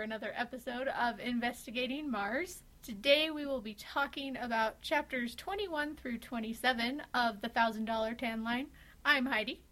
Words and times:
back 0.00 0.08
for 0.08 0.14
another 0.14 0.32
episode 0.36 0.88
of 0.88 1.20
Investigating 1.20 2.10
Mars. 2.10 2.62
Today 2.82 3.30
we 3.30 3.44
will 3.44 3.60
be 3.60 3.74
talking 3.74 4.36
about 4.36 4.80
chapters 4.80 5.34
21 5.34 5.96
through 5.96 6.18
27 6.18 7.02
of 7.12 7.40
the 7.42 7.48
$1,000 7.48 8.18
Tan 8.18 8.42
Line. 8.42 8.68
I'm 9.04 9.26
Heidi. 9.26 9.62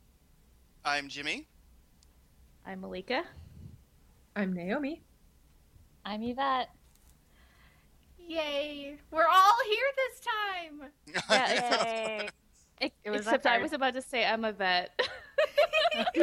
I'm 0.84 1.08
Jimmy. 1.08 1.46
I'm 2.66 2.80
Malika. 2.80 3.24
I'm 4.36 4.52
Naomi. 4.52 5.02
I'm 6.04 6.22
Yvette. 6.22 6.70
Yay! 8.18 8.96
We're 9.10 9.26
all 9.26 9.56
here 9.66 9.86
this 9.96 10.20
time! 10.20 10.90
Yeah, 11.30 11.84
Yay. 11.84 12.28
Ex- 12.82 12.94
It 13.02 13.10
was 13.10 13.20
except 13.22 13.46
I 13.46 13.58
was 13.58 13.72
about 13.72 13.94
to 13.94 14.02
say 14.02 14.26
I'm 14.26 14.44
a 14.44 14.52
vet. 14.52 15.00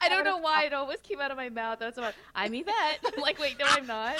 I 0.00 0.08
don't 0.08 0.24
know 0.24 0.38
why 0.38 0.64
it 0.64 0.72
always 0.72 1.00
came 1.00 1.20
out 1.20 1.30
of 1.30 1.36
my 1.36 1.48
mouth. 1.48 1.80
I 1.82 1.86
was 1.86 1.98
about, 1.98 2.14
I'm 2.34 2.54
Yvette. 2.54 3.00
I'm 3.04 3.12
like, 3.22 3.38
wait, 3.38 3.58
no, 3.58 3.66
I'm 3.68 3.86
not. 3.86 4.16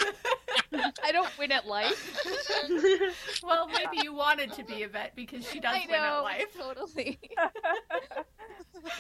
I 1.02 1.12
don't 1.12 1.30
win 1.38 1.52
at 1.52 1.66
life. 1.66 2.20
Well, 3.42 3.68
maybe 3.68 3.98
you 4.02 4.12
wanted 4.12 4.52
to 4.54 4.64
be 4.64 4.82
a 4.82 4.88
vet 4.88 5.14
because 5.14 5.48
she 5.48 5.60
does 5.60 5.74
I 5.76 5.86
win 5.86 5.94
at 5.94 6.18
life. 6.20 6.46
totally. 6.58 7.18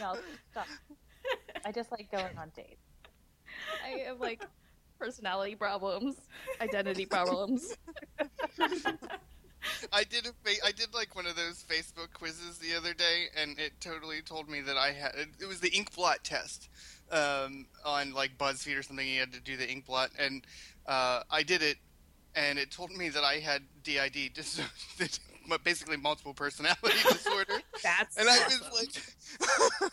No, 0.00 0.16
stop. 0.52 0.66
I 1.64 1.72
just 1.72 1.90
like 1.90 2.10
going 2.10 2.38
on 2.38 2.52
dates. 2.54 2.82
I 3.84 4.04
have 4.08 4.20
like 4.20 4.44
personality 4.98 5.56
problems, 5.56 6.16
identity 6.60 7.06
problems. 7.06 7.76
I 9.92 10.04
did 10.04 10.26
a 10.26 10.32
fa- 10.44 10.64
I 10.64 10.72
did 10.72 10.94
like 10.94 11.14
one 11.14 11.26
of 11.26 11.36
those 11.36 11.64
Facebook 11.68 12.12
quizzes 12.12 12.58
the 12.58 12.74
other 12.76 12.94
day, 12.94 13.26
and 13.36 13.58
it 13.58 13.72
totally 13.80 14.22
told 14.22 14.48
me 14.48 14.60
that 14.60 14.76
I 14.76 14.92
had 14.92 15.14
it 15.40 15.46
was 15.46 15.60
the 15.60 15.70
ink 15.70 15.94
blot 15.94 16.24
test 16.24 16.68
um, 17.10 17.66
on 17.84 18.12
like 18.12 18.38
BuzzFeed 18.38 18.78
or 18.78 18.82
something. 18.82 19.06
You 19.06 19.20
had 19.20 19.32
to 19.32 19.40
do 19.40 19.56
the 19.56 19.68
ink 19.68 19.86
blot, 19.86 20.10
and 20.18 20.44
uh, 20.86 21.22
I 21.30 21.42
did 21.42 21.62
it, 21.62 21.76
and 22.34 22.58
it 22.58 22.70
told 22.70 22.90
me 22.92 23.08
that 23.10 23.24
I 23.24 23.34
had 23.34 23.62
DID, 23.82 24.32
dis- 24.34 24.60
basically 25.64 25.96
multiple 25.96 26.34
personality 26.34 26.98
disorder. 27.10 27.60
That's 27.82 28.16
and 28.16 28.28
I 28.28 28.38
was 28.46 28.62
like, 28.74 29.90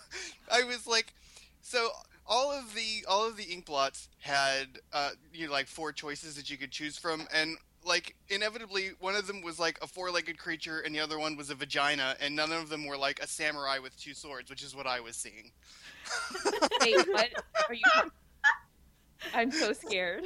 I 0.52 0.64
was 0.64 0.88
like, 0.88 1.14
so 1.61 1.89
all 2.25 2.52
of 2.52 2.73
the 2.73 3.05
all 3.08 3.27
of 3.27 3.38
the 3.38 3.44
ink 3.44 3.66
blots 3.66 4.09
had 4.20 4.80
uh, 4.94 5.11
you 5.33 5.48
know, 5.48 5.52
like 5.52 5.67
four 5.67 5.92
choices 5.92 6.36
that 6.36 6.50
you 6.50 6.58
could 6.58 6.72
choose 6.72 6.98
from, 6.98 7.27
and 7.33 7.58
like 7.86 8.16
inevitably 8.30 8.92
one 9.00 9.16
of 9.16 9.28
them 9.28 9.42
was 9.42 9.59
like 9.59 9.78
a 9.81 9.88
four-legged 9.88 10.38
creature, 10.38 10.80
and 10.80 10.94
the 10.94 11.00
other 11.00 11.20
one 11.20 11.36
was 11.36 11.50
a 11.50 11.56
vagina, 11.56 12.16
and 12.20 12.36
none 12.36 12.52
of 12.52 12.70
them 12.70 12.86
were 12.86 12.98
like 12.98 13.20
a 13.22 13.28
samurai 13.28 13.80
with 13.80 13.98
two 13.98 14.14
swords, 14.14 14.50
which 14.50 14.64
is 14.64 14.76
what 14.76 14.88
I 14.88 15.00
was 15.00 15.16
seeing. 15.16 15.52
Wait, 16.81 17.08
what 17.08 17.30
are 17.70 17.73
you? 17.73 18.11
I'm 19.34 19.52
so 19.52 19.72
scared. 19.73 20.26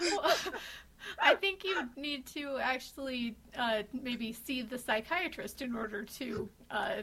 Well, 0.00 0.34
I 1.22 1.34
think 1.34 1.64
you 1.64 1.88
need 1.96 2.26
to 2.26 2.58
actually 2.58 3.36
uh, 3.58 3.82
maybe 3.92 4.32
see 4.32 4.62
the 4.62 4.78
psychiatrist 4.78 5.62
in 5.62 5.74
order 5.74 6.02
to 6.04 6.48
uh, 6.70 7.02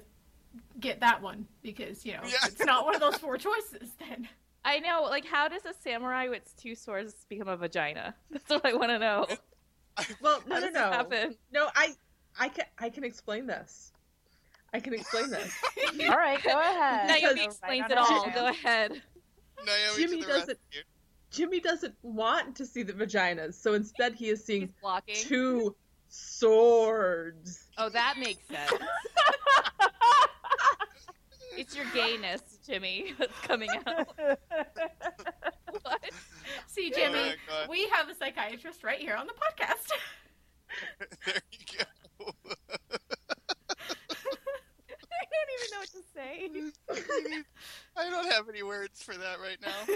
get 0.80 1.00
that 1.02 1.22
one 1.22 1.46
because, 1.62 2.06
you 2.06 2.14
know, 2.14 2.22
Yeah. 2.26 2.38
it's 2.46 2.64
not 2.66 2.86
one 2.86 2.96
of 2.96 3.02
those 3.02 3.18
four 3.18 3.38
choices 3.38 3.92
then. 4.00 4.28
I 4.64 4.80
know, 4.80 5.04
like, 5.10 5.26
how 5.26 5.48
does 5.48 5.66
a 5.66 5.74
samurai 5.74 6.28
with 6.30 6.56
two 6.56 6.76
swords 6.76 7.26
become 7.30 7.48
a 7.48 7.58
vagina? 7.58 8.16
That's 8.32 8.50
what 8.50 8.66
I 8.66 8.74
want 8.74 8.90
to 8.90 9.00
know. 9.00 9.28
well, 10.22 10.42
no, 10.48 10.60
no, 10.60 10.70
no, 10.70 10.80
happen? 10.80 11.36
no. 11.52 11.70
I, 11.76 11.94
I 12.40 12.50
can, 12.50 12.66
I 12.80 12.90
can 12.90 13.04
explain 13.04 13.46
this. 13.48 13.92
I 14.74 14.80
can 14.80 14.94
explain 14.94 15.30
this. 15.30 15.54
All 16.10 16.16
right, 16.18 16.42
go 16.44 16.60
ahead. 16.60 17.08
Naomi 17.08 17.34
Because- 17.34 17.46
explains 17.46 17.82
Right 17.84 17.92
it 17.92 17.98
on 17.98 18.14
all. 18.14 18.30
Go 18.32 18.48
ahead. 18.48 19.02
Naomi 19.66 19.98
Jimmy 19.98 20.22
doesn't- 20.22 20.48
rescue. 20.48 20.84
Jimmy 21.30 21.60
doesn't 21.62 21.96
want 22.02 22.56
to 22.58 22.66
see 22.66 22.84
the 22.84 22.92
vaginas, 22.92 23.54
so 23.54 23.74
instead 23.74 24.14
he 24.14 24.28
is 24.30 24.44
seeing 24.44 24.74
two 25.08 25.74
swords. 26.10 27.68
Oh, 27.78 27.88
that 27.90 28.16
makes 28.20 28.46
sense. 28.48 28.72
it's 31.58 31.74
your 31.76 31.86
gayness, 31.94 32.51
Jimmy, 32.66 33.14
that's 33.20 33.40
coming 33.42 33.70
out. 33.88 34.08
what? 35.82 36.02
See, 36.68 36.92
Jimmy, 36.92 37.34
my 37.50 37.68
we 37.70 37.88
have 37.90 38.10
a 38.10 38.16
psychiatrist 38.16 38.84
right 38.84 39.00
here 39.00 39.16
on 39.16 39.28
the 39.28 39.34
podcast. 39.34 39.90
there 41.26 41.42
you 41.52 41.60
go. 41.78 41.86
I 45.14 45.26
don't 45.32 45.50
even 45.56 45.70
know 45.72 45.80
what 45.80 45.90
to 45.92 46.04
say. 46.14 47.44
I 47.98 48.10
don't 48.10 48.32
have 48.32 48.48
any 48.50 48.64
words 48.64 49.02
for 49.04 49.16
that 49.16 49.40
right 49.40 49.58
now. 49.62 49.96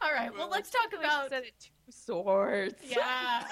All 0.00 0.12
right, 0.12 0.30
well, 0.32 0.40
Well, 0.42 0.50
let's 0.50 0.70
talk 0.70 0.92
about. 0.98 1.30
said 1.30 1.44
it 1.44 1.54
two 1.60 1.70
swords. 1.92 2.74
Yeah. 2.84 3.44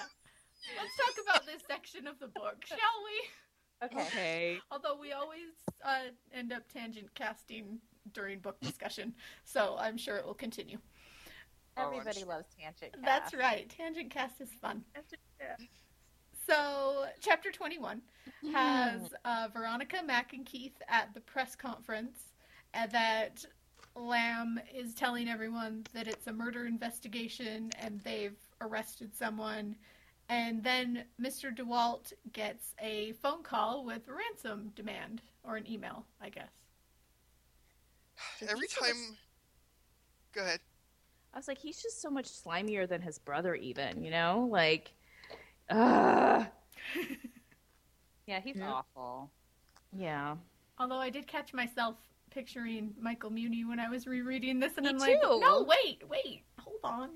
Let's 0.76 0.96
talk 0.96 1.24
about 1.24 1.46
this 1.46 1.62
section 1.68 2.06
of 2.06 2.18
the 2.18 2.26
book, 2.28 2.64
shall 2.66 2.76
we? 3.04 3.28
Okay. 3.82 4.02
Okay. 4.02 4.58
Although 4.70 4.98
we 5.00 5.12
always 5.12 5.52
uh, 5.84 6.10
end 6.34 6.52
up 6.52 6.62
tangent 6.72 7.14
casting 7.14 7.78
during 8.12 8.38
book 8.38 8.60
discussion, 8.60 9.14
so 9.44 9.76
I'm 9.78 9.96
sure 9.96 10.16
it 10.16 10.26
will 10.26 10.34
continue. 10.34 10.78
Everybody 11.76 12.24
loves 12.24 12.46
tangent. 12.58 12.92
Cast. 12.92 13.04
That's 13.04 13.34
right. 13.34 13.68
Tangent 13.68 14.10
cast 14.10 14.40
is 14.40 14.50
fun. 14.60 14.82
So, 16.46 17.06
chapter 17.20 17.50
21 17.52 18.02
has 18.52 19.02
uh, 19.24 19.48
Veronica 19.52 19.98
McInkeith 20.06 20.72
at 20.88 21.14
the 21.14 21.20
press 21.20 21.54
conference 21.54 22.18
and 22.74 22.90
that 22.90 23.44
Lamb 23.94 24.60
is 24.74 24.94
telling 24.94 25.28
everyone 25.28 25.84
that 25.94 26.08
it's 26.08 26.26
a 26.26 26.32
murder 26.32 26.66
investigation 26.66 27.70
and 27.80 28.00
they've 28.00 28.36
arrested 28.60 29.14
someone. 29.14 29.76
And 30.30 30.62
then 30.62 31.02
Mr. 31.20 31.52
DeWalt 31.54 32.12
gets 32.32 32.72
a 32.80 33.12
phone 33.20 33.42
call 33.42 33.84
with 33.84 34.06
a 34.08 34.12
ransom 34.14 34.72
demand, 34.76 35.22
or 35.42 35.56
an 35.56 35.68
email, 35.68 36.06
I 36.22 36.28
guess. 36.28 36.52
Every 38.48 38.68
He's 38.68 38.72
so 38.72 38.84
time. 38.84 39.16
Go 40.32 40.42
ahead. 40.42 40.60
I 41.34 41.38
was 41.38 41.48
like, 41.48 41.58
he's 41.58 41.82
just 41.82 42.00
so 42.00 42.10
much 42.10 42.26
slimier 42.26 42.88
than 42.88 43.02
his 43.02 43.18
brother, 43.18 43.56
even, 43.56 44.04
you 44.04 44.12
know? 44.12 44.48
Like, 44.50 44.92
uh, 45.68 46.44
Yeah, 48.26 48.40
he's 48.40 48.56
Yeah. 48.56 48.70
awful. 48.72 49.32
yeah. 49.92 50.36
Although 50.78 50.98
I 50.98 51.10
did 51.10 51.26
catch 51.26 51.52
myself 51.52 51.96
picturing 52.30 52.94
Michael 53.00 53.30
Muhney 53.32 53.66
when 53.68 53.80
I 53.80 53.88
was 53.88 54.06
rereading 54.06 54.60
this, 54.60 54.76
and 54.76 54.84
Me 54.86 54.90
I'm 54.92 54.98
like, 54.98 55.18
no, 55.20 55.66
wait, 55.68 56.04
wait, 56.08 56.44
hold 56.56 56.78
on. 56.84 57.10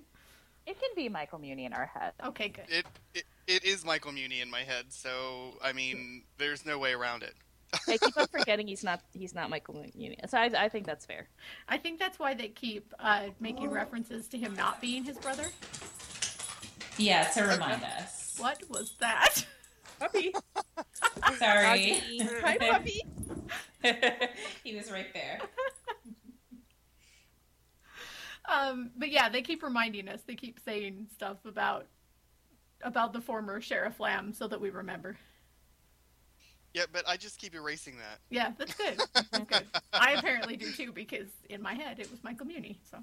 It 0.66 0.80
can 0.80 0.90
be 0.96 1.08
Michael 1.08 1.38
Muhney 1.38 1.66
in 1.66 1.72
our 1.72 1.86
head. 1.86 2.12
Okay, 2.24 2.48
good. 2.48 2.64
It, 2.68 2.86
it 3.14 3.24
it 3.46 3.64
is 3.64 3.84
Michael 3.84 4.12
Muhney 4.12 4.40
in 4.42 4.50
my 4.50 4.62
head, 4.62 4.86
so 4.88 5.58
I 5.62 5.72
mean, 5.72 6.22
there's 6.38 6.64
no 6.64 6.78
way 6.78 6.92
around 6.92 7.22
it. 7.22 7.34
I 7.88 7.98
keep 7.98 8.16
on 8.16 8.26
forgetting 8.32 8.68
he's 8.68 8.84
not 8.84 9.00
he's 9.12 9.34
not 9.34 9.50
Michael 9.50 9.74
Muhney. 9.74 10.16
So 10.28 10.38
I, 10.38 10.50
I 10.56 10.68
think 10.68 10.86
that's 10.86 11.04
fair. 11.04 11.28
I 11.68 11.78
think 11.78 11.98
that's 11.98 12.18
why 12.18 12.34
they 12.34 12.48
keep 12.48 12.94
uh, 12.98 13.26
making 13.40 13.70
references 13.70 14.26
to 14.28 14.38
him 14.38 14.54
not 14.54 14.80
being 14.80 15.04
his 15.04 15.18
brother. 15.18 15.46
Yeah, 16.96 17.24
to 17.30 17.42
remind 17.42 17.82
us. 17.82 18.36
What 18.38 18.62
was 18.70 18.94
that? 19.00 19.44
Puppy, 19.98 20.32
Sorry. 21.38 22.00
hi 22.42 22.58
puppy. 22.58 23.02
he 24.64 24.74
was 24.74 24.90
right 24.90 25.12
there. 25.12 25.40
Um, 28.46 28.90
but 28.96 29.10
yeah, 29.10 29.28
they 29.28 29.42
keep 29.42 29.62
reminding 29.62 30.08
us. 30.08 30.20
They 30.26 30.36
keep 30.36 30.60
saying 30.64 31.08
stuff 31.14 31.38
about 31.44 31.86
about 32.82 33.12
the 33.12 33.20
former 33.20 33.60
Sheriff 33.60 33.98
Lamb 34.00 34.32
so 34.32 34.46
that 34.48 34.60
we 34.60 34.70
remember. 34.70 35.16
Yeah, 36.74 36.84
but 36.92 37.04
I 37.08 37.16
just 37.16 37.38
keep 37.38 37.54
erasing 37.54 37.98
that. 37.98 38.18
Yeah, 38.30 38.52
that's 38.58 38.74
good. 38.74 39.02
That's 39.32 39.48
good. 39.48 39.68
I 39.98 40.12
apparently 40.12 40.56
do 40.56 40.72
too 40.72 40.92
because 40.92 41.28
in 41.48 41.62
my 41.62 41.74
head 41.74 41.98
it 42.00 42.10
was 42.10 42.22
Michael 42.24 42.46
Muhney. 42.46 42.78
So 42.90 42.98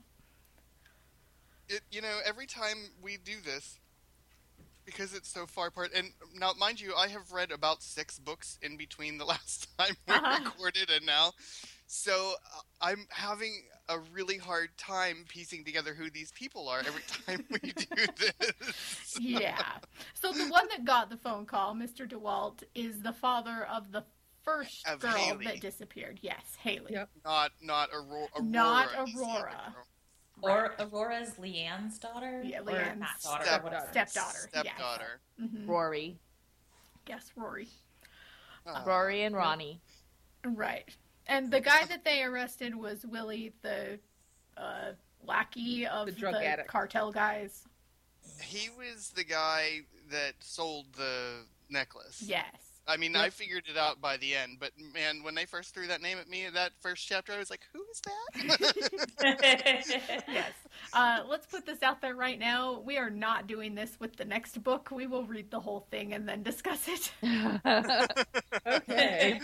It, 1.70 1.82
you 1.92 2.02
know, 2.02 2.20
every 2.26 2.46
time 2.48 2.78
we 3.02 3.18
do 3.18 3.42
this, 3.44 3.80
because 4.86 5.14
it's 5.14 5.30
so 5.30 5.46
far 5.46 5.68
apart, 5.68 5.92
and 5.96 6.12
now, 6.34 6.54
mind 6.58 6.82
you, 6.82 6.94
I 6.96 7.08
have 7.10 7.32
read 7.32 7.52
about 7.52 7.84
six 7.84 8.20
books 8.20 8.58
in 8.62 8.78
between 8.78 9.18
the 9.18 9.26
last 9.34 9.68
time 9.78 9.96
we 10.08 10.16
Uh-huh. 10.16 10.40
recorded 10.44 10.90
and 10.90 11.06
now, 11.06 11.32
so 11.94 12.36
uh, 12.56 12.60
I'm 12.82 13.06
having 13.10 13.64
a 13.90 14.00
really 14.14 14.38
hard 14.38 14.70
time 14.78 15.26
piecing 15.28 15.66
together 15.66 15.94
who 15.94 16.10
these 16.10 16.32
people 16.32 16.70
are 16.70 16.80
every 16.80 17.02
time 17.26 17.46
we 17.50 17.60
do 17.74 17.86
this. 18.18 19.18
yeah. 19.20 19.62
So 20.14 20.32
the 20.32 20.48
one 20.48 20.68
that 20.70 20.86
got 20.86 21.10
the 21.10 21.18
phone 21.18 21.46
call, 21.46 21.76
Mr. 21.76 22.08
DeWalt, 22.10 22.64
is 22.74 23.02
the 23.02 23.12
father 23.12 23.68
of 23.70 23.92
the 23.92 24.04
first 24.44 24.88
Of 24.88 25.00
girl 25.02 25.12
Haley. 25.12 25.46
that 25.46 25.60
disappeared. 25.60 26.20
Yes, 26.22 26.42
Haley. 26.64 26.92
Yep. 26.94 27.10
Not, 27.26 27.52
not 27.62 27.90
Aurora. 27.94 28.30
Not 28.42 28.88
Aurora. 28.96 29.04
is 29.08 29.14
the 29.14 29.22
other 29.24 29.32
Aurora. 29.40 29.74
girl. 29.76 29.86
Or 30.44 30.76
Aurora's 30.80 31.34
Leanne's 31.38 32.00
daughter? 32.00 32.42
Yeah, 32.46 32.62
Leanne's 32.62 33.00
not 33.00 33.22
daughter, 33.22 33.44
step- 33.46 33.62
or 33.62 33.64
whatever. 33.66 33.88
Stepdaughter. 33.92 34.50
yes. 34.54 34.64
Stepdaughter. 34.64 35.20
Mhm. 35.42 35.68
Rory, 35.68 36.18
Yes, 37.08 37.32
Rory. 37.36 37.68
Oh. 38.66 38.84
Rory, 38.86 39.24
and 39.24 39.36
Ronnie. 39.36 39.82
Right. 40.46 40.86
And 41.28 41.52
the 41.52 41.62
guy 41.62 41.86
that 41.86 42.04
they 42.04 42.24
arrested 42.24 42.76
was 42.76 43.06
Willie, 43.06 43.54
the 43.62 44.00
uh, 44.58 44.92
lackey 45.26 45.86
of 45.88 46.08
The 46.08 46.12
the, 46.14 46.20
drug 46.20 46.36
addict. 46.36 46.68
cartel 46.68 47.12
guys. 47.12 47.64
He 48.42 48.70
was 48.70 49.12
the 49.16 49.24
guy 49.24 49.82
that 50.12 50.34
sold 50.40 50.88
the 50.98 51.46
necklace. 51.70 52.22
Yes. 52.26 52.46
I 52.88 52.98
mean, 52.98 53.16
I 53.16 53.30
figured 53.30 53.66
it 53.70 53.78
out 53.78 54.02
by 54.02 54.18
the 54.18 54.36
end, 54.36 54.58
but 54.60 54.72
man, 54.94 55.22
when 55.24 55.36
they 55.36 55.46
first 55.46 55.74
threw 55.74 55.86
that 55.88 56.02
name 56.02 56.18
at 56.18 56.28
me 56.28 56.46
in 56.46 56.54
that 56.56 56.72
first 56.82 57.08
chapter, 57.08 57.32
I 57.32 57.38
was 57.38 57.52
like, 57.52 57.62
"Who 57.72 57.86
is 57.92 58.02
that?" 58.02 59.04
Yes. 60.28 60.52
Uh, 60.92 61.20
let's 61.30 61.46
put 61.46 61.66
this 61.66 61.84
out 61.84 62.02
there 62.02 62.16
right 62.16 62.40
now. 62.40 62.80
We 62.80 62.98
are 62.98 63.12
not 63.12 63.46
doing 63.46 63.76
this 63.76 63.98
with 64.00 64.18
the 64.18 64.26
next 64.26 64.62
book. 64.64 64.90
We 64.92 65.06
will 65.06 65.26
read 65.26 65.52
the 65.52 65.60
whole 65.60 65.86
thing 65.92 66.14
and 66.14 66.28
then 66.28 66.42
discuss 66.44 66.88
it. 66.88 67.12
Okay. 68.68 69.40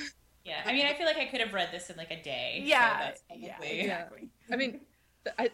Yeah, 0.48 0.62
I 0.66 0.72
mean, 0.72 0.86
I 0.86 0.94
feel 0.94 1.06
like 1.06 1.18
I 1.18 1.26
could 1.26 1.42
have 1.42 1.54
read 1.54 1.70
this 1.72 1.90
in 1.90 1.98
like 1.98 2.12
a 2.12 2.22
day. 2.22 2.60
so 2.62 2.70
Yeah. 2.70 3.00
that's 3.00 3.24
yeah. 3.36 3.62
Exactly. 3.62 4.30
I 4.52 4.56
mean, 4.56 4.80
I 5.38 5.50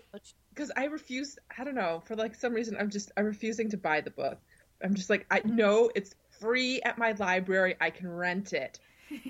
because 0.54 0.72
I 0.78 0.86
refuse. 0.86 1.38
I 1.58 1.64
don't 1.64 1.76
know 1.76 2.04
for 2.06 2.16
like 2.16 2.36
some 2.36 2.54
reason 2.54 2.78
I'm 2.80 2.90
just 2.90 3.12
I'm 3.18 3.26
refusing 3.26 3.70
to 3.72 3.78
buy 3.78 4.02
the 4.02 4.12
book. 4.12 4.38
I'm 4.84 4.94
just 4.94 5.10
like 5.10 5.26
I 5.32 5.42
know 5.46 5.90
it's 5.96 6.14
free 6.40 6.80
at 6.84 6.98
my 6.98 7.14
library. 7.14 7.76
I 7.82 7.90
can 7.90 8.08
rent 8.08 8.54
it. 8.54 8.80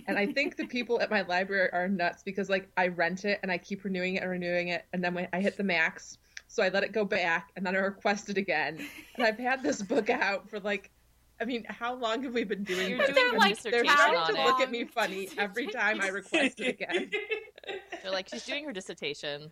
And 0.07 0.18
I 0.18 0.25
think 0.27 0.56
the 0.56 0.65
people 0.68 1.01
at 1.01 1.10
my 1.10 1.21
library 1.21 1.69
are 1.74 1.88
nuts 1.88 2.24
because 2.24 2.50
like 2.50 2.69
I 2.77 2.88
rent 2.88 3.25
it 3.25 3.39
and 3.42 3.51
I 3.51 3.57
keep 3.57 3.83
renewing 3.83 4.15
it 4.15 4.21
and 4.21 4.31
renewing 4.31 4.69
it 4.69 4.86
and 4.94 5.04
then 5.04 5.13
when 5.13 5.27
I 5.33 5.39
hit 5.42 5.57
the 5.57 5.63
max, 5.63 6.18
so 6.48 6.62
I 6.63 6.69
let 6.69 6.83
it 6.83 6.92
go 6.92 7.04
back 7.04 7.51
and 7.56 7.65
then 7.65 7.75
I 7.75 7.80
request 7.80 8.30
it 8.30 8.38
again. 8.38 8.86
And 9.15 9.25
I've 9.25 9.38
had 9.38 9.63
this 9.63 9.81
book 9.81 10.10
out 10.10 10.50
for 10.50 10.60
like 10.60 10.92
I 11.41 11.45
mean, 11.45 11.65
how 11.68 11.95
long 11.95 12.24
have 12.24 12.33
we 12.33 12.44
been 12.44 12.63
doing 12.63 12.89
You're 12.89 12.97
this? 13.00 13.07
doing 13.07 13.15
They're 13.15 13.31
your 13.31 13.39
like 13.39 13.62
They're 13.62 13.83
trying 13.83 14.25
to 14.33 14.41
it. 14.41 14.45
look 14.45 14.59
at 14.62 14.71
me 14.71 14.85
funny 14.85 15.30
every 15.38 15.68
time 15.68 16.00
I 16.01 16.07
request 16.09 16.59
it 16.59 16.68
again. 16.81 17.09
They're 18.03 18.12
like, 18.12 18.30
she's 18.30 18.45
doing 18.45 18.65
her 18.65 18.71
dissertation. 18.74 19.51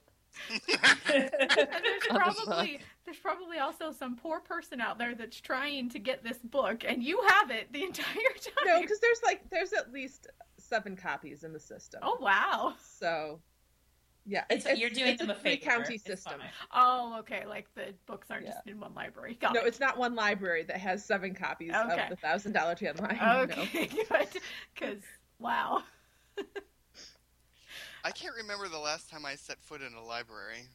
And 0.49 0.61
there's 1.07 1.29
On 2.09 2.15
the 2.15 2.19
probably 2.45 2.79
there's 3.05 3.17
probably 3.17 3.57
also 3.59 3.91
some 3.91 4.15
poor 4.15 4.39
person 4.39 4.79
out 4.79 4.97
there 4.97 5.13
that's 5.15 5.39
trying 5.41 5.89
to 5.89 5.99
get 5.99 6.23
this 6.23 6.37
book, 6.37 6.83
and 6.87 7.03
you 7.03 7.21
have 7.27 7.51
it 7.51 7.71
the 7.73 7.83
entire 7.83 8.05
time. 8.41 8.53
No, 8.65 8.81
because 8.81 8.99
there's 8.99 9.21
like 9.23 9.49
there's 9.49 9.73
at 9.73 9.91
least 9.91 10.27
seven 10.57 10.95
copies 10.95 11.43
in 11.43 11.51
the 11.51 11.59
system. 11.59 11.99
oh 12.03 12.17
wow. 12.21 12.75
So, 12.81 13.39
yeah, 14.25 14.43
It's, 14.49 14.65
you're 14.79 14.89
doing 14.89 15.09
it's 15.13 15.21
them 15.21 15.29
a 15.31 15.35
three 15.35 15.57
favor. 15.57 15.65
county 15.71 15.95
It's 15.95 16.03
system. 16.05 16.39
fine. 16.39 16.49
Oh, 16.73 17.17
okay. 17.19 17.45
Like 17.47 17.67
the 17.75 17.93
books 18.05 18.29
aren't 18.29 18.45
just 18.45 18.59
in 18.67 18.79
one 18.79 18.93
library. 18.93 19.37
Got 19.41 19.53
No, 19.53 19.61
it. 19.61 19.67
it's 19.67 19.79
not 19.79 19.97
one 19.97 20.15
library 20.15 20.63
that 20.63 20.77
has 20.77 21.03
seven 21.03 21.33
copies 21.33 21.71
Okay. 21.73 22.03
of 22.03 22.09
the 22.09 22.15
thousand 22.15 22.53
dollar 22.53 22.75
tan 22.75 22.95
line. 22.97 23.19
Okay, 23.49 23.87
good. 24.09 24.27
Because 24.75 25.01
wow. 25.39 25.83
I 28.03 28.11
can't 28.11 28.35
remember 28.35 28.67
the 28.67 28.79
last 28.79 29.09
time 29.09 29.25
I 29.25 29.35
set 29.35 29.61
foot 29.61 29.81
in 29.81 29.93
a 29.93 30.03
library. 30.03 30.67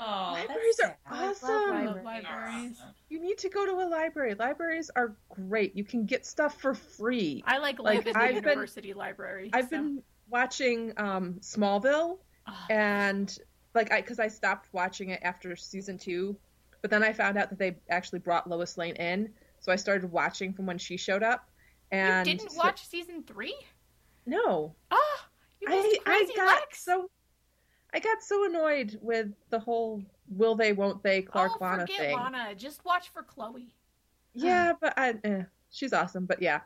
Oh, 0.00 0.30
Libraries 0.38 0.80
are 0.84 0.86
sad. 0.86 0.96
awesome. 1.10 1.50
libraries. 1.84 2.04
libraries. 2.04 2.76
You 3.08 3.20
need 3.20 3.38
to 3.38 3.48
go 3.48 3.66
to 3.66 3.72
a 3.84 3.86
library. 3.88 4.34
Libraries 4.34 4.90
are 4.94 5.16
great. 5.28 5.74
You 5.76 5.82
can 5.84 6.06
get 6.06 6.24
stuff 6.24 6.60
for 6.60 6.74
free. 6.74 7.42
I 7.46 7.58
like 7.58 7.80
Like, 7.80 7.96
live 7.98 8.06
in 8.06 8.12
the 8.12 8.18
I've 8.20 8.34
been- 8.34 8.44
university 8.44 8.94
library. 8.94 9.50
I've 9.52 9.64
so- 9.64 9.70
been 9.70 10.02
watching 10.30 10.92
um, 10.98 11.34
Smallville, 11.40 12.18
and 12.70 13.38
like 13.74 13.92
I 13.92 14.00
because 14.00 14.18
I 14.18 14.28
stopped 14.28 14.68
watching 14.72 15.10
it 15.10 15.20
after 15.22 15.54
season 15.56 15.98
two, 15.98 16.36
but 16.82 16.90
then 16.90 17.02
I 17.02 17.12
found 17.12 17.38
out 17.38 17.50
that 17.50 17.58
they 17.58 17.76
actually 17.90 18.18
brought 18.20 18.48
Lois 18.48 18.76
Lane 18.78 18.96
in, 18.96 19.30
so 19.60 19.72
I 19.72 19.76
started 19.76 20.10
watching 20.10 20.52
from 20.52 20.66
when 20.66 20.78
she 20.78 20.96
showed 20.96 21.22
up. 21.22 21.48
And 21.90 22.26
you 22.26 22.34
didn't 22.34 22.52
so- 22.52 22.58
watch 22.58 22.86
season 22.86 23.22
three? 23.22 23.56
No, 24.26 24.74
Oh, 24.90 25.16
you 25.60 25.68
I 25.70 25.98
I 26.04 26.30
got 26.36 26.60
Lex. 26.60 26.84
so 26.84 27.10
I 27.94 28.00
got 28.00 28.22
so 28.22 28.44
annoyed 28.44 28.98
with 29.00 29.28
the 29.48 29.58
whole 29.58 30.02
will 30.28 30.54
they 30.54 30.74
won't 30.74 31.02
they 31.02 31.22
Clark 31.22 31.52
oh, 31.54 31.64
Lana 31.64 31.80
forget 31.82 31.98
thing. 31.98 32.16
Lana. 32.16 32.54
Just 32.54 32.84
watch 32.84 33.08
for 33.08 33.22
Chloe. 33.22 33.74
Yeah, 34.34 34.74
but 34.80 34.92
I 34.98 35.14
eh, 35.24 35.42
she's 35.70 35.92
awesome. 35.94 36.26
But 36.26 36.42
yeah, 36.42 36.60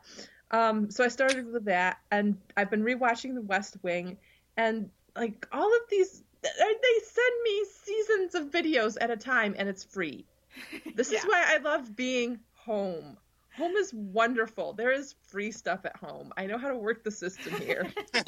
um, 0.51 0.91
so 0.91 1.03
I 1.03 1.07
started 1.07 1.51
with 1.51 1.65
that, 1.65 1.99
and 2.11 2.37
I've 2.57 2.69
been 2.69 2.83
rewatching 2.83 3.33
The 3.33 3.41
West 3.41 3.77
Wing, 3.81 4.17
and 4.57 4.89
like 5.15 5.47
all 5.51 5.73
of 5.73 5.81
these, 5.89 6.23
they 6.41 6.49
send 6.49 7.43
me 7.43 7.65
seasons 7.83 8.35
of 8.35 8.51
videos 8.51 8.97
at 9.01 9.09
a 9.11 9.17
time, 9.17 9.55
and 9.57 9.69
it's 9.69 9.83
free. 9.83 10.25
This 10.95 11.11
is 11.11 11.23
why 11.23 11.43
I 11.47 11.57
love 11.57 11.95
being 11.95 12.39
home. 12.53 13.17
Home 13.55 13.73
is 13.75 13.93
wonderful. 13.93 14.73
There 14.73 14.91
is 14.91 15.15
free 15.27 15.51
stuff 15.51 15.85
at 15.85 15.95
home. 15.97 16.31
I 16.37 16.45
know 16.45 16.57
how 16.57 16.69
to 16.69 16.77
work 16.77 17.03
the 17.03 17.11
system 17.11 17.53
here. 17.53 17.87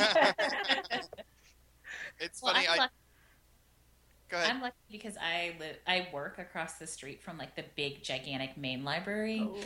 It's 2.20 2.42
Well, 2.42 2.54
funny. 2.54 2.68
I'm, 2.68 2.74
I 2.74 2.78
lucky, 2.78 2.94
go 4.30 4.38
ahead. 4.38 4.50
I'm 4.50 4.62
lucky 4.62 4.76
because 4.92 5.18
I 5.18 5.56
live, 5.60 5.78
I 5.88 6.08
work 6.14 6.38
across 6.40 6.74
the 6.78 6.88
street 6.88 7.22
from 7.24 7.38
like 7.38 7.56
the 7.56 7.66
big, 7.76 8.04
gigantic 8.04 8.58
main 8.58 8.84
library. 8.84 9.42
Oh. 9.44 9.60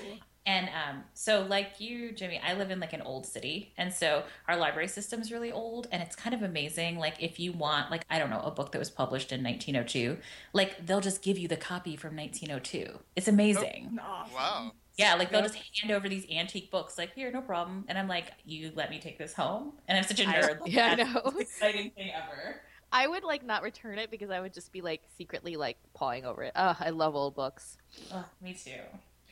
And 0.49 0.67
um, 0.69 1.03
so, 1.13 1.43
like 1.43 1.79
you, 1.79 2.11
Jimmy, 2.11 2.41
I 2.43 2.55
live 2.55 2.71
in 2.71 2.79
like 2.79 2.93
an 2.93 3.03
old 3.03 3.27
city, 3.27 3.71
and 3.77 3.93
so 3.93 4.23
our 4.47 4.57
library 4.57 4.87
system 4.87 5.21
is 5.21 5.31
really 5.31 5.51
old, 5.51 5.87
and 5.91 6.01
it's 6.01 6.15
kind 6.15 6.33
of 6.33 6.41
amazing. 6.41 6.97
Like, 6.97 7.21
if 7.21 7.39
you 7.39 7.51
want, 7.53 7.91
like, 7.91 8.03
I 8.09 8.17
don't 8.17 8.31
know, 8.31 8.39
a 8.39 8.49
book 8.49 8.71
that 8.71 8.79
was 8.79 8.89
published 8.89 9.31
in 9.31 9.43
1902, 9.43 10.17
like 10.53 10.87
they'll 10.87 11.01
just 11.01 11.21
give 11.21 11.37
you 11.37 11.47
the 11.47 11.55
copy 11.55 11.95
from 11.95 12.15
1902. 12.15 12.97
It's 13.15 13.27
amazing. 13.27 13.99
Awesome. 14.01 14.33
Wow. 14.33 14.71
Yeah, 14.97 15.13
like 15.13 15.29
they'll 15.29 15.41
Yeah. 15.41 15.49
just 15.49 15.59
hand 15.81 15.91
over 15.91 16.09
these 16.09 16.25
antique 16.31 16.71
books, 16.71 16.97
like 16.97 17.13
here, 17.13 17.31
no 17.31 17.41
problem. 17.41 17.85
And 17.87 17.95
I'm 17.99 18.07
like, 18.07 18.31
you 18.43 18.71
let 18.75 18.89
me 18.89 18.99
take 18.99 19.19
this 19.19 19.33
home, 19.35 19.73
and 19.87 19.99
I'm 19.99 20.03
such 20.03 20.19
a 20.19 20.23
nerd. 20.23 20.61
Like, 20.61 20.61
yeah, 20.73 20.85
I 20.87 20.95
know. 20.95 21.29
the 21.29 21.41
exciting 21.41 21.91
thing 21.91 22.09
ever. 22.11 22.59
I 22.91 23.05
would 23.05 23.23
like 23.23 23.45
not 23.45 23.61
return 23.61 23.99
it 23.99 24.09
because 24.09 24.31
I 24.31 24.39
would 24.39 24.55
just 24.55 24.71
be 24.71 24.81
like 24.81 25.03
secretly 25.15 25.57
like 25.57 25.77
pawing 25.93 26.25
over 26.25 26.41
it. 26.41 26.53
Oh, 26.55 26.75
I 26.79 26.89
love 26.89 27.15
old 27.15 27.35
books. 27.35 27.77
Oh, 28.11 28.25
me 28.41 28.55
too. 28.55 28.71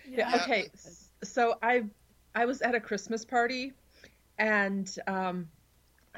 Yeah. 0.07 0.29
Yeah. 0.29 0.43
Okay. 0.43 0.67
So 1.23 1.57
I 1.61 1.85
I 2.35 2.45
was 2.45 2.61
at 2.61 2.75
a 2.75 2.79
Christmas 2.79 3.25
party, 3.25 3.73
and 4.37 4.93
um, 5.07 5.49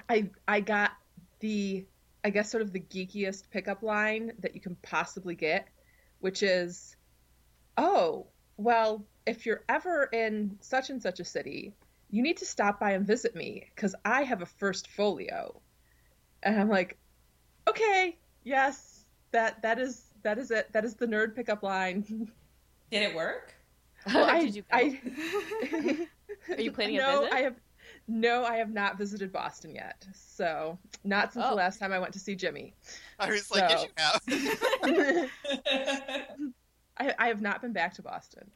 I 0.10 0.30
I 0.48 0.60
got 0.60 0.92
the 1.40 1.86
I 2.24 2.30
guess 2.30 2.52
sort 2.52 2.62
of 2.62 2.74
the 2.74 2.80
geekiest 2.80 3.50
pickup 3.50 3.84
line 3.84 4.34
that 4.40 4.54
you 4.54 4.62
can 4.62 4.76
possibly 4.82 5.36
get, 5.36 5.68
which 6.20 6.44
is, 6.44 6.96
oh 7.78 8.28
well, 8.58 9.06
if 9.26 9.46
you're 9.46 9.64
ever 9.70 10.04
in 10.12 10.58
such 10.60 10.90
and 10.90 11.02
such 11.02 11.22
a 11.22 11.26
city, 11.26 11.74
you 12.10 12.22
need 12.22 12.38
to 12.38 12.46
stop 12.46 12.80
by 12.80 12.92
and 12.92 13.08
visit 13.08 13.36
me 13.36 13.70
because 13.74 13.96
I 14.04 14.24
have 14.24 14.42
a 14.42 14.46
first 14.46 14.90
folio, 14.90 15.62
and 16.44 16.60
I'm 16.60 16.70
like, 16.70 16.98
okay, 17.68 18.18
yes, 18.44 19.06
that 19.32 19.62
that 19.62 19.80
is 19.80 20.04
that 20.24 20.38
is 20.38 20.52
it. 20.52 20.72
That 20.74 20.84
is 20.84 20.96
the 20.96 21.08
nerd 21.08 21.36
pickup 21.36 21.64
line. 21.64 22.04
Did 22.92 23.04
it 23.04 23.16
work? 23.16 23.56
Well, 24.14 24.26
I, 24.30 24.46
Did 24.46 24.56
you 24.56 24.62
go? 24.62 24.68
I, 24.72 26.08
Are 26.58 26.62
you 26.62 26.72
planning 26.72 26.98
a 26.98 27.02
no, 27.02 27.20
visit? 27.22 27.34
I 27.34 27.40
have 27.42 27.56
no, 28.08 28.44
I 28.46 28.56
have 28.58 28.72
not 28.72 28.98
visited 28.98 29.32
Boston 29.32 29.76
yet. 29.76 30.06
So 30.14 30.80
not 31.04 31.34
since 31.34 31.46
Oh. 31.46 31.50
the 31.52 31.56
last 31.56 31.80
time 31.80 31.92
I 31.94 32.00
went 32.00 32.14
to 32.14 32.20
see 32.20 32.36
Jimmy. 32.36 32.74
I 33.20 33.30
was 33.30 33.52
like, 33.52 33.70
yes, 33.70 33.86
you 34.28 34.40
have. 34.88 35.30
I, 36.98 37.14
I 37.18 37.28
have 37.28 37.42
not 37.42 37.62
been 37.62 37.72
back 37.74 37.94
to 37.96 38.02
Boston. 38.02 38.50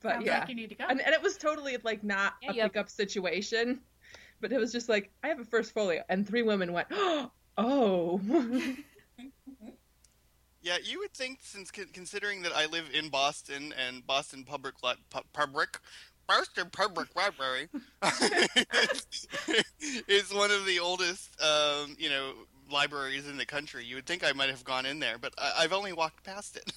But 0.00 0.14
Sounds 0.14 0.26
yeah, 0.26 0.40
like 0.40 0.48
you 0.48 0.54
need 0.54 0.68
to 0.70 0.74
go. 0.74 0.84
and, 0.88 1.00
and 1.00 1.14
it 1.14 1.22
was 1.22 1.36
totally 1.36 1.76
like 1.82 2.02
not 2.04 2.34
Yeah, 2.42 2.50
a 2.50 2.54
you 2.54 2.60
have- 2.62 2.72
pickup 2.72 2.88
situation, 2.90 3.80
but 4.40 4.52
it 4.52 4.58
was 4.58 4.72
just 4.72 4.88
like 4.88 5.10
I 5.22 5.28
have 5.28 5.40
a 5.40 5.44
first 5.44 5.72
folio, 5.72 6.02
and 6.08 6.26
three 6.26 6.42
women 6.42 6.72
went, 6.72 6.88
oh, 7.58 8.20
Yeah, 10.64 10.78
you 10.82 10.98
would 11.00 11.12
think, 11.12 11.40
since 11.42 11.70
considering 11.70 12.40
that 12.42 12.52
I 12.56 12.64
live 12.64 12.88
in 12.94 13.10
Boston 13.10 13.74
and 13.86 14.04
Boston 14.06 14.44
Public 14.44 14.82
Li- 14.82 14.94
Pu- 15.10 15.20
Public 15.34 15.78
Boston 16.26 16.70
Public 16.72 17.14
Library 17.14 17.68
is 20.08 20.32
one 20.32 20.50
of 20.50 20.64
the 20.64 20.78
oldest, 20.80 21.38
um, 21.42 21.94
you 21.98 22.08
know, 22.08 22.32
libraries 22.72 23.28
in 23.28 23.36
the 23.36 23.44
country. 23.44 23.84
You 23.84 23.96
would 23.96 24.06
think 24.06 24.24
I 24.24 24.32
might 24.32 24.48
have 24.48 24.64
gone 24.64 24.86
in 24.86 25.00
there, 25.00 25.18
but 25.18 25.34
I- 25.36 25.52
I've 25.58 25.74
only 25.74 25.92
walked 25.92 26.24
past 26.24 26.56
it. 26.56 26.72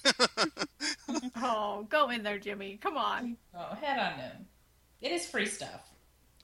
oh, 1.36 1.86
go 1.88 2.10
in 2.10 2.22
there, 2.22 2.38
Jimmy. 2.38 2.76
Come 2.82 2.98
on. 2.98 3.38
oh, 3.56 3.74
head 3.80 3.98
on 3.98 4.20
in. 4.20 4.46
It 5.00 5.12
is 5.12 5.26
free 5.26 5.46
stuff. 5.46 5.88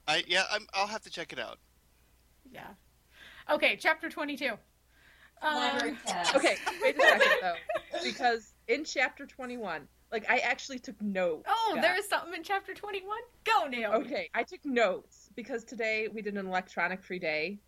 I 0.07 0.23
yeah, 0.27 0.45
I'm, 0.51 0.65
I'll 0.73 0.87
have 0.87 1.03
to 1.03 1.11
check 1.11 1.31
it 1.31 1.37
out. 1.37 1.59
Yeah. 2.51 2.69
Okay, 3.51 3.75
chapter 3.79 4.09
22. 4.09 4.53
Um, 5.45 5.97
okay. 6.35 6.57
Wait 6.81 6.97
a 6.97 7.01
second 7.01 7.31
though, 7.41 7.53
because 8.03 8.53
in 8.67 8.83
chapter 8.83 9.25
twenty-one, 9.25 9.87
like 10.11 10.25
I 10.29 10.37
actually 10.39 10.79
took 10.79 10.99
notes. 11.01 11.45
oh, 11.47 11.77
there 11.81 11.95
is 11.97 12.07
something 12.07 12.33
in 12.33 12.43
chapter 12.43 12.73
21? 12.73 13.15
Go, 13.43 13.67
Naomi. 13.67 14.05
Okay, 14.05 14.29
I 14.33 14.43
took 14.43 14.63
notes 14.65 15.29
because 15.35 15.63
today 15.63 16.07
we 16.11 16.21
did 16.21 16.35
an 16.37 16.47
electronic 16.47 17.03
free 17.03 17.19
day. 17.19 17.59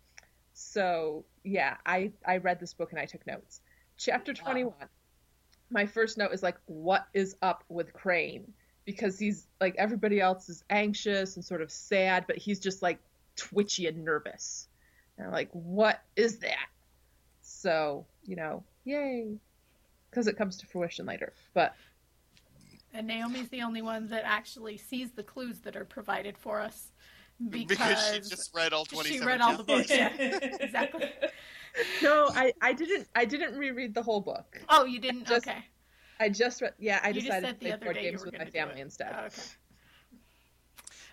So 0.54 1.24
yeah, 1.44 1.76
I 1.86 2.10
I 2.26 2.38
read 2.38 2.58
this 2.60 2.74
book 2.74 2.90
and 2.92 3.00
I 3.00 3.04
took 3.06 3.26
notes. 3.26 3.60
Chapter 3.96 4.32
Wow. 4.32 4.44
twenty 4.44 4.64
one. 4.64 4.88
My 5.70 5.84
first 5.86 6.16
note 6.18 6.32
is 6.32 6.42
like, 6.42 6.56
what 6.66 7.06
is 7.12 7.36
up 7.42 7.62
with 7.68 7.92
Crane? 7.92 8.52
Because 8.86 9.18
he's 9.18 9.46
like 9.60 9.74
everybody 9.78 10.20
else 10.20 10.48
is 10.48 10.64
anxious 10.70 11.36
and 11.36 11.44
sort 11.44 11.60
of 11.62 11.70
sad, 11.70 12.24
but 12.26 12.36
he's 12.38 12.58
just 12.58 12.82
like 12.82 12.98
twitchy 13.36 13.86
and 13.86 14.04
nervous. 14.04 14.66
And 15.16 15.26
I'm 15.26 15.32
like, 15.32 15.50
what 15.52 16.02
is 16.16 16.38
that? 16.38 16.66
So 17.58 18.06
you 18.24 18.36
know, 18.36 18.62
yay, 18.84 19.36
because 20.10 20.28
it 20.28 20.36
comes 20.36 20.56
to 20.58 20.66
fruition 20.66 21.06
later. 21.06 21.32
But 21.54 21.74
And 22.94 23.08
Naomi's 23.08 23.48
the 23.48 23.62
only 23.62 23.82
one 23.82 24.06
that 24.08 24.22
actually 24.24 24.76
sees 24.76 25.10
the 25.10 25.24
clues 25.24 25.58
that 25.60 25.74
are 25.74 25.84
provided 25.84 26.38
for 26.38 26.60
us 26.60 26.92
because, 27.50 27.78
because 27.78 28.14
she 28.14 28.30
just 28.30 28.54
read 28.54 28.72
all 28.72 28.84
27 28.84 29.20
she 29.20 29.26
read 29.26 29.40
all 29.40 29.56
the 29.56 29.64
books. 29.64 29.90
Yeah, 29.90 30.12
exactly. 30.16 31.10
no, 32.02 32.28
I, 32.32 32.52
I 32.62 32.72
didn't 32.74 33.08
I 33.16 33.24
didn't 33.24 33.58
reread 33.58 33.92
the 33.92 34.02
whole 34.02 34.20
book. 34.20 34.60
Oh, 34.68 34.84
you 34.84 35.00
didn't? 35.00 35.26
Just- 35.26 35.48
okay. 35.48 35.64
I 36.20 36.28
just 36.28 36.62
read. 36.62 36.74
Yeah, 36.78 37.00
I 37.02 37.08
You 37.08 37.20
decided 37.22 37.48
to 37.48 37.54
play 37.54 37.76
board 37.76 37.96
games 37.96 38.24
with 38.24 38.38
my 38.38 38.46
family 38.46 38.80
instead. 38.80 39.14
Oh, 39.16 39.26
okay. 39.26 39.42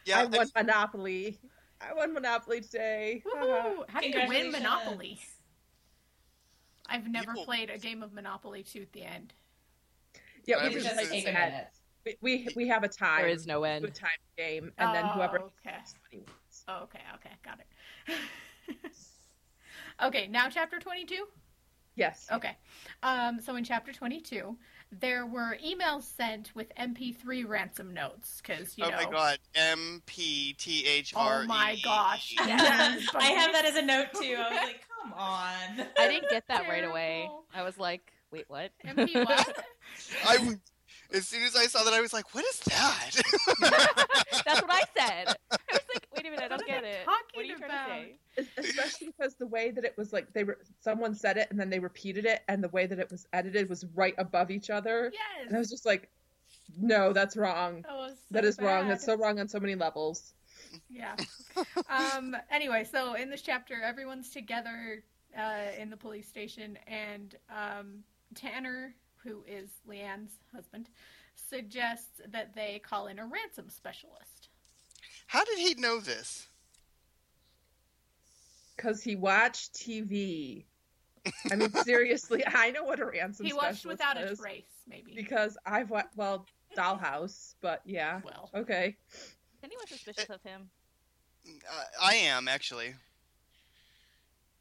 Yeah, 0.06 0.20
I 0.20 0.22
I 0.22 0.26
won 0.26 0.48
Monopoly. 0.56 1.40
I 1.82 1.94
won 1.94 2.14
Monopoly 2.14 2.62
today. 2.62 3.24
Haha. 3.28 3.46
Woohoo! 3.46 3.84
How 3.90 4.00
do 4.00 4.08
you 4.08 4.28
win 4.28 4.52
Monopoly? 4.52 5.20
I've 6.88 7.08
never 7.08 7.32
People- 7.34 7.46
played 7.46 7.70
a 7.70 7.78
game 7.78 8.04
of 8.04 8.14
Monopoly 8.14 8.64
to 8.64 8.86
the 8.92 9.04
end. 9.04 9.34
yeah, 10.46 10.64
we 10.68 10.74
just 10.74 10.86
just 10.86 10.98
like 10.98 11.10
take 11.10 11.28
a 11.28 11.68
we, 12.06 12.18
we 12.22 12.48
we 12.56 12.68
have 12.68 12.84
a 12.84 12.88
time. 12.88 13.22
There 13.22 13.30
is 13.30 13.48
no 13.48 13.64
a 13.64 13.70
end. 13.70 13.96
time 13.96 14.10
game, 14.38 14.72
and 14.78 14.94
then 14.96 15.06
Oh, 15.06 15.10
whoever 15.10 15.40
okay. 15.40 15.76
wins. 16.12 16.64
Oh, 16.68 16.84
okay, 16.84 17.00
okay, 17.16 17.32
got 17.44 17.60
it. 17.60 18.16
okay, 20.04 20.28
now 20.28 20.48
chapter 20.50 20.80
22? 20.80 21.26
Yes. 21.96 22.28
Okay. 22.32 22.56
Um, 23.04 23.40
so 23.42 23.56
in 23.56 23.64
chapter 23.64 23.92
22, 23.94 24.56
there 25.00 25.26
were 25.26 25.58
emails 25.66 26.04
sent 26.04 26.54
with 26.56 26.68
MP3 26.76 27.48
ransom 27.48 27.94
notes 27.94 28.42
because, 28.42 28.78
you 28.78 28.86
oh 28.86 28.90
know. 28.90 28.98
my 28.98 29.10
god, 29.10 29.40
M 29.56 30.02
P 30.06 30.54
T 30.54 30.86
H 30.86 31.14
R 31.16 31.42
E. 31.42 31.44
Oh 31.44 31.48
my 31.48 31.78
gosh. 31.84 32.36
Yes, 32.46 33.08
I 33.16 33.26
have 33.26 33.54
that 33.54 33.66
as 33.66 33.76
a 33.76 33.82
note 33.82 34.08
too. 34.14 34.36
I 34.38 34.50
was 34.50 34.60
like, 34.64 34.82
come 35.02 35.14
on. 35.14 35.88
I 35.98 36.08
didn't 36.08 36.30
get 36.30 36.48
that 36.48 36.68
right 36.70 36.84
away. 36.84 37.30
I 37.54 37.64
was 37.64 37.78
like, 37.78 38.12
wait, 38.32 38.46
what? 38.48 38.72
MP 38.86 39.16
what? 39.26 39.64
I 40.28 40.36
w- 40.38 40.58
as 41.14 41.28
soon 41.28 41.44
as 41.44 41.56
I 41.56 41.66
saw 41.66 41.84
that, 41.84 41.94
I 41.94 42.02
was 42.02 42.14
like, 42.14 42.34
"What 42.34 42.44
is 42.46 42.60
that?" 42.62 43.12
That's 44.46 44.62
what 44.62 44.72
I 44.72 44.82
said. 44.98 45.36
I 45.52 45.56
was 45.72 45.72
like, 45.72 45.85
wait 46.32 46.38
a 46.38 46.42
minute, 46.42 46.52
I 46.52 46.58
don't 46.58 46.68
get 46.68 46.84
it. 46.84 47.06
talking 47.06 47.22
What 47.34 47.44
are 47.44 47.48
you 47.48 47.58
trying 47.58 47.72
about? 47.72 47.88
to 48.38 48.44
say? 48.44 48.50
Especially 48.58 49.08
because 49.08 49.36
the 49.36 49.48
way 49.48 49.72
that 49.72 49.84
it 49.86 49.96
was 49.98 50.12
like 50.14 50.34
they 50.34 50.44
were 50.44 50.58
someone 50.82 51.16
said 51.16 51.38
it 51.38 51.48
and 51.52 51.60
then 51.60 51.70
they 51.70 51.80
repeated 51.80 52.26
it, 52.26 52.42
and 52.48 52.64
the 52.64 52.70
way 52.70 52.86
that 52.86 53.00
it 53.00 53.10
was 53.12 53.28
edited 53.34 53.70
was 53.70 53.86
right 53.96 54.14
above 54.18 54.52
each 54.52 54.70
other. 54.70 55.12
yes. 55.14 55.48
And 55.48 55.56
I 55.56 55.60
was 55.60 55.70
just 55.70 55.86
like, 55.86 56.10
no, 56.78 57.14
that's 57.14 57.38
wrong. 57.38 57.82
That 57.84 57.96
was 57.96 58.12
so 58.12 58.18
That 58.32 58.46
is 58.46 58.60
wrong. 58.60 58.88
That's 58.88 59.06
so 59.06 59.16
wrong 59.16 59.40
on 59.40 59.48
so 59.48 59.60
many 59.60 59.76
levels. 59.76 60.34
Yeah. 60.90 61.16
um. 61.90 62.36
Anyway, 62.52 62.86
so 62.90 63.14
in 63.14 63.30
this 63.30 63.42
chapter, 63.42 63.82
everyone's 63.82 64.30
together 64.30 65.04
uh, 65.38 65.72
in 65.80 65.90
the 65.90 65.98
police 65.98 66.28
station, 66.28 66.78
and 66.88 67.36
um, 67.50 68.04
Tanner, 68.34 68.96
who 69.24 69.44
is 69.48 69.70
Leanne's 69.88 70.40
husband, 70.54 70.90
suggests 71.36 72.22
that 72.32 72.56
they 72.56 72.82
call 72.84 73.08
in 73.08 73.20
a 73.20 73.26
ransom 73.26 73.70
specialist. 73.70 74.35
How 75.28 75.44
did 75.44 75.60
he 75.60 75.74
know 75.76 76.00
this? 76.00 76.48
Because 78.76 79.02
he 79.02 79.16
watched 79.16 79.74
TV. 79.74 80.66
I 81.52 81.56
mean, 81.56 81.72
seriously, 81.84 82.44
I 82.46 82.72
know 82.72 82.84
what 82.84 83.00
a 83.00 83.06
ransom 83.06 83.46
he 83.46 83.54
watched 83.54 83.80
specialist 83.80 84.00
without 84.00 84.18
a 84.18 84.36
trace, 84.36 84.64
maybe. 84.88 85.14
because 85.16 85.58
I've 85.66 85.90
watched 85.90 86.16
well 86.16 86.46
Dollhouse, 86.78 87.56
but 87.62 87.82
yeah, 87.86 88.22
Well, 88.24 88.50
okay. 88.54 88.96
Anyone 89.64 89.88
suspicious 89.88 90.30
of 90.30 90.42
him? 90.44 90.70
Uh, 91.48 91.84
I 92.02 92.16
am 92.16 92.48
actually. 92.48 92.94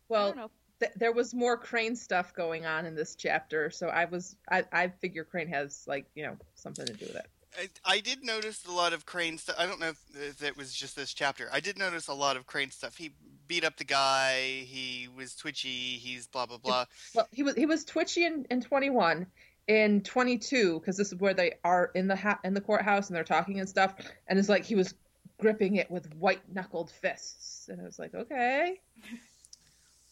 Well, 0.09 0.51
th- 0.81 0.93
there 0.97 1.13
was 1.13 1.35
more 1.35 1.57
Crane 1.57 1.97
stuff 1.97 2.35
going 2.35 2.67
on 2.67 2.87
in 2.87 2.95
this 2.95 3.15
chapter, 3.15 3.71
so 3.71 3.89
I 3.89 4.05
was 4.05 4.37
I, 4.51 4.65
I 4.73 4.89
figure 4.89 5.25
Crane 5.25 5.49
has 5.49 5.85
like 5.87 6.07
you 6.15 6.25
know 6.25 6.37
something 6.55 6.87
to 6.87 6.93
do 6.93 7.07
with 7.07 7.17
it. 7.17 7.27
I, 7.59 7.69
I 7.85 8.01
did 8.01 8.25
notice 8.25 8.65
a 8.67 8.73
lot 8.73 8.93
of 8.93 9.07
Crane 9.07 9.39
stuff. 9.39 9.57
I 9.59 9.67
don't 9.67 9.81
know 9.81 9.89
if, 9.89 10.01
if 10.15 10.43
it 10.43 10.57
was 10.57 10.73
just 10.73 10.97
this 10.97 11.13
chapter. 11.13 11.49
I 11.53 11.61
did 11.61 11.79
notice 11.79 12.09
a 12.09 12.15
lot 12.15 12.37
of 12.37 12.47
Crane 12.47 12.71
stuff. 12.71 12.97
He 12.97 13.13
beat 13.47 13.65
up 13.65 13.77
the 13.77 13.85
guy. 13.85 14.65
He 14.67 15.09
was 15.17 15.35
twitchy. 15.35 15.69
He's 15.69 16.27
blah 16.27 16.47
blah 16.47 16.59
blah. 16.59 16.85
Well, 17.15 17.29
he 17.31 17.43
was 17.43 17.55
he 17.55 17.67
was 17.67 17.85
twitchy 17.85 18.25
in, 18.25 18.47
in 18.51 18.61
21. 18.61 19.27
In 19.67 20.03
22, 20.03 20.79
because 20.79 20.99
this 20.99 21.11
is 21.11 21.19
where 21.19 21.33
they 21.33 21.55
are 21.65 21.91
in 21.95 22.07
the 22.07 22.17
ha- 22.17 22.39
in 22.45 22.53
the 22.53 22.61
courthouse 22.61 23.09
and 23.09 23.17
they're 23.17 23.25
talking 23.25 23.61
and 23.61 23.69
stuff, 23.69 23.95
and 24.29 24.39
it's 24.39 24.51
like 24.51 24.63
he 24.63 24.75
was 24.75 24.93
gripping 25.39 25.77
it 25.77 25.91
with 25.91 26.13
white 26.17 26.43
knuckled 26.53 26.91
fists, 26.91 27.69
and 27.71 27.81
I 27.81 27.85
was 27.85 27.99
like, 27.99 28.15
okay, 28.15 28.79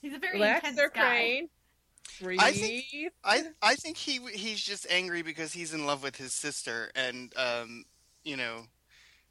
he's 0.01 0.15
a 0.15 0.19
very 0.19 0.35
relax, 0.35 0.61
intense 0.61 0.77
there, 0.77 0.89
guy. 0.89 1.01
Crane. 1.01 1.49
Breathe. 2.21 2.41
I 2.41 2.53
think- 2.53 2.85
I 3.25 3.43
I 3.63 3.75
think 3.75 3.97
he 3.97 4.19
he's 4.35 4.61
just 4.61 4.87
angry 4.91 5.23
because 5.23 5.53
he's 5.53 5.73
in 5.75 5.87
love 5.87 6.03
with 6.03 6.17
his 6.17 6.33
sister, 6.33 6.91
and 6.95 7.33
um, 7.37 7.85
you 8.25 8.37
know, 8.37 8.63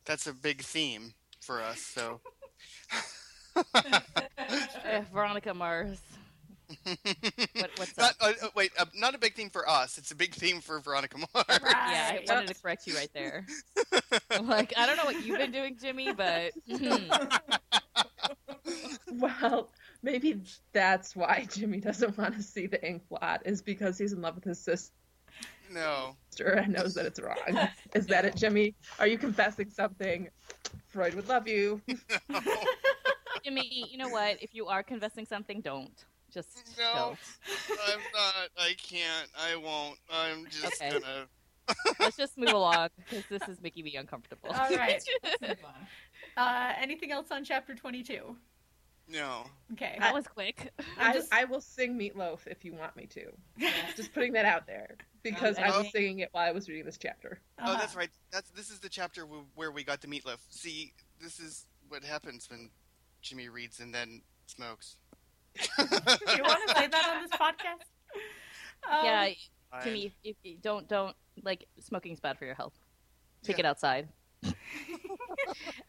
that's 0.05 0.27
a 0.27 0.33
big 0.33 0.61
theme 0.61 1.13
for 1.39 1.61
us. 1.61 1.79
So. 1.79 2.21
Eh, 4.85 5.01
Veronica 5.13 5.53
Mars. 5.53 5.99
What, 7.53 7.69
what's 7.75 7.97
not, 7.97 8.11
up? 8.11 8.15
uh, 8.21 8.45
uh, 8.45 8.49
wait, 8.55 8.71
uh, 8.79 8.85
not 8.95 9.13
a 9.13 9.17
big 9.17 9.35
theme 9.35 9.49
for 9.49 9.67
us. 9.69 9.97
It's 9.97 10.11
a 10.11 10.15
big 10.15 10.33
theme 10.33 10.61
for 10.61 10.79
Veronica 10.79 11.17
Mars. 11.17 11.29
Right. 11.49 11.59
Yeah, 11.73 12.17
I 12.29 12.33
wanted 12.33 12.47
to 12.47 12.61
correct 12.61 12.87
you 12.87 12.95
right 12.95 13.09
there. 13.13 13.45
Like, 14.41 14.73
I 14.77 14.85
don't 14.85 14.95
know 14.95 15.03
what 15.05 15.25
you've 15.25 15.37
been 15.37 15.51
doing, 15.51 15.77
Jimmy, 15.79 16.13
but 16.13 16.53
hmm. 16.69 16.95
Well, 19.19 19.69
maybe 20.03 20.41
that's 20.73 21.15
why 21.15 21.47
Jimmy 21.53 21.79
doesn't 21.79 22.17
want 22.17 22.35
to 22.35 22.43
see 22.43 22.67
the 22.67 22.83
ink 22.85 23.03
blot, 23.09 23.41
is 23.45 23.61
because 23.61 23.97
he's 23.97 24.13
in 24.13 24.21
love 24.21 24.35
with 24.35 24.43
his 24.43 24.59
sister 24.63 24.93
No. 25.71 26.15
and 26.39 26.73
knows 26.73 26.93
that 26.95 27.05
it's 27.05 27.19
wrong. 27.19 27.69
Is 27.95 28.07
that 28.07 28.25
it, 28.25 28.35
Jimmy? 28.35 28.75
Are 28.99 29.07
you 29.07 29.17
confessing 29.17 29.69
something? 29.69 30.29
Freud 30.87 31.13
would 31.15 31.27
love 31.27 31.47
you. 31.47 31.81
Jimmy, 33.43 33.89
you 33.91 33.97
know 33.97 34.09
what? 34.09 34.41
If 34.41 34.53
you 34.53 34.67
are 34.67 34.83
confessing 34.83 35.25
something, 35.25 35.61
don't. 35.61 36.05
Just 36.33 36.77
No. 36.77 36.93
don't. 36.93 37.19
I'm 37.87 37.99
not. 38.13 38.49
I 38.57 38.73
can't. 38.81 39.29
I 39.37 39.55
won't. 39.55 39.97
I'm 40.11 40.47
just 40.49 40.81
Okay. 40.81 40.99
gonna. 40.99 41.27
Let's 41.99 42.17
just 42.17 42.37
move 42.37 42.49
along 42.49 42.89
because 43.09 43.25
this 43.29 43.47
is 43.47 43.61
making 43.61 43.83
me 43.85 43.95
uncomfortable. 43.95 44.49
All 44.49 44.69
right. 44.71 45.01
Let's 45.23 45.41
move 45.41 45.57
on. 45.63 45.87
Uh, 46.37 46.73
anything 46.79 47.11
else 47.11 47.27
on 47.31 47.43
chapter 47.43 47.75
22? 47.75 48.35
No. 49.11 49.43
Okay. 49.73 49.97
that 49.99 50.13
was 50.13 50.25
quick. 50.27 50.71
I'm 50.97 51.13
just- 51.13 51.33
I 51.33 51.43
will 51.45 51.59
sing 51.61 51.97
Meatloaf 51.97 52.47
if 52.47 52.63
you 52.63 52.73
want 52.73 52.95
me 52.95 53.07
to. 53.07 53.31
Just 53.97 54.13
putting 54.13 54.33
that 54.33 54.45
out 54.45 54.65
there 54.67 54.95
because 55.23 55.57
Um, 55.57 55.63
I 55.65 55.67
I 55.67 55.77
was 55.79 55.91
singing 55.91 56.19
it 56.19 56.29
while 56.31 56.47
I 56.47 56.51
was 56.51 56.69
reading 56.69 56.85
this 56.85 56.97
chapter. 56.97 57.39
Oh, 57.59 57.63
Uh-huh. 57.63 57.77
that's 57.79 57.95
right. 57.95 58.09
That's 58.31 58.49
this 58.51 58.69
is 58.69 58.79
the 58.79 58.89
chapter 58.89 59.23
where 59.55 59.71
we 59.71 59.83
got 59.83 60.01
the 60.01 60.07
meatloaf. 60.07 60.37
See, 60.49 60.93
this 61.19 61.39
is 61.39 61.65
what 61.89 62.03
happens 62.03 62.49
when 62.49 62.69
Jimmy 63.21 63.49
reads 63.49 63.79
and 63.81 63.93
then 63.93 64.21
smokes. 64.45 64.95
Do 65.55 65.63
you 65.77 66.43
want 66.43 66.69
to 66.69 66.73
say 66.75 66.87
that 66.87 67.09
on 67.13 67.21
this 67.21 67.31
podcast? 67.31 67.85
Um, 68.89 69.05
yeah, 69.05 69.29
Jimmy, 69.83 70.13
if, 70.23 70.35
if, 70.43 70.61
don't 70.61 70.87
don't 70.87 71.15
like 71.43 71.67
smoking's 71.79 72.19
bad 72.21 72.37
for 72.37 72.45
your 72.45 72.55
health. 72.55 72.77
Take 73.43 73.57
Yeah. 73.57 73.65
it 73.65 73.67
outside. 73.67 74.07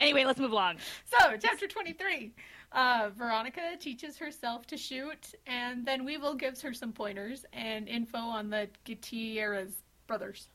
anyway, 0.00 0.25
let's 0.25 0.38
move 0.41 0.52
along. 0.52 0.76
So, 1.07 1.37
chapter 1.38 1.67
23. 1.67 2.33
Uh, 2.75 3.11
Veronica 3.17 3.76
teaches 3.79 4.17
herself 4.17 4.67
to 4.69 4.76
shoot, 4.79 5.35
and 5.47 5.85
then 5.85 6.05
Weevil 6.05 6.35
gives 6.35 6.62
her 6.62 6.73
some 6.73 6.93
pointers 6.93 7.45
and 7.52 7.87
info 7.88 8.17
on 8.19 8.49
the 8.49 8.69
Gutierrez 8.85 9.83
brothers. 10.07 10.49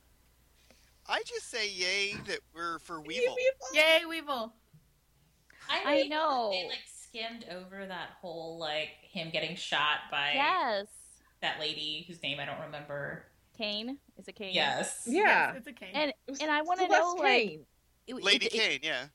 I 1.07 1.21
just 1.25 1.49
say 1.49 1.69
yay 1.69 2.13
that 2.27 2.39
we're 2.53 2.79
for 2.79 3.01
Weevil. 3.01 3.35
Yay, 3.73 4.01
Weevil! 4.09 4.51
I 5.69 5.83
like 5.83 6.03
that 6.03 6.09
know. 6.09 6.49
They 6.51 6.67
like 6.67 6.79
skimmed 7.01 7.45
over 7.51 7.85
that 7.85 8.09
whole 8.19 8.57
like 8.57 8.89
him 9.01 9.29
getting 9.29 9.55
shot 9.55 9.99
by 10.11 10.31
Yes, 10.33 10.87
that 11.41 11.59
lady 11.59 12.03
whose 12.07 12.21
name 12.23 12.39
I 12.39 12.45
don't 12.45 12.59
remember. 12.61 13.25
Kane 13.57 13.97
is 14.17 14.27
it 14.27 14.35
Kane? 14.35 14.53
Yes. 14.53 15.03
Yeah. 15.07 15.53
Yes, 15.53 15.55
it's 15.57 15.67
a 15.67 15.73
Kane. 15.73 15.89
And 15.93 16.13
and 16.41 16.51
I 16.51 16.61
want 16.63 16.79
to 16.79 16.87
know 16.87 17.15
like 17.19 17.47
Kane. 17.47 17.65
it- 18.07 18.15
Lady 18.23 18.47
it- 18.47 18.53
it- 18.53 18.57
Kane, 18.59 18.79
yeah. 18.83 19.05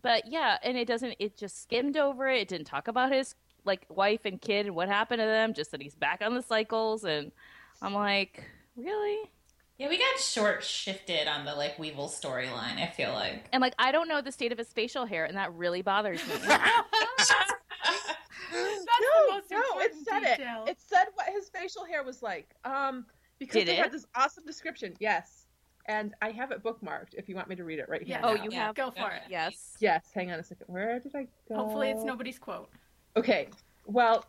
But 0.00 0.26
yeah, 0.26 0.58
and 0.62 0.76
it 0.76 0.86
doesn't. 0.86 1.14
It 1.18 1.36
just 1.36 1.62
skimmed 1.62 1.96
over 1.96 2.28
it. 2.28 2.42
It 2.42 2.48
didn't 2.48 2.66
talk 2.66 2.88
about 2.88 3.12
his 3.12 3.34
like 3.64 3.86
wife 3.88 4.24
and 4.24 4.40
kid 4.40 4.66
and 4.66 4.74
what 4.74 4.88
happened 4.88 5.20
to 5.20 5.26
them. 5.26 5.54
Just 5.54 5.70
that 5.70 5.80
he's 5.82 5.94
back 5.94 6.22
on 6.24 6.34
the 6.34 6.42
cycles, 6.42 7.04
and 7.04 7.32
I'm 7.82 7.94
like, 7.94 8.44
really? 8.76 9.30
Yeah, 9.78 9.88
we 9.88 9.98
got 9.98 10.20
short 10.20 10.62
shifted 10.62 11.26
on 11.26 11.44
the 11.44 11.54
like 11.54 11.78
Weevil 11.78 12.08
storyline. 12.08 12.80
I 12.80 12.86
feel 12.94 13.12
like. 13.12 13.46
And 13.52 13.60
like, 13.60 13.74
I 13.78 13.92
don't 13.92 14.08
know 14.08 14.20
the 14.20 14.32
state 14.32 14.52
of 14.52 14.58
his 14.58 14.72
facial 14.72 15.04
hair, 15.06 15.24
and 15.24 15.36
that 15.36 15.52
really 15.54 15.82
bothers 15.82 16.20
me. 16.26 16.34
That's 18.54 18.86
no, 19.00 19.26
the 19.26 19.32
most 19.32 19.50
no, 19.50 19.80
it 19.80 19.92
said 20.08 20.20
detail. 20.20 20.64
it. 20.66 20.70
It 20.70 20.78
said 20.80 21.06
what 21.14 21.26
his 21.32 21.48
facial 21.48 21.84
hair 21.84 22.04
was 22.04 22.22
like. 22.22 22.54
Um, 22.64 23.06
because 23.38 23.54
Did 23.54 23.68
they 23.68 23.78
it? 23.78 23.82
had 23.82 23.92
this 23.92 24.06
awesome 24.14 24.44
description. 24.46 24.94
Yes, 25.00 25.46
and 25.86 26.14
I 26.22 26.30
have 26.30 26.50
it 26.50 26.62
bookmarked. 26.62 27.14
If 27.14 27.28
you 27.28 27.34
want 27.34 27.48
me 27.48 27.56
to 27.56 27.64
read 27.64 27.78
it 27.78 27.88
right 27.88 28.02
here. 28.02 28.18
Yeah. 28.20 28.26
oh, 28.26 28.34
now. 28.34 28.42
you 28.44 28.48
Yeah. 28.52 28.66
have? 28.66 28.74
Go 28.74 28.90
for 28.90 29.10
it. 29.10 29.22
Yes. 29.28 29.76
Yes. 29.80 30.06
Hang 30.14 30.32
on 30.32 30.38
a 30.40 30.42
second. 30.42 30.66
Where 30.68 30.98
did 31.00 31.14
I 31.14 31.26
go? 31.48 31.56
Hopefully, 31.56 31.90
it's 31.90 32.04
nobody's 32.04 32.38
quote. 32.38 32.70
Okay. 33.16 33.48
Well, 33.86 34.24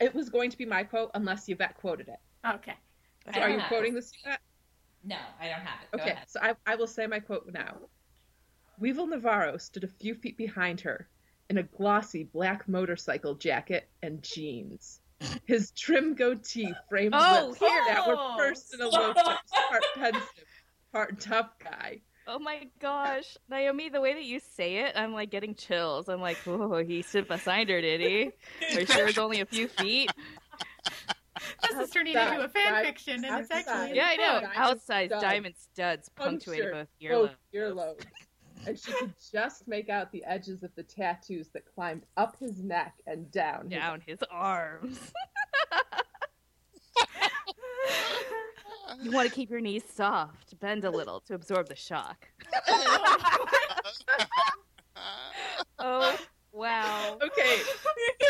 it 0.00 0.14
was 0.14 0.28
going 0.28 0.50
to 0.50 0.58
be 0.58 0.64
my 0.64 0.82
quote 0.84 1.10
unless 1.14 1.48
Yvette 1.48 1.76
quoted 1.76 2.08
it. 2.08 2.18
Okay. 2.54 2.74
So 3.34 3.40
are 3.40 3.50
you 3.50 3.60
quoting 3.68 3.92
it. 3.92 3.96
this, 3.96 4.12
Yvette? 4.24 4.40
No, 5.04 5.16
I 5.40 5.44
don't 5.48 5.60
have 5.60 5.80
it. 5.82 5.96
Go 5.96 6.02
Okay, 6.02 6.12
ahead. 6.12 6.30
so 6.30 6.40
I, 6.42 6.54
I 6.66 6.74
will 6.74 6.86
say 6.86 7.06
my 7.06 7.20
quote 7.20 7.48
now. 7.52 7.76
Weevil 8.78 9.06
Navarro 9.08 9.56
stood 9.58 9.84
a 9.84 9.88
few 9.88 10.14
feet 10.14 10.36
behind 10.36 10.80
her 10.82 11.08
in 11.50 11.58
a 11.58 11.62
glossy 11.62 12.24
black 12.24 12.66
motorcycle 12.68 13.34
jacket 13.34 13.88
and 14.02 14.22
jeans. 14.22 15.00
His 15.44 15.70
trim 15.72 16.14
goatee 16.14 16.72
framed 16.88 17.14
Oh, 17.16 17.48
lips 17.48 17.58
here. 17.58 17.68
that 17.88 18.06
were 18.08 18.14
oh! 18.16 18.34
pursed 18.38 18.72
in 18.72 18.80
a 18.80 18.88
low 18.88 19.12
touch, 19.12 19.38
part 19.68 19.82
pensive, 20.92 20.92
part 20.92 21.20
tough 21.20 21.50
guy. 21.62 22.00
Oh 22.26 22.38
my 22.38 22.68
gosh, 22.78 23.36
Naomi, 23.48 23.88
the 23.88 24.00
way 24.00 24.14
that 24.14 24.24
you 24.24 24.40
say 24.40 24.76
it, 24.76 24.92
I'm 24.96 25.12
like 25.12 25.30
getting 25.30 25.54
chills. 25.54 26.08
I'm 26.08 26.20
like, 26.20 26.38
oh, 26.46 26.76
he 26.76 27.02
stood 27.02 27.26
beside 27.26 27.68
her, 27.70 27.80
did 27.80 28.00
he? 28.00 28.30
Are 28.76 28.80
you 28.80 28.86
sure 28.86 29.06
it's 29.08 29.18
only 29.18 29.40
a 29.40 29.46
few 29.46 29.66
feet? 29.68 30.12
This 31.62 31.78
is 31.78 31.90
turning 31.90 32.16
Outside, 32.16 32.34
into 32.34 32.44
a 32.44 32.48
fan 32.48 32.72
right? 32.72 32.86
fiction, 32.86 33.24
and 33.24 33.40
it's 33.40 33.50
actually 33.50 33.96
Yeah, 33.96 34.06
I 34.06 34.16
know. 34.16 34.40
Diamond 34.40 34.52
Outside 34.56 35.10
diamond 35.10 35.54
studs 35.56 36.10
punctuated 36.14 36.72
Puncture 36.72 36.88
both 37.08 37.30
both 37.30 37.36
earlobes. 37.54 37.96
earlobes. 37.98 38.04
And 38.66 38.78
she 38.78 38.92
could 38.92 39.14
just 39.32 39.66
make 39.66 39.88
out 39.88 40.12
the 40.12 40.22
edges 40.24 40.62
of 40.62 40.70
the 40.76 40.82
tattoos 40.82 41.48
that 41.54 41.64
climbed 41.64 42.02
up 42.18 42.36
his 42.38 42.62
neck 42.62 42.94
and 43.06 43.30
down. 43.32 43.70
his 43.70 43.70
Down 43.70 44.02
his 44.06 44.18
arms. 44.30 45.12
You 49.02 49.10
want 49.10 49.28
to 49.28 49.34
keep 49.34 49.50
your 49.50 49.60
knees 49.60 49.82
soft, 49.94 50.58
bend 50.60 50.84
a 50.84 50.90
little 50.90 51.20
to 51.20 51.34
absorb 51.34 51.68
the 51.68 51.76
shock. 51.76 52.28
Oh, 55.82 56.14
wow. 56.52 57.16
Okay, 57.22 57.56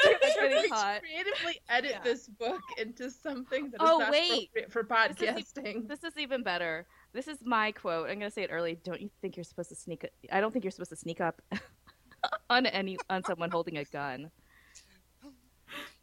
That's 0.04 0.34
Should 0.34 0.40
getting 0.40 0.62
we 0.62 0.68
hot. 0.68 1.00
creatively 1.00 1.60
edit 1.68 1.90
Yeah. 1.94 2.02
this 2.04 2.28
book 2.28 2.60
into 2.78 3.10
something 3.10 3.70
that 3.70 3.82
is 3.82 3.88
Oh, 3.90 3.98
not 3.98 4.12
wait. 4.12 4.50
appropriate 4.54 4.72
for 4.72 4.82
This 4.84 5.20
is 5.20 5.52
podcasting. 5.52 5.88
This 5.88 6.04
is 6.04 6.16
even 6.16 6.44
better. 6.44 6.86
This 7.12 7.26
is 7.26 7.38
my 7.44 7.72
quote. 7.72 8.08
I'm 8.08 8.18
gonna 8.20 8.30
say 8.30 8.42
it 8.44 8.50
early. 8.52 8.76
Don't 8.84 9.00
you 9.00 9.10
think 9.20 9.36
you're 9.36 9.42
supposed 9.44 9.70
to 9.70 9.74
sneak? 9.74 10.06
I 10.30 10.40
don't 10.40 10.52
think 10.52 10.64
you're 10.64 10.70
supposed 10.70 10.90
to 10.90 10.96
sneak 10.96 11.20
up 11.20 11.42
on 12.50 12.66
any 12.66 12.98
on 13.08 13.24
someone 13.24 13.50
holding 13.50 13.78
a 13.78 13.84
gun. 13.84 14.30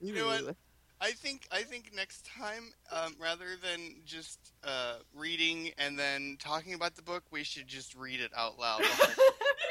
You 0.01 0.13
know 0.15 0.25
what? 0.25 0.55
Ooh. 1.01 1.07
I 1.07 1.11
think 1.11 1.47
I 1.51 1.61
think 1.63 1.91
next 1.95 2.25
time, 2.25 2.73
um, 2.91 3.15
rather 3.19 3.55
than 3.61 3.95
just 4.05 4.39
uh, 4.63 4.95
reading 5.15 5.71
and 5.77 5.97
then 5.97 6.37
talking 6.39 6.73
about 6.73 6.95
the 6.95 7.01
book, 7.01 7.23
we 7.31 7.43
should 7.43 7.67
just 7.67 7.95
read 7.95 8.19
it 8.19 8.31
out 8.35 8.59
loud. 8.59 8.81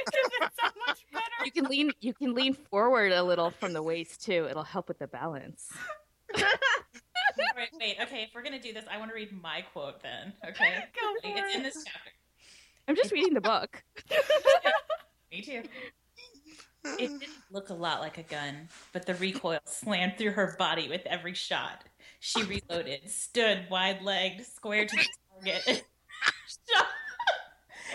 because 0.06 0.30
it's 0.40 0.56
so 0.56 0.68
much 0.86 1.04
better. 1.12 1.44
You 1.44 1.50
can 1.50 1.64
lean. 1.64 1.92
You 2.00 2.14
can 2.14 2.34
lean 2.34 2.54
forward 2.54 3.12
a 3.12 3.22
little 3.22 3.50
from 3.50 3.72
the 3.72 3.82
waist 3.82 4.24
too. 4.24 4.46
It'll 4.48 4.62
help 4.62 4.88
with 4.88 4.98
the 4.98 5.06
balance. 5.06 5.68
wait, 6.34 7.70
wait, 7.78 7.96
okay, 8.02 8.22
if 8.22 8.30
we're 8.34 8.42
gonna 8.42 8.60
do 8.60 8.72
this, 8.72 8.84
I 8.90 8.98
want 8.98 9.10
to 9.10 9.14
read 9.14 9.32
my 9.32 9.62
quote 9.72 10.02
then. 10.02 10.32
Okay. 10.48 10.84
Go 10.94 11.30
for 11.30 11.38
It's 11.38 11.56
in 11.56 11.62
this 11.62 11.84
chapter. 11.84 12.10
I'm 12.88 12.96
just 12.96 13.12
reading 13.12 13.34
the 13.34 13.40
book. 13.40 13.82
Me 15.32 15.42
too. 15.42 15.62
It 16.98 17.08
didn't 17.08 17.24
look 17.50 17.70
a 17.70 17.74
lot 17.74 18.00
like 18.00 18.18
a 18.18 18.22
gun, 18.22 18.68
but 18.92 19.06
the 19.06 19.14
recoil 19.14 19.58
slammed 19.64 20.14
through 20.16 20.32
her 20.32 20.56
body 20.58 20.88
with 20.88 21.04
every 21.06 21.34
shot. 21.34 21.84
She 22.20 22.42
reloaded, 22.42 23.10
stood 23.10 23.66
wide 23.70 24.02
legged, 24.02 24.46
square 24.46 24.86
to 24.86 24.96
the 24.96 25.06
target, 25.34 25.62
and 25.66 25.76
shot, 26.70 26.86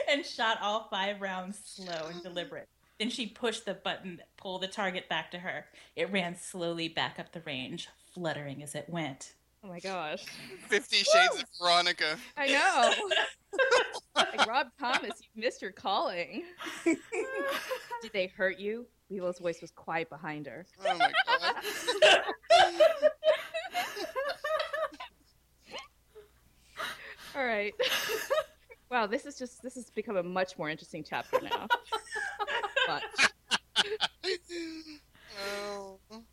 and 0.10 0.25
shot 0.25 0.57
all 0.61 0.87
five 0.89 1.22
rounds 1.22 1.59
slow 1.63 2.07
and 2.11 2.22
deliberate. 2.22 2.70
Then 3.00 3.09
she 3.09 3.25
pushed 3.25 3.65
the 3.65 3.74
button 3.74 4.18
that 4.18 4.37
pulled 4.37 4.61
the 4.61 4.68
target 4.68 5.09
back 5.09 5.31
to 5.31 5.39
her. 5.39 5.65
It 5.96 6.11
ran 6.11 6.35
slowly 6.35 6.87
back 6.87 7.18
up 7.18 7.31
the 7.31 7.42
range, 7.42 7.89
fluttering 8.13 8.61
as 8.61 8.75
it 8.75 8.87
went. 8.87 9.33
Oh 9.63 9.67
my 9.67 9.79
gosh. 9.79 10.25
Fifty 10.67 10.97
Shades 10.97 11.35
of 11.35 11.45
Veronica. 11.61 12.17
I 12.35 12.47
know. 12.47 12.93
like 14.15 14.47
Rob 14.47 14.67
Thomas, 14.79 15.21
you 15.21 15.29
missed 15.41 15.61
your 15.61 15.71
calling. 15.71 16.43
Did 16.83 16.97
they 18.11 18.25
hurt 18.27 18.57
you? 18.57 18.87
Weevil's 19.09 19.37
voice 19.37 19.61
was 19.61 19.69
quiet 19.71 20.09
behind 20.09 20.47
her. 20.47 20.65
Oh 20.83 20.97
my 20.97 21.11
god. 21.27 21.55
All 27.35 27.45
right. 27.45 27.74
wow, 28.89 29.05
this 29.05 29.25
is 29.27 29.37
just 29.37 29.61
this 29.61 29.75
has 29.75 29.91
become 29.91 30.17
a 30.17 30.24
much 30.24 30.57
more 30.57 30.69
interesting 30.69 31.03
chapter 31.07 31.39
now. 31.41 31.67
But 32.87 33.03
no, 34.24 36.00
oh. 36.11 36.24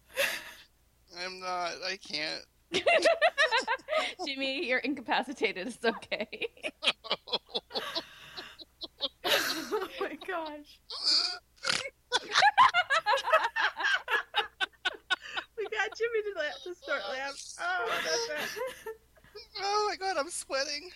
I'm 1.22 1.40
not. 1.40 1.72
I 1.86 1.98
can't. 2.02 2.42
Jimmy, 4.26 4.66
you're 4.66 4.78
incapacitated. 4.78 5.68
It's 5.68 5.84
okay. 5.84 6.28
oh 9.24 9.88
my 10.00 10.16
gosh. 10.26 10.80
we 15.56 15.64
got 15.64 15.88
Jimmy 15.96 16.22
to, 16.24 16.32
la- 16.36 16.58
to 16.64 16.74
start 16.74 17.00
oh, 17.06 17.12
laughing. 17.12 17.36
Oh, 17.60 17.86
that's 18.04 18.28
it. 18.86 18.94
Oh 19.62 19.86
my 19.88 19.96
god, 19.96 20.16
I'm 20.18 20.30
sweating. 20.30 20.90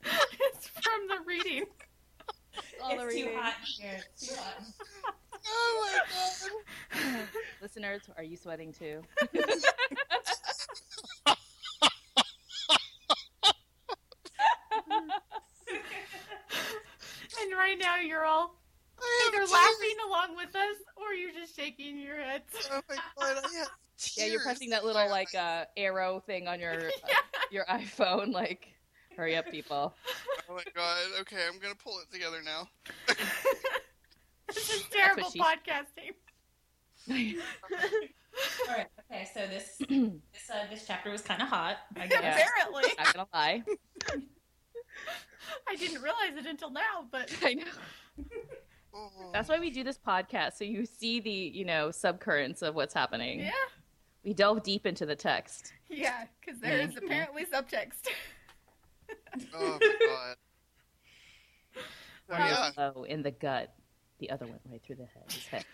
it's 0.00 0.68
from 0.68 1.08
the 1.08 1.18
reading. 1.26 1.64
All 2.82 2.96
the 2.96 3.06
it's 3.06 3.14
too 3.14 3.30
hot 3.36 3.54
here. 3.78 4.00
It's 4.14 4.28
too 4.28 4.34
hot. 4.36 4.62
Oh 5.50 5.80
my 5.82 5.98
god. 7.00 7.28
Listeners, 7.62 8.02
are 8.16 8.22
you 8.22 8.36
sweating 8.36 8.72
too? 8.72 9.02
And 17.42 17.52
right 17.56 17.78
now 17.78 17.96
you're 17.98 18.24
all 18.24 18.54
either 19.28 19.40
laughing 19.46 19.96
along 20.06 20.36
with 20.36 20.54
us 20.56 20.76
or 20.96 21.14
you're 21.14 21.32
just 21.32 21.54
shaking 21.54 21.98
your 21.98 22.16
heads. 22.16 22.44
tears. 22.52 22.66
Oh 22.72 22.80
my 22.88 22.96
god, 23.16 23.44
I 23.44 23.58
have 23.58 23.68
Yeah, 24.16 24.26
you're 24.26 24.40
pressing 24.40 24.70
that 24.70 24.84
little 24.84 25.08
like 25.08 25.34
uh, 25.34 25.64
arrow 25.76 26.20
thing 26.20 26.48
on 26.48 26.58
your 26.60 26.88
uh, 27.04 27.08
Yeah. 27.08 27.14
your 27.50 27.64
iPhone. 27.66 28.32
Like, 28.32 28.74
hurry 29.16 29.36
up, 29.36 29.50
people. 29.50 29.94
Oh 30.48 30.54
my 30.54 30.64
god. 30.74 30.98
Okay, 31.20 31.44
I'm 31.46 31.58
gonna 31.58 31.74
pull 31.74 32.00
it 32.00 32.10
together 32.12 32.42
now. 32.44 32.68
This 34.54 34.70
is 34.70 34.82
terrible 34.90 35.30
she- 35.30 35.40
podcasting. 35.40 36.14
All 38.68 38.74
right. 38.74 38.86
Okay. 39.10 39.28
So 39.32 39.46
this 39.46 39.76
this 39.88 40.50
uh, 40.52 40.66
this 40.70 40.84
chapter 40.86 41.10
was 41.10 41.22
kind 41.22 41.42
of 41.42 41.48
hot. 41.48 41.78
I 41.96 42.06
guess. 42.08 42.22
Yeah. 42.22 42.36
Apparently. 42.36 42.92
Not 42.98 43.14
gonna 43.14 43.28
lie. 43.32 43.62
I 45.66 45.76
didn't 45.76 46.02
realize 46.02 46.36
it 46.36 46.46
until 46.46 46.70
now, 46.70 47.06
but 47.10 47.32
I 47.42 47.54
know. 47.54 47.64
Oh. 48.94 49.30
That's 49.32 49.48
why 49.48 49.58
we 49.58 49.70
do 49.70 49.84
this 49.84 49.98
podcast, 49.98 50.54
so 50.54 50.64
you 50.64 50.84
see 50.86 51.20
the 51.20 51.30
you 51.30 51.64
know 51.64 51.88
subcurrents 51.88 52.62
of 52.62 52.74
what's 52.74 52.94
happening. 52.94 53.40
yeah. 53.40 53.50
We 54.24 54.34
delve 54.34 54.62
deep 54.62 54.84
into 54.84 55.06
the 55.06 55.16
text. 55.16 55.72
Yeah, 55.88 56.24
because 56.40 56.60
there 56.60 56.80
is 56.80 56.96
apparently 56.96 57.44
subtext. 57.46 58.08
Oh 59.54 59.78
my 59.80 59.94
god. 60.06 60.36
One 62.26 62.40
yeah. 62.40 62.92
in 63.14 63.22
the 63.22 63.30
gut. 63.30 63.72
The 64.18 64.30
other 64.30 64.46
went 64.46 64.60
right 64.70 64.82
through 64.84 64.96
the 64.96 65.06
head. 65.06 65.24
His 65.32 65.46
head. 65.46 65.64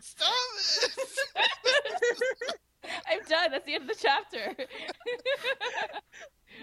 Stop 0.00 0.32
it! 0.56 2.54
I'm 3.08 3.20
done. 3.28 3.50
That's 3.52 3.66
the 3.66 3.74
end 3.74 3.82
of 3.82 3.96
the 3.96 4.02
chapter. 4.02 4.54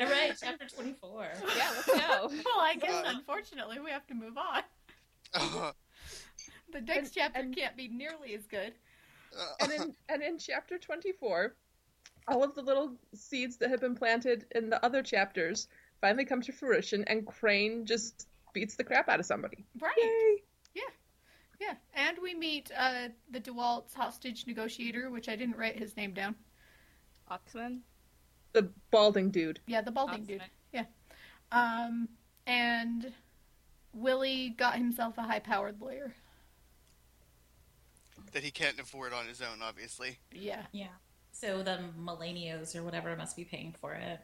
All 0.01 0.07
right. 0.07 0.33
Chapter 0.39 0.67
twenty 0.67 0.93
four. 0.93 1.27
yeah, 1.55 1.71
let's 1.75 1.85
go. 1.87 2.27
Well, 2.27 2.59
I 2.59 2.75
guess 2.79 2.91
Uh. 3.05 3.13
unfortunately 3.15 3.79
we 3.79 3.91
have 3.91 4.05
to 4.07 4.13
move 4.13 4.37
on. 4.37 4.63
Uh, 5.33 5.71
The 6.73 6.81
next 6.81 6.97
And- 7.07 7.13
chapter 7.15 7.39
and- 7.39 7.55
can't 7.55 7.77
be 7.77 7.87
nearly 7.87 8.33
as 8.35 8.45
good. 8.47 8.73
uh, 9.37 9.53
And 9.61 9.71
in, 9.71 9.95
and 10.09 10.21
in 10.21 10.37
chapter 10.37 10.77
24, 10.77 11.55
all 12.27 12.43
of 12.43 12.53
the 12.55 12.61
little 12.61 12.97
seeds 13.13 13.55
that 13.57 13.69
have 13.69 13.79
been 13.79 13.95
planted 13.95 14.45
in 14.55 14.69
the 14.69 14.83
other 14.85 15.01
chapters 15.01 15.69
finally 16.01 16.25
come 16.25 16.41
to 16.41 16.51
fruition, 16.51 17.03
and 17.05 17.25
Crane 17.25 17.85
just 17.85 18.27
beats 18.59 18.75
the 18.75 18.83
crap 18.83 19.07
out 19.07 19.19
of 19.19 19.25
somebody. 19.25 19.65
Right. 19.79 19.93
Yay! 20.01 20.81
Yeah. 21.59 21.73
And 21.95 22.17
we 22.21 22.35
meet 22.35 22.69
uh, 22.77 23.07
the 23.31 23.39
DeWalt's 23.39 23.93
hostage 23.93 24.45
negotiator, 24.45 25.09
which 25.09 25.27
I 25.27 25.35
didn't 25.35 25.57
write 25.57 25.77
his 25.77 25.97
name 25.97 26.13
down. 26.13 26.35
Oxman. 27.31 27.79
The 28.53 28.69
balding 28.91 29.31
dude. 29.31 29.59
Yeah, 29.65 29.81
the 29.81 29.91
balding 29.91 30.23
dude. 30.25 30.43
Yeah. 30.71 30.85
Um, 31.51 32.07
and 32.45 33.11
Willie 33.93 34.53
got 34.57 34.75
himself 34.75 35.17
a 35.17 35.23
high 35.23 35.39
powered 35.39 35.81
lawyer. 35.81 36.13
that 38.33 38.43
he 38.43 38.51
can't 38.51 38.79
afford 38.79 39.13
on 39.13 39.25
his 39.25 39.41
own, 39.41 39.61
obviously. 39.63 40.19
Yeah. 40.31 40.61
Yeah. 40.71 40.93
So 41.31 41.63
the 41.63 41.79
millennials 41.99 42.75
or 42.75 42.83
whatever 42.83 43.15
must 43.15 43.35
be 43.35 43.43
paying 43.45 43.73
for 43.79 43.93
it. 43.93 44.19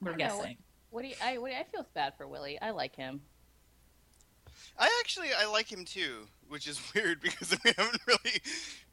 We're 0.00 0.12
I 0.12 0.14
know. 0.14 0.18
guessing. 0.18 0.38
What 0.38 0.56
do 1.02 1.08
you? 1.08 1.14
I 1.22 1.38
what 1.38 1.48
do 1.50 1.54
you, 1.54 1.60
I 1.60 1.64
feel 1.64 1.86
bad 1.94 2.14
for 2.16 2.26
Willie. 2.26 2.58
I 2.60 2.70
like 2.70 2.94
him. 2.96 3.20
I 4.78 4.88
actually 5.00 5.28
I 5.38 5.46
like 5.46 5.70
him 5.70 5.84
too, 5.84 6.26
which 6.48 6.66
is 6.66 6.80
weird 6.94 7.20
because 7.20 7.56
we 7.64 7.72
haven't 7.76 8.00
really 8.06 8.40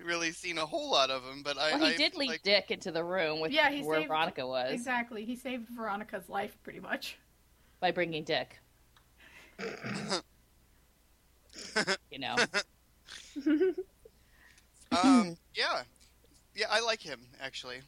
really 0.04 0.32
seen 0.32 0.58
a 0.58 0.66
whole 0.66 0.90
lot 0.92 1.10
of 1.10 1.24
him. 1.24 1.42
But 1.44 1.58
I 1.58 1.72
Well, 1.72 1.86
he 1.86 1.94
I, 1.94 1.98
did 1.98 2.16
lead 2.16 2.30
like, 2.30 2.44
Dick 2.44 2.72
into 2.72 2.92
the 2.92 3.04
room 3.04 3.40
with 3.40 3.52
Yeah, 3.52 3.70
he 3.70 3.82
where 3.84 4.00
saved- 4.00 4.08
Veronica 4.10 4.46
was 4.48 4.72
Exactly. 4.72 5.26
He 5.26 5.36
saved 5.36 5.68
Veronica's 5.70 6.30
life 6.30 6.58
pretty 6.64 6.80
much. 6.80 7.18
by 7.80 7.92
bringing 7.92 8.24
Dick. 8.24 8.60
you 12.12 12.20
know. 12.20 12.36
um, 15.04 15.36
yeah, 15.56 15.84
yeah, 16.56 16.66
I 16.70 16.82
like 16.82 17.02
him 17.02 17.22
actually. 17.42 17.82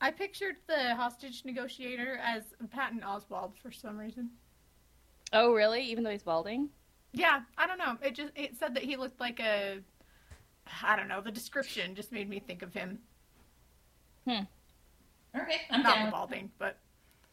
I 0.00 0.10
pictured 0.10 0.56
the 0.66 0.94
hostage 0.94 1.44
negotiator 1.44 2.18
as 2.24 2.44
Patton 2.70 3.00
Oswalt 3.00 3.56
for 3.62 3.70
some 3.70 3.98
reason. 3.98 4.30
Oh, 5.32 5.52
really? 5.52 5.82
Even 5.82 6.04
though 6.04 6.10
he's 6.10 6.22
balding? 6.22 6.70
Yeah, 7.12 7.40
I 7.58 7.66
don't 7.66 7.78
know. 7.78 7.96
It 8.02 8.14
just 8.14 8.32
it 8.36 8.56
said 8.58 8.74
that 8.74 8.82
he 8.84 8.96
looked 8.96 9.20
like 9.20 9.40
a 9.40 9.80
I 10.82 10.96
don't 10.96 11.08
know, 11.08 11.20
the 11.20 11.30
description 11.32 11.94
just 11.94 12.12
made 12.12 12.28
me 12.28 12.38
think 12.40 12.62
of 12.62 12.72
him. 12.72 12.98
Hmm. 14.26 14.44
Okay, 15.36 15.60
I'm 15.70 15.82
Not 15.82 15.96
down. 15.96 16.10
balding, 16.10 16.50
but 16.58 16.78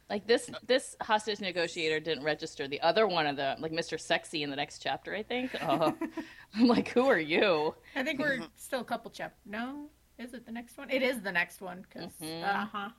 Like 0.10 0.26
this 0.28 0.50
this 0.66 0.96
hostage 1.02 1.40
negotiator 1.40 2.00
didn't 2.00 2.24
register. 2.24 2.68
The 2.68 2.82
other 2.82 3.08
one 3.08 3.28
of 3.28 3.36
the 3.36 3.56
like 3.60 3.72
Mr. 3.72 4.00
Sexy 4.00 4.44
in 4.44 4.50
the 4.50 4.56
next 4.56 4.80
chapter, 4.80 5.16
I 5.16 5.24
think. 5.24 5.52
Oh, 5.62 5.96
I'm 6.56 6.68
like, 6.68 6.90
who 6.90 7.08
are 7.08 7.20
you? 7.20 7.76
I 7.96 8.04
think 8.04 8.20
we're 8.20 8.40
still 8.56 8.82
a 8.82 8.86
couple 8.86 9.10
chap. 9.12 9.36
No, 9.46 9.90
is 10.20 10.34
it 10.34 10.46
the 10.46 10.52
next 10.52 10.78
one? 10.78 10.90
It 10.90 11.02
is 11.02 11.22
the 11.22 11.32
next 11.32 11.62
one 11.62 11.82
because 11.90 12.12
Mhm. 12.22 12.44
uh 12.44 12.66
huh. 12.66 12.90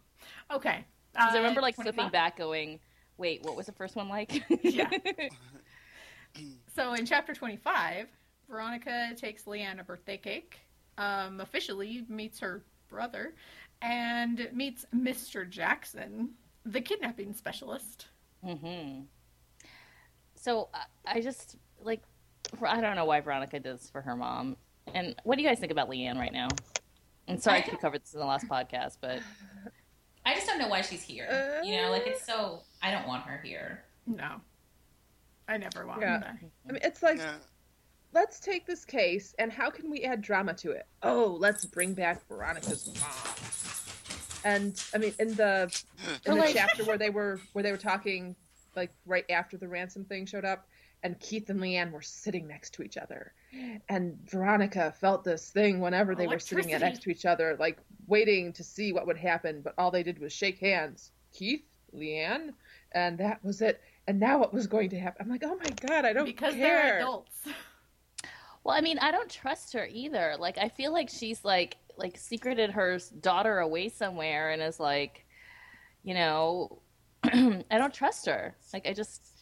Okay. 0.50 0.84
Because 1.12 1.34
I 1.34 1.38
Uh, 1.38 1.42
remember 1.42 1.60
like 1.60 1.74
25? 1.74 1.94
flipping 1.94 2.10
back, 2.10 2.36
going, 2.36 2.80
"Wait, 3.16 3.42
what 3.42 3.56
was 3.56 3.66
the 3.66 3.72
first 3.72 3.96
one 3.96 4.08
like?" 4.08 4.42
Yeah. 4.62 4.90
So 6.76 6.92
in 6.92 7.06
chapter 7.06 7.34
25, 7.34 8.06
Veronica 8.48 9.12
takes 9.16 9.44
Leanne 9.44 9.80
a 9.80 9.84
birthday 9.84 10.16
cake, 10.16 10.60
um, 10.96 11.40
officially 11.40 12.04
meets 12.08 12.38
her 12.38 12.62
brother, 12.88 13.34
and 13.82 14.48
meets 14.52 14.86
Mr. 14.92 15.44
Jackson, 15.44 16.34
the 16.64 16.80
kidnapping 16.80 17.32
specialist. 17.34 18.06
hmm 18.44 19.00
So 20.36 20.68
I- 20.72 21.16
I 21.16 21.20
just 21.20 21.56
like 21.80 22.02
I 22.62 22.80
don't 22.80 22.94
know 22.96 23.04
why 23.06 23.20
Veronica 23.20 23.58
does 23.58 23.80
this 23.80 23.90
for 23.90 24.00
her 24.02 24.14
mom. 24.14 24.56
And 24.94 25.16
what 25.24 25.36
do 25.36 25.42
you 25.42 25.48
guys 25.48 25.58
think 25.58 25.72
about 25.72 25.90
Leanne 25.90 26.16
right 26.18 26.32
now? 26.32 26.48
And 27.28 27.42
sorry 27.42 27.58
I 27.58 27.60
if 27.60 27.70
we 27.72 27.78
covered 27.78 28.02
this 28.02 28.14
in 28.14 28.20
the 28.20 28.26
last 28.26 28.48
podcast, 28.48 28.96
but 29.00 29.20
I 30.24 30.34
just 30.34 30.46
don't 30.46 30.58
know 30.58 30.68
why 30.68 30.80
she's 30.80 31.02
here. 31.02 31.60
You 31.64 31.76
know, 31.76 31.90
like 31.90 32.06
it's 32.06 32.24
so. 32.24 32.62
I 32.82 32.90
don't 32.90 33.06
want 33.06 33.24
her 33.24 33.40
here. 33.44 33.84
No. 34.06 34.40
I 35.46 35.56
never 35.56 35.86
want 35.86 36.00
Yeah. 36.00 36.14
him 36.14 36.20
there. 36.20 36.38
I 36.68 36.72
mean, 36.72 36.82
it's 36.82 37.02
like 37.02 37.18
Yeah. 37.18 37.36
let's 38.12 38.40
take 38.40 38.66
this 38.66 38.84
case 38.84 39.34
and 39.38 39.52
how 39.52 39.70
can 39.70 39.90
we 39.90 40.02
add 40.04 40.20
drama 40.22 40.54
to 40.54 40.72
it? 40.72 40.86
Oh, 41.02 41.36
let's 41.38 41.64
bring 41.64 41.94
back 41.94 42.26
Veronica's 42.28 42.86
mom. 43.00 44.52
And 44.52 44.82
I 44.94 44.98
mean, 44.98 45.14
in 45.18 45.34
the 45.34 45.70
in 46.26 46.34
the 46.36 46.50
chapter 46.52 46.84
where 46.84 46.98
they 46.98 47.10
were 47.10 47.40
where 47.52 47.62
they 47.62 47.72
were 47.72 47.78
talking, 47.78 48.36
like 48.76 48.90
right 49.06 49.24
after 49.30 49.56
the 49.56 49.68
ransom 49.68 50.04
thing 50.04 50.26
showed 50.26 50.44
up, 50.44 50.66
and 51.02 51.18
Keith 51.20 51.48
and 51.50 51.60
Leanne 51.60 51.92
were 51.92 52.02
sitting 52.02 52.46
next 52.48 52.74
to 52.74 52.82
each 52.82 52.96
other, 52.96 53.32
and 53.88 54.18
Veronica 54.28 54.92
felt 55.00 55.24
this 55.24 55.50
thing 55.50 55.80
whenever 55.80 56.14
they 56.14 56.26
were 56.26 56.38
sitting 56.38 56.66
next 56.78 57.02
to 57.02 57.10
each 57.10 57.24
other, 57.26 57.56
like 57.58 57.78
waiting 58.06 58.52
to 58.54 58.64
see 58.64 58.92
what 58.92 59.06
would 59.06 59.16
happen, 59.16 59.60
but 59.62 59.74
all 59.78 59.90
they 59.90 60.02
did 60.02 60.18
was 60.18 60.32
shake 60.32 60.58
hands. 60.58 61.12
Keith, 61.32 61.62
Leanne, 61.94 62.52
and 62.92 63.18
that 63.18 63.42
was 63.44 63.60
it. 63.62 63.80
And 64.06 64.18
now 64.18 64.38
what 64.38 64.52
was 64.54 64.66
going 64.66 64.88
to 64.90 64.98
happen? 64.98 65.22
I'm 65.24 65.30
like, 65.30 65.42
oh 65.44 65.56
my 65.56 65.70
god, 65.86 66.04
I 66.04 66.12
don't 66.12 66.24
Because 66.24 66.54
care. 66.54 66.82
they're 66.82 66.96
adults. 66.98 67.46
well, 68.64 68.74
I 68.74 68.80
mean, 68.80 68.98
I 68.98 69.10
don't 69.10 69.30
trust 69.30 69.72
her 69.74 69.86
either. 69.90 70.34
Like 70.38 70.58
I 70.58 70.68
feel 70.68 70.92
like 70.92 71.08
she's 71.10 71.44
like 71.44 71.76
like 71.96 72.16
secreted 72.16 72.70
her 72.70 72.98
daughter 73.20 73.58
away 73.58 73.88
somewhere 73.88 74.50
and 74.50 74.62
is 74.62 74.78
like, 74.80 75.26
you 76.02 76.14
know, 76.14 76.78
I 77.24 77.62
don't 77.70 77.92
trust 77.92 78.26
her. 78.26 78.56
Like 78.72 78.86
I 78.86 78.92
just 78.92 79.37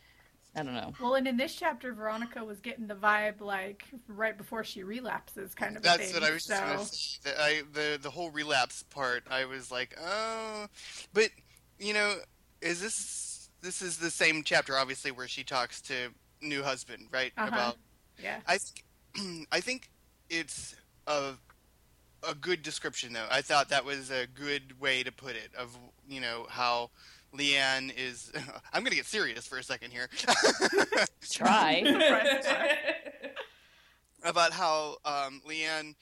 I 0.56 0.62
don't 0.62 0.74
know. 0.74 0.94
Well, 1.00 1.14
and 1.14 1.28
in 1.28 1.36
this 1.36 1.54
chapter, 1.54 1.92
Veronica 1.92 2.42
was 2.42 2.60
getting 2.60 2.86
the 2.86 2.94
vibe 2.94 3.40
like 3.40 3.84
right 4.08 4.36
before 4.36 4.64
she 4.64 4.82
relapses, 4.82 5.54
kind 5.54 5.76
of. 5.76 5.82
a 5.82 5.84
That's 5.84 6.10
thing, 6.10 6.14
what 6.14 6.28
I 6.28 6.32
was 6.32 6.46
just 6.46 6.60
gonna 6.62 6.84
say. 6.84 7.18
The, 7.24 7.40
I, 7.40 7.62
the 7.72 7.98
the 8.00 8.10
whole 8.10 8.30
relapse 8.30 8.82
part, 8.84 9.24
I 9.30 9.44
was 9.44 9.70
like, 9.70 9.96
oh, 10.02 10.66
but 11.12 11.28
you 11.78 11.92
know, 11.92 12.16
is 12.62 12.80
this 12.80 13.50
this 13.60 13.82
is 13.82 13.98
the 13.98 14.10
same 14.10 14.42
chapter, 14.44 14.78
obviously, 14.78 15.10
where 15.10 15.28
she 15.28 15.44
talks 15.44 15.82
to 15.82 16.08
new 16.40 16.62
husband, 16.62 17.08
right? 17.12 17.32
Uh-huh. 17.36 17.48
About 17.48 17.76
Yeah. 18.22 18.38
I 18.46 18.56
think 18.58 19.46
I 19.52 19.60
think 19.60 19.90
it's 20.30 20.74
a 21.06 21.34
a 22.26 22.34
good 22.34 22.62
description 22.62 23.12
though. 23.12 23.26
I 23.30 23.42
thought 23.42 23.68
that 23.68 23.84
was 23.84 24.10
a 24.10 24.26
good 24.26 24.80
way 24.80 25.02
to 25.02 25.12
put 25.12 25.36
it 25.36 25.50
of 25.56 25.76
you 26.08 26.20
know 26.20 26.46
how 26.48 26.90
Leanne 27.36 27.92
is. 27.96 28.32
I'm 28.72 28.82
gonna 28.84 28.96
get 28.96 29.06
serious 29.06 29.46
for 29.46 29.58
a 29.58 29.62
second 29.62 29.90
here. 29.92 30.08
Try. 31.30 31.82
about 34.24 34.52
how 34.52 34.96
um, 35.04 35.40
Leanne, 35.48 35.94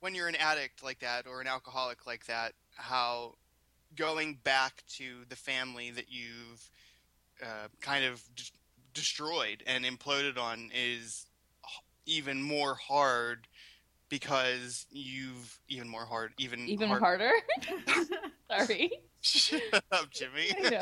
when 0.00 0.14
you're 0.14 0.28
an 0.28 0.36
addict 0.36 0.82
like 0.84 1.00
that 1.00 1.26
or 1.26 1.40
an 1.40 1.46
alcoholic 1.46 2.06
like 2.06 2.26
that, 2.26 2.52
how 2.76 3.34
going 3.96 4.38
back 4.44 4.82
to 4.88 5.24
the 5.28 5.36
family 5.36 5.90
that 5.90 6.06
you've 6.08 6.70
uh, 7.42 7.68
kind 7.80 8.04
of 8.04 8.22
d- 8.36 8.44
destroyed 8.94 9.62
and 9.66 9.84
imploded 9.84 10.38
on 10.38 10.70
is 10.74 11.26
even 12.06 12.40
more 12.42 12.74
hard 12.74 13.46
because 14.08 14.86
you've 14.90 15.58
even 15.68 15.88
more 15.88 16.04
hard, 16.04 16.32
even 16.38 16.68
Even 16.68 16.88
hard- 16.88 17.02
harder. 17.02 17.30
Sorry. 18.50 18.90
Shut 19.22 19.62
up, 19.92 20.10
Jimmy. 20.10 20.50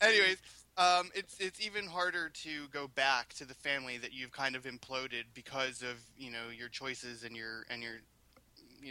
Anyways, 0.00 0.36
um, 0.76 1.10
it's 1.14 1.38
it's 1.40 1.64
even 1.64 1.86
harder 1.86 2.28
to 2.28 2.66
go 2.70 2.86
back 2.86 3.32
to 3.34 3.46
the 3.46 3.54
family 3.54 3.96
that 3.98 4.12
you've 4.12 4.32
kind 4.32 4.54
of 4.54 4.64
imploded 4.64 5.24
because 5.32 5.82
of 5.82 5.96
you 6.18 6.30
know 6.30 6.50
your 6.56 6.68
choices 6.68 7.24
and 7.24 7.34
your 7.34 7.64
and 7.70 7.82
your, 7.82 7.94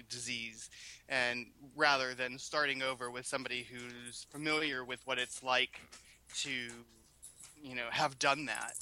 disease, 0.10 0.70
and 1.08 1.46
rather 1.76 2.14
than 2.16 2.38
starting 2.40 2.82
over 2.82 3.12
with 3.12 3.26
somebody 3.26 3.66
who's 3.72 4.26
familiar 4.30 4.84
with 4.84 5.00
what 5.06 5.20
it's 5.20 5.44
like 5.44 5.80
to 6.34 6.50
you 7.62 7.76
know 7.76 7.86
have 7.92 8.18
done 8.20 8.46
that 8.46 8.74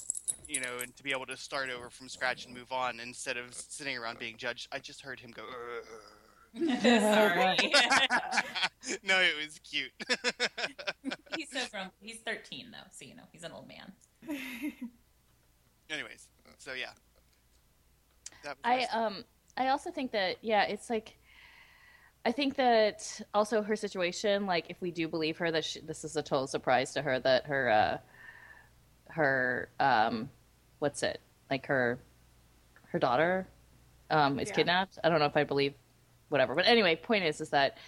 you 0.48 0.60
know 0.60 0.78
and 0.82 0.96
to 0.96 1.02
be 1.02 1.12
able 1.12 1.26
to 1.26 1.36
start 1.36 1.68
over 1.70 1.90
from 1.90 2.08
scratch 2.08 2.46
and 2.46 2.54
move 2.54 2.72
on 2.72 2.98
instead 3.00 3.36
of 3.36 3.54
sitting 3.54 3.96
around 3.96 4.18
being 4.18 4.36
judged 4.36 4.66
i 4.72 4.78
just 4.78 5.00
heard 5.02 5.20
him 5.20 5.30
go 5.30 5.42
"Ugh." 5.42 5.84
Sorry. 6.82 7.56
no 9.02 9.18
it 9.20 9.34
was 9.42 9.58
cute 9.68 9.90
he's 11.36 11.50
so 11.50 11.60
grown. 11.72 11.90
He's 12.00 12.18
13 12.20 12.70
though, 12.70 12.78
so 12.92 13.04
you 13.04 13.16
know 13.16 13.24
he's 13.32 13.42
an 13.42 13.52
old 13.52 13.66
man. 13.66 13.92
anyways 15.90 16.28
so 16.58 16.72
yeah 16.74 16.90
that 18.44 18.56
was 18.64 18.86
I 18.92 18.96
um 18.96 19.24
I 19.56 19.68
also 19.68 19.90
think 19.90 20.12
that 20.12 20.36
yeah, 20.42 20.64
it's 20.64 20.90
like 20.90 21.16
I 22.26 22.32
think 22.32 22.56
that 22.56 23.20
also 23.34 23.62
her 23.62 23.76
situation, 23.76 24.46
like 24.46 24.66
if 24.70 24.80
we 24.80 24.90
do 24.90 25.08
believe 25.08 25.36
her 25.38 25.50
that 25.50 25.64
she, 25.64 25.80
this 25.80 26.04
is 26.04 26.16
a 26.16 26.22
total 26.22 26.46
surprise 26.46 26.92
to 26.94 27.02
her 27.02 27.20
that 27.20 27.46
her 27.46 27.68
uh 27.70 27.98
her 29.08 29.68
um 29.78 30.30
what's 30.78 31.02
it 31.02 31.20
like 31.50 31.66
her 31.66 31.98
her 32.88 32.98
daughter 32.98 33.46
um 34.10 34.38
is 34.40 34.48
Yeah. 34.48 34.54
kidnapped. 34.54 34.98
I 35.04 35.08
don't 35.08 35.18
know 35.20 35.26
if 35.26 35.36
I 35.36 35.44
believe 35.44 35.74
whatever, 36.28 36.54
but 36.54 36.66
anyway, 36.66 36.96
point 36.96 37.24
is 37.24 37.40
is 37.40 37.50
that 37.50 37.78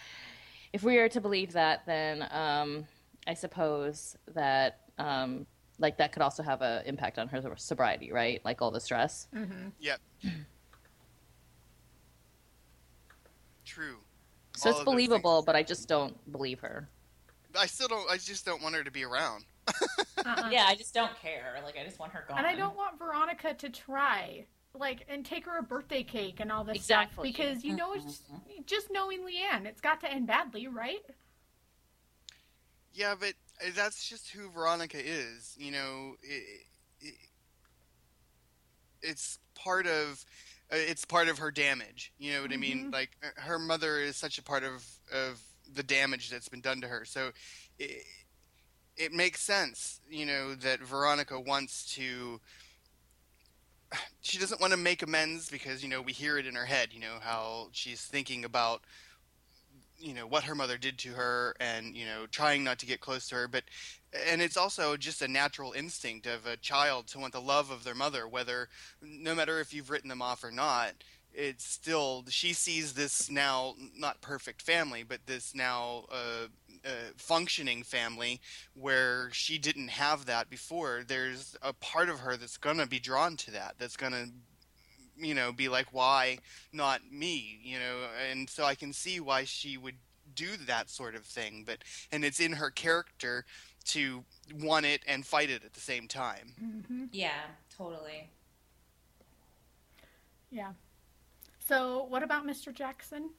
if 0.73 0.83
we 0.83 0.99
are 0.99 1.09
to 1.09 1.21
believe 1.21 1.53
that, 1.53 1.85
then 1.87 2.27
um 2.31 2.87
I 3.27 3.35
suppose 3.35 4.17
that 4.35 4.81
um 4.99 5.47
like 5.79 5.99
that 5.99 6.13
could 6.13 6.23
also 6.23 6.43
have 6.43 6.63
an 6.63 6.85
impact 6.87 7.19
on 7.19 7.29
her 7.29 7.43
sobriety, 7.57 8.13
right? 8.13 8.41
Like 8.45 8.63
all 8.63 8.71
the 8.71 8.81
stress. 8.81 9.29
hmm 9.33 9.69
Yep. 9.81 10.01
True. 13.65 13.99
So 14.57 14.71
All 14.71 14.77
it's 14.77 14.85
believable, 14.85 15.43
but 15.45 15.55
I 15.55 15.63
just 15.63 15.89
don't 15.89 16.33
believe 16.33 16.61
her. 16.61 16.89
I 17.59 17.67
still 17.67 17.89
don't. 17.89 18.11
I 18.11 18.17
just 18.17 18.47
don't 18.47 18.63
want 18.63 18.75
her 18.75 18.85
to 18.85 18.91
be 18.91 19.05
around. 19.05 19.45
Uh-uh. 20.25 20.49
Yeah, 20.51 20.65
I 20.67 20.75
just 20.75 20.95
don't 20.95 21.15
care. 21.21 21.61
Like 21.63 21.77
I 21.79 21.85
just 21.85 21.99
want 21.99 22.13
her 22.13 22.25
gone. 22.29 22.39
And 22.39 22.47
I 22.47 22.55
don't 22.55 22.77
want 22.77 22.99
Veronica 22.99 23.55
to 23.55 23.69
try, 23.69 24.47
like, 24.79 25.05
and 25.09 25.25
take 25.25 25.47
her 25.47 25.59
a 25.59 25.63
birthday 25.63 26.03
cake 26.03 26.41
and 26.41 26.51
all 26.53 26.65
this 26.65 26.77
Exactly. 26.77 27.33
stuff 27.33 27.39
because 27.39 27.65
you 27.65 27.75
know 27.77 27.93
it's 27.95 28.23
just 28.67 28.89
knowing 28.91 29.21
Leanne, 29.21 29.67
it's 29.67 29.81
got 29.81 30.01
to 30.01 30.11
end 30.11 30.27
badly, 30.27 30.67
right? 30.69 31.03
Yeah, 32.93 33.15
but 33.19 33.35
uh, 33.65 33.71
that's 33.75 34.09
just 34.09 34.31
who 34.31 34.51
Veronica 34.51 34.99
is. 34.99 35.55
You 35.59 35.73
know, 35.73 36.15
it, 36.23 36.63
it, 37.01 37.15
it's 39.03 39.39
part 39.55 39.87
of. 39.87 40.25
uh, 40.73 40.77
It's 40.77 41.05
part 41.05 41.29
of 41.29 41.39
her 41.39 41.51
damage. 41.51 42.13
You 42.19 42.33
know 42.35 42.43
what 42.43 42.53
I 42.53 42.57
mean? 42.57 42.87
Mhm. 42.87 42.93
Like 42.93 43.11
uh, 43.23 43.41
her 43.43 43.59
mother 43.59 43.99
is 44.01 44.17
such 44.17 44.39
a 44.39 44.43
part 44.43 44.65
of 44.65 44.85
of 45.13 45.41
the 45.73 45.83
damage 45.83 46.31
that's 46.31 46.49
been 46.49 46.61
done 46.61 46.81
to 46.81 46.89
her. 46.89 47.05
So, 47.05 47.33
it, 47.79 48.05
it 48.97 49.13
makes 49.13 49.41
sense, 49.43 50.01
you 50.09 50.25
know, 50.25 50.55
that 50.55 50.81
Veronica 50.81 51.39
wants 51.39 51.95
to. 51.97 52.41
She 54.21 54.39
doesn't 54.39 54.61
want 54.61 54.73
to 54.73 54.77
make 54.77 55.03
amends 55.03 55.49
because 55.49 55.83
you 55.83 55.89
know 55.89 56.03
we 56.03 56.13
hear 56.13 56.39
it 56.39 56.47
in 56.47 56.55
her 56.55 56.65
head. 56.65 56.89
You 56.93 57.01
know 57.01 57.19
how 57.21 57.69
she's 57.73 58.01
thinking 58.01 58.45
about, 58.45 58.83
you 59.99 60.15
know, 60.15 60.27
what 60.27 60.45
her 60.45 60.55
mother 60.55 60.79
did 60.79 60.99
to 60.99 61.11
her, 61.11 61.55
and 61.61 61.97
you 61.97 62.05
know, 62.07 62.27
trying 62.31 62.65
not 62.65 62.79
to 62.81 62.87
get 62.87 63.01
close 63.01 63.29
to 63.29 63.37
her. 63.37 63.49
But, 63.49 63.65
and 64.29 64.43
it's 64.43 64.57
also 64.57 64.97
just 64.97 65.23
a 65.23 65.29
natural 65.29 65.73
instinct 65.73 66.27
of 66.27 66.47
a 66.47 66.57
child 66.57 67.07
to 67.09 67.19
want 67.19 67.33
the 67.33 67.41
love 67.41 67.71
of 67.71 67.85
their 67.85 67.95
mother, 67.95 68.27
whether, 68.27 68.69
no 69.01 69.35
matter 69.35 69.61
if 69.61 69.73
you've 69.73 69.91
written 69.91 70.09
them 70.09 70.23
off 70.23 70.43
or 70.43 70.51
not 70.51 70.95
it's 71.37 71.67
still 71.67 72.25
she 72.29 72.55
sees 72.55 72.95
this 72.95 73.31
now 73.31 73.75
not 73.95 74.23
perfect 74.23 74.63
family 74.63 75.03
but 75.03 75.21
this 75.27 75.55
now 75.55 76.05
uh, 76.11 76.47
uh, 76.87 76.91
functioning 77.17 77.83
family 77.83 78.41
where 78.75 79.29
she 79.33 79.59
didn't 79.59 79.89
have 79.89 80.27
that 80.27 80.49
before 80.49 81.03
there's 81.07 81.57
a 81.63 81.73
part 81.73 82.09
of 82.09 82.21
her 82.21 82.37
that's 82.37 82.57
going 82.57 82.79
to 82.79 82.87
be 82.87 82.99
drawn 83.01 83.37
to 83.37 83.51
that 83.51 83.75
that's 83.79 83.97
going 83.97 84.13
to 84.13 84.29
you 85.19 85.35
know 85.35 85.53
be 85.53 85.69
like 85.69 85.87
why 85.93 86.39
not 86.73 87.01
me 87.11 87.59
you 87.63 87.79
know 87.79 87.97
and 88.31 88.49
so 88.49 88.65
i 88.65 88.75
can 88.75 88.93
see 88.93 89.21
why 89.21 89.45
she 89.45 89.77
would 89.77 89.97
do 90.35 90.57
that 90.67 90.91
sort 90.91 91.15
of 91.15 91.25
thing 91.25 91.65
but 91.67 91.79
and 92.13 92.25
it's 92.25 92.41
in 92.41 92.53
her 92.53 92.71
character 92.71 93.45
to 93.85 94.25
want 94.61 94.85
it 94.85 95.01
and 95.07 95.25
fight 95.27 95.51
it 95.51 95.65
at 95.65 95.73
the 95.73 95.81
same 95.81 96.07
time 96.09 96.53
hmm 96.59 97.05
Yeah, 97.13 97.43
totally. 97.77 98.31
Yeah. 100.51 100.73
So, 101.59 102.05
what 102.09 102.23
about 102.23 102.47
Mr. 102.47 102.73
Jackson? 102.73 103.31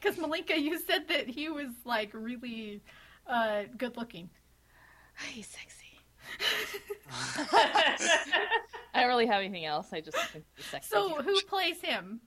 Because 0.00 0.18
Malika, 0.18 0.58
you 0.58 0.78
said 0.78 1.08
that 1.08 1.28
he 1.28 1.48
was 1.48 1.68
like 1.84 2.10
really 2.12 2.82
uh, 3.26 3.62
good 3.76 3.96
looking. 3.96 4.30
He's 5.28 5.46
sexy. 5.46 5.78
I 8.94 9.00
don't 9.00 9.08
really 9.08 9.26
have 9.26 9.40
anything 9.40 9.64
else. 9.64 9.92
I 9.92 10.00
just 10.00 10.16
think 10.16 10.44
he's 10.56 10.66
sexy. 10.66 10.88
So, 10.88 11.20
who 11.20 11.40
plays 11.42 11.80
him? 11.80 12.20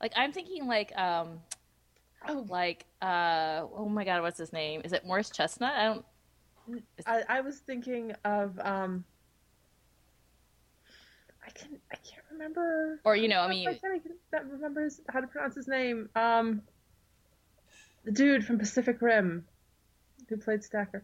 like 0.00 0.12
I'm 0.16 0.32
thinking 0.32 0.66
like 0.66 0.96
um 0.98 1.40
oh 2.28 2.46
like 2.48 2.86
uh 3.02 3.62
oh 3.74 3.88
my 3.88 4.04
god 4.04 4.22
what's 4.22 4.38
his 4.38 4.52
name 4.52 4.82
is 4.84 4.92
it 4.92 5.06
Morris 5.06 5.30
Chestnut 5.30 5.72
I 5.74 5.84
don't 5.84 6.04
I, 7.06 7.22
I 7.28 7.40
was 7.40 7.58
thinking 7.58 8.12
of 8.24 8.58
um. 8.60 9.04
I 11.44 11.50
can 11.50 11.80
I 11.90 11.96
can't 11.96 12.19
remember. 12.40 13.00
or 13.04 13.16
you 13.16 13.28
know 13.28 13.40
I 13.40 13.48
mean 13.48 13.68
I 13.68 13.74
can't 13.74 14.02
that 14.32 14.46
remembers 14.50 15.00
how 15.08 15.20
to 15.20 15.26
pronounce 15.26 15.54
his 15.54 15.68
name. 15.68 16.08
Um, 16.14 16.62
the 18.04 18.12
dude 18.12 18.44
from 18.44 18.58
Pacific 18.58 19.00
Rim, 19.02 19.44
who 20.28 20.36
played 20.38 20.64
Stacker. 20.64 21.02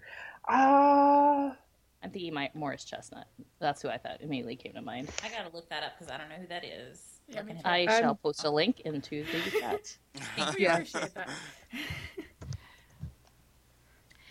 Ah, 0.49 1.57
I'm 2.03 2.11
thinking 2.11 2.33
my 2.35 2.51
Morris 2.55 2.85
Chestnut 2.85 3.27
that's 3.59 3.83
who 3.83 3.89
I 3.89 3.99
thought 3.99 4.21
immediately 4.21 4.57
came 4.57 4.73
to 4.75 4.83
mind 4.83 5.09
I 5.25 5.29
gotta 5.29 5.55
look 5.55 5.69
that 5.71 5.83
up 5.83 5.93
because 5.99 6.13
I 6.13 6.19
don't 6.19 6.29
know 6.29 6.37
who 6.37 6.47
that 6.49 6.65
is. 6.65 7.03
Yeah, 7.29 7.43
me 7.43 7.55
Looking 7.55 7.67
I 7.67 7.85
up. 7.87 7.91
shall 7.91 8.11
Um, 8.11 8.17
post 8.19 8.45
a 8.45 8.51
link 8.51 8.81
into 8.81 9.25
the 9.25 9.51
chat 9.61 9.97
We 10.37 10.65
Yeah. 10.65 10.75
appreciate 10.75 11.13
that. 11.15 11.29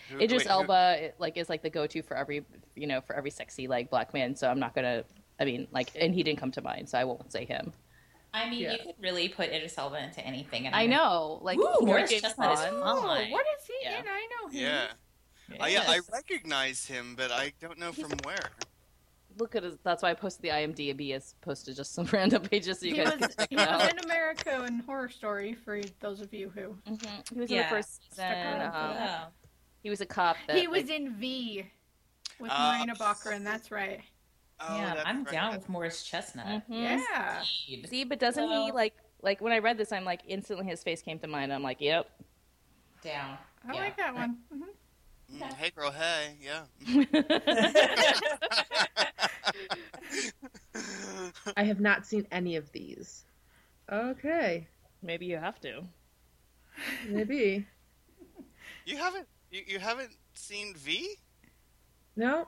Who- 0.09 0.19
Idris 0.19 0.43
wait, 0.45 0.47
Elba 0.51 0.95
it, 0.99 1.15
like 1.19 1.35
is 1.35 1.49
like 1.49 1.63
the 1.63 1.69
go-to 1.69 2.01
for 2.03 2.15
every 2.15 2.45
you 2.75 2.85
know 2.87 3.01
for 3.01 3.15
every 3.15 3.31
sexy 3.31 3.67
like 3.67 3.89
black 3.89 4.13
man 4.13 4.35
so 4.35 4.47
I'm 4.49 4.59
not 4.59 4.73
gonna 4.75 5.03
I 5.39 5.45
mean 5.45 5.67
like 5.71 5.89
and 5.99 6.13
he 6.13 6.23
didn't 6.23 6.39
come 6.39 6.51
to 6.51 6.61
mind 6.61 6.89
so 6.89 6.97
I 6.97 7.03
won't 7.03 7.31
say 7.31 7.45
him 7.45 7.73
I 8.33 8.49
mean, 8.49 8.59
Yeah. 8.63 8.73
you 8.73 8.79
could 8.79 8.95
really 8.99 9.29
put 9.29 9.49
Idris 9.49 9.77
Elba 9.77 9.97
into 10.03 10.19
anything. 10.19 10.65
And 10.65 10.75
I 10.75 10.81
I'm 10.81 10.89
know 10.89 11.39
like 11.41 11.57
Ooh, 11.57 11.63
Lord 11.63 11.85
Morris 11.85 12.09
James 12.09 12.23
Chestnut 12.23 12.51
is 12.53 12.59
Bond. 12.59 12.75
Oh, 12.83 13.01
fine. 13.01 13.31
what 13.31 13.45
is 13.57 13.65
he 13.65 13.73
Yeah. 13.83 13.99
in? 13.99 14.05
I 14.09 14.27
know 14.41 14.49
him. 14.49 14.61
yeah 14.61 14.87
I, 15.63 15.67
yeah, 15.69 15.83
I 15.87 15.95
Yes. 15.95 16.09
recognize 16.11 16.85
him, 16.85 17.15
but 17.15 17.31
I 17.31 17.53
don't 17.61 17.77
know 17.79 17.91
He's- 17.93 18.09
from 18.09 18.17
where. 18.25 18.49
look 19.37 19.55
at 19.55 19.63
his 19.63 19.77
that's 19.83 20.03
why 20.03 20.09
I 20.09 20.13
posted 20.15 20.41
the 20.43 20.49
IMDb 20.49 21.13
as 21.13 21.35
opposed 21.41 21.63
to 21.65 21.73
just 21.73 21.93
some 21.93 22.05
random 22.11 22.41
pages 22.41 22.79
so 22.81 22.87
you 22.87 22.95
He 22.95 22.97
guys 23.03 23.11
was, 23.13 23.19
can 23.19 23.29
check 23.37 23.49
he 23.49 23.55
it 23.55 23.61
out. 23.61 23.79
was 23.81 23.89
in 23.89 23.99
America 23.99 24.65
in 24.65 24.79
Horror 24.79 25.07
Story 25.09 25.53
for 25.53 25.79
those 26.01 26.19
of 26.19 26.33
you 26.33 26.49
who. 26.49 26.75
Mhm. 26.91 27.29
He 27.33 27.39
was 27.39 27.49
in 27.51 27.57
the 27.59 27.63
first 27.65 28.09
season. 28.09 28.25
around 28.25 28.61
Um. 28.75 28.97
Oh. 28.99 29.27
he 29.83 29.89
was 29.89 30.01
a 30.01 30.05
cop. 30.05 30.35
That, 30.47 30.57
He 30.57 30.67
was 30.67 30.83
like, 30.83 30.91
in 30.91 31.15
V 31.15 31.65
with 32.39 32.51
Ah. 32.53 32.75
Morena 32.77 32.95
Baccarin, 32.95 33.43
that's 33.45 33.71
right. 33.71 34.01
Oh, 34.59 34.77
yeah, 34.77 35.03
I'm 35.05 35.23
right. 35.23 35.31
down 35.33 35.53
with 35.53 35.67
Morris 35.69 36.03
Chestnut. 36.03 36.47
Mhm. 36.47 36.63
Yeah. 36.69 37.41
See, 37.85 38.03
but 38.05 38.19
doesn't 38.19 38.47
he 38.49 38.71
like 38.71 38.93
like 39.21 39.41
when 39.41 39.51
I 39.53 39.59
read 39.59 39.77
this, 39.77 39.91
I'm 39.91 40.05
like 40.05 40.21
instantly 40.27 40.65
his 40.65 40.83
face 40.83 41.01
came 41.01 41.19
to 41.19 41.27
mind. 41.27 41.51
I'm 41.53 41.63
like, 41.63 41.81
yep. 41.81 42.09
Down. 43.01 43.37
I 43.67 43.73
Yeah. 43.73 43.79
like 43.81 43.97
that 43.97 44.13
one. 44.15 44.37
hmm 44.51 44.63
Mm, 45.33 45.53
hey, 45.53 45.71
girl, 45.71 45.89
hey, 45.91 46.37
yeah. 46.39 46.65
I 51.57 51.63
have 51.63 51.79
not 51.79 52.05
seen 52.05 52.27
any 52.31 52.55
of 52.57 52.71
these. 52.71 53.25
Okay, 53.91 54.67
Maybe 55.01 55.25
you 55.25 55.37
have 55.37 55.59
to. 55.61 55.83
maybe. 57.07 57.65
you 58.85 58.97
haven't 58.97 59.27
you, 59.51 59.61
you 59.67 59.79
haven't 59.79 60.11
seen 60.33 60.73
V? 60.75 61.15
No, 62.15 62.47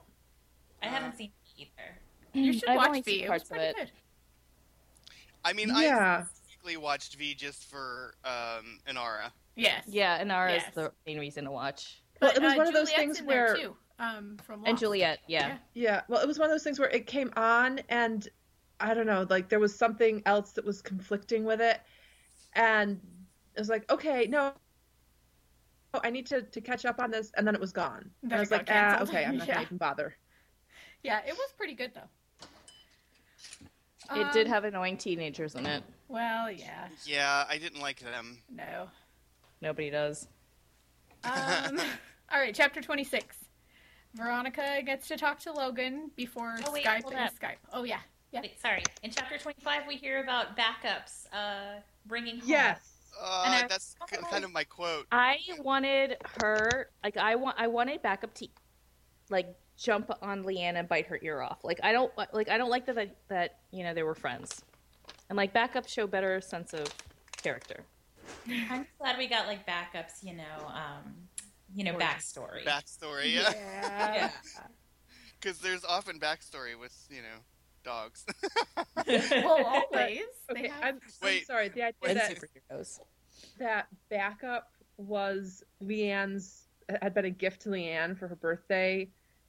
I 0.82 0.86
haven't 0.86 1.16
seen 1.16 1.30
it 1.56 1.62
either. 1.62 1.97
You 2.32 2.52
should 2.52 2.68
I've 2.68 2.76
watch 2.76 2.86
only 2.88 3.00
V. 3.02 3.10
seen 3.10 3.20
It 3.20 3.22
was 3.22 3.28
parts 3.28 3.44
of 3.44 3.56
pretty 3.56 3.64
it. 3.70 3.76
good. 3.76 3.90
I 5.44 5.52
mean, 5.52 5.68
Yeah. 5.68 6.22
I 6.22 6.24
specifically 6.24 6.76
watched 6.76 7.14
V 7.16 7.34
just 7.34 7.64
for 7.70 8.14
um, 8.24 8.80
Inara. 8.88 9.30
Yes. 9.56 9.84
Yeah, 9.88 10.22
Inara 10.22 10.50
Yes. 10.50 10.68
is 10.68 10.74
the 10.74 10.92
main 11.06 11.18
reason 11.18 11.44
to 11.44 11.50
watch. 11.50 12.02
Well, 12.20 12.30
it 12.32 12.42
was 12.42 12.52
uh, 12.54 12.56
one 12.56 12.66
of 12.66 12.74
those 12.74 12.92
things 12.92 13.20
where- 13.22 13.56
too, 13.56 13.76
um, 13.98 14.36
from 14.42 14.64
And 14.66 14.76
Juliet, 14.78 15.20
yeah. 15.26 15.48
Yeah. 15.48 15.58
yeah. 15.74 16.00
Well, 16.08 16.20
it 16.20 16.26
was 16.28 16.38
one 16.38 16.46
of 16.48 16.52
those 16.54 16.64
things 16.64 16.78
where 16.78 16.90
it 16.90 17.06
came 17.06 17.32
on, 17.36 17.80
and 17.88 18.28
I 18.80 18.94
don't 18.94 19.06
know, 19.06 19.26
like 19.30 19.48
there 19.48 19.58
was 19.60 19.74
something 19.74 20.22
else 20.26 20.52
that 20.52 20.64
was 20.64 20.82
conflicting 20.82 21.44
with 21.44 21.60
it, 21.60 21.80
and 22.54 23.00
it 23.54 23.60
was 23.60 23.68
like, 23.68 23.90
okay, 23.90 24.26
no. 24.26 24.52
Oh, 25.94 26.00
I 26.04 26.10
need 26.10 26.26
to, 26.26 26.42
to 26.42 26.60
catch 26.60 26.84
up 26.84 27.00
on 27.00 27.10
this, 27.10 27.32
and 27.36 27.46
then 27.46 27.54
it 27.54 27.60
was 27.60 27.72
gone. 27.72 28.10
And 28.22 28.34
I 28.34 28.40
was 28.40 28.50
like, 28.50 28.68
ah, 28.70 29.00
okay, 29.02 29.24
I'm 29.24 29.38
not 29.38 29.46
Yeah. 29.48 29.54
gonna 29.54 29.66
even 29.66 29.76
bother. 29.78 30.16
Yeah, 31.02 31.20
it 31.26 31.32
was 31.32 31.52
pretty 31.56 31.74
good 31.74 31.92
though. 31.94 32.08
It 34.14 34.32
did 34.32 34.46
Um, 34.46 34.52
have 34.52 34.64
annoying 34.64 34.96
teenagers 34.96 35.54
in 35.54 35.66
it. 35.66 35.82
Well, 36.08 36.50
yeah. 36.50 36.88
Yeah, 37.04 37.44
I 37.48 37.58
didn't 37.58 37.80
like 37.80 38.00
them. 38.00 38.38
No. 38.50 38.88
Nobody 39.60 39.90
does. 39.90 40.28
Um, 41.24 41.78
all 42.32 42.38
right, 42.40 42.54
chapter 42.54 42.80
26. 42.80 43.36
Veronica 44.14 44.80
gets 44.84 45.08
to 45.08 45.16
talk 45.16 45.38
to 45.40 45.52
Logan 45.52 46.10
before 46.16 46.56
Oh, 46.66 46.72
wait, 46.72 46.84
Skype 46.86 47.02
hold 47.02 47.14
is 47.14 47.20
up. 47.20 47.38
Skype. 47.38 47.56
Oh, 47.72 47.82
yeah. 47.84 48.00
Yeah. 48.32 48.40
Wait, 48.42 48.58
sorry. 48.60 48.82
In 49.02 49.10
chapter 49.10 49.38
25, 49.38 49.82
we 49.86 49.96
hear 49.96 50.22
about 50.22 50.56
backups 50.56 51.26
uh, 51.32 51.80
bringing 52.06 52.38
home. 52.40 52.48
Yes. 52.48 52.78
Uh, 53.20 53.44
And 53.60 53.68
that's 53.70 53.96
k- 54.08 54.18
kind 54.30 54.44
of 54.44 54.52
my 54.52 54.64
quote. 54.64 55.06
I 55.10 55.38
wanted 55.58 56.16
her 56.40 56.88
like 57.02 57.16
I 57.16 57.34
want 57.34 57.56
I 57.58 57.66
wanted 57.66 58.00
backup 58.02 58.32
to 58.34 58.46
like 59.28 59.48
jump 59.78 60.10
on 60.22 60.42
Leanne 60.44 60.74
and 60.74 60.88
bite 60.88 61.06
her 61.06 61.18
ear 61.22 61.40
off. 61.40 61.64
Like 61.64 61.80
I 61.82 61.92
don't 61.92 62.12
like 62.34 62.48
I 62.50 62.58
don't 62.58 62.70
like 62.70 62.86
that 62.86 62.96
that, 62.96 63.16
that 63.28 63.58
you 63.70 63.84
know 63.84 63.94
they 63.94 64.02
were 64.02 64.14
friends. 64.14 64.62
And 65.30 65.36
like 65.36 65.54
backups 65.54 65.88
show 65.88 66.06
better 66.06 66.40
sense 66.40 66.72
of 66.74 66.86
character. 67.42 67.84
I'm 68.70 68.86
glad 68.98 69.16
we 69.18 69.26
got 69.26 69.46
like 69.46 69.66
backups, 69.66 70.22
you 70.22 70.34
know, 70.34 70.66
um, 70.68 71.14
you 71.74 71.84
know, 71.84 71.92
Origin. 71.92 72.08
backstory. 72.08 72.64
Backstory, 72.64 73.34
yeah, 73.34 73.52
Yeah. 74.14 74.30
because 75.40 75.58
there's 75.62 75.84
often 75.84 76.18
backstory 76.18 76.78
with 76.78 76.94
you 77.10 77.22
know 77.22 77.38
dogs. 77.84 78.26
well, 79.06 79.64
always. 79.92 80.20
They 80.54 80.60
Okay, 80.60 80.68
have... 80.68 80.82
I'm, 80.82 80.94
I'm 80.94 81.00
Wait. 81.22 81.46
sorry. 81.46 81.68
The 81.68 81.82
idea 81.84 82.14
that 82.14 82.36
superheroes. 82.36 83.00
that 83.58 83.86
backup 84.10 84.70
was 84.96 85.62
Leanne's 85.82 86.64
had 87.02 87.12
been 87.14 87.26
a 87.26 87.30
gift 87.30 87.62
to 87.62 87.68
Leanne 87.68 88.18
for 88.18 88.28
her 88.28 88.34
birthday, 88.36 89.08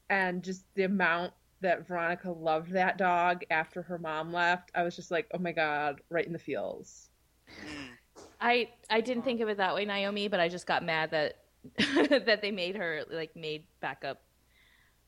and 0.10 0.44
just 0.44 0.64
the 0.76 0.84
amount 0.84 1.34
that 1.62 1.88
Veronica 1.88 2.32
loved 2.32 2.72
that 2.72 2.98
dog 2.98 3.44
after 3.52 3.82
her 3.82 3.98
mom 3.98 4.32
left, 4.32 4.72
I 4.74 4.84
was 4.84 4.96
just 4.96 5.12
like, 5.12 5.28
oh 5.34 5.40
my 5.40 5.52
god, 5.52 6.02
right 6.10 6.26
in 6.26 6.34
the 6.34 6.40
feels. 6.40 7.10
Mm. 7.50 8.24
I 8.42 8.70
I 8.90 9.02
didn't 9.02 9.24
think 9.24 9.42
of 9.42 9.50
it 9.50 9.58
that 9.58 9.76
way, 9.76 9.86
Naomi, 9.86 10.28
but 10.28 10.40
I 10.40 10.48
just 10.50 10.66
got 10.66 10.84
mad 10.84 11.12
that 11.12 11.40
that 12.26 12.42
they 12.42 12.52
made 12.52 12.76
her 12.78 13.04
like 13.12 13.36
made 13.36 13.66
backup 13.82 14.22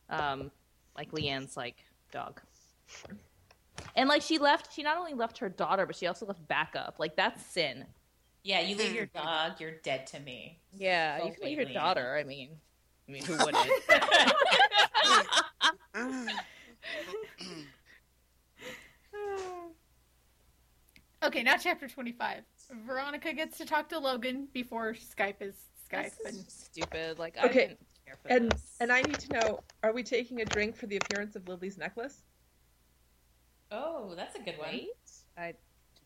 um 0.10 0.52
like 0.98 1.12
Leanne's 1.12 1.56
like 1.56 1.78
dog. 2.12 2.42
And 3.96 4.10
like 4.10 4.22
she 4.22 4.38
left 4.38 4.74
she 4.74 4.84
not 4.84 4.98
only 4.98 5.14
left 5.14 5.38
her 5.40 5.50
daughter, 5.50 5.86
but 5.86 5.96
she 5.96 6.08
also 6.08 6.26
left 6.26 6.46
backup. 6.48 6.96
Like 7.00 7.16
that's 7.16 7.46
sin. 7.46 7.86
yeah, 8.44 8.60
you 8.62 8.76
leave 8.76 8.94
your 8.94 9.06
dog, 9.06 9.60
you're 9.60 9.78
dead 9.84 10.08
to 10.08 10.20
me. 10.20 10.60
Yeah, 10.74 11.20
So 11.20 11.26
you 11.28 11.34
can 11.34 11.44
leave 11.44 11.58
your 11.58 11.74
daughter. 11.74 12.18
I 12.20 12.24
mean, 12.24 12.50
I 13.12 13.14
mean, 13.14 13.26
who 13.26 13.36
wouldn't? 13.44 13.68
Okay, 21.24 21.44
now 21.44 21.56
chapter 21.58 21.88
25. 21.88 22.44
Veronica 22.86 23.34
gets 23.34 23.58
to 23.58 23.66
talk 23.66 23.90
to 23.90 24.00
Logan 24.00 24.48
before 24.54 24.94
Skype 24.94 25.42
is 25.42 25.56
Skype. 25.92 26.12
This 26.24 26.34
And 26.34 26.46
stupid. 26.50 27.20
Like, 27.20 27.36
I 27.38 27.46
Okay. 27.48 27.68
didn't. 27.68 27.80
here 28.06 28.16
for 28.22 28.30
And 28.30 28.52
this. 28.52 28.78
and 28.80 28.92
I 28.92 29.02
need 29.02 29.20
to 29.20 29.34
know: 29.34 29.60
Are 29.84 29.92
we 29.92 30.04
taking 30.04 30.42
a 30.42 30.46
drink 30.46 30.76
for 30.76 30.88
the 30.88 30.98
appearance 30.98 31.36
of 31.36 31.48
Lily's 31.48 31.78
necklace? 31.78 32.24
oh, 33.72 34.14
that's 34.16 34.36
a 34.36 34.40
good 34.40 34.58
one. 34.58 34.70
Wait, 34.70 34.90
I 35.38 35.54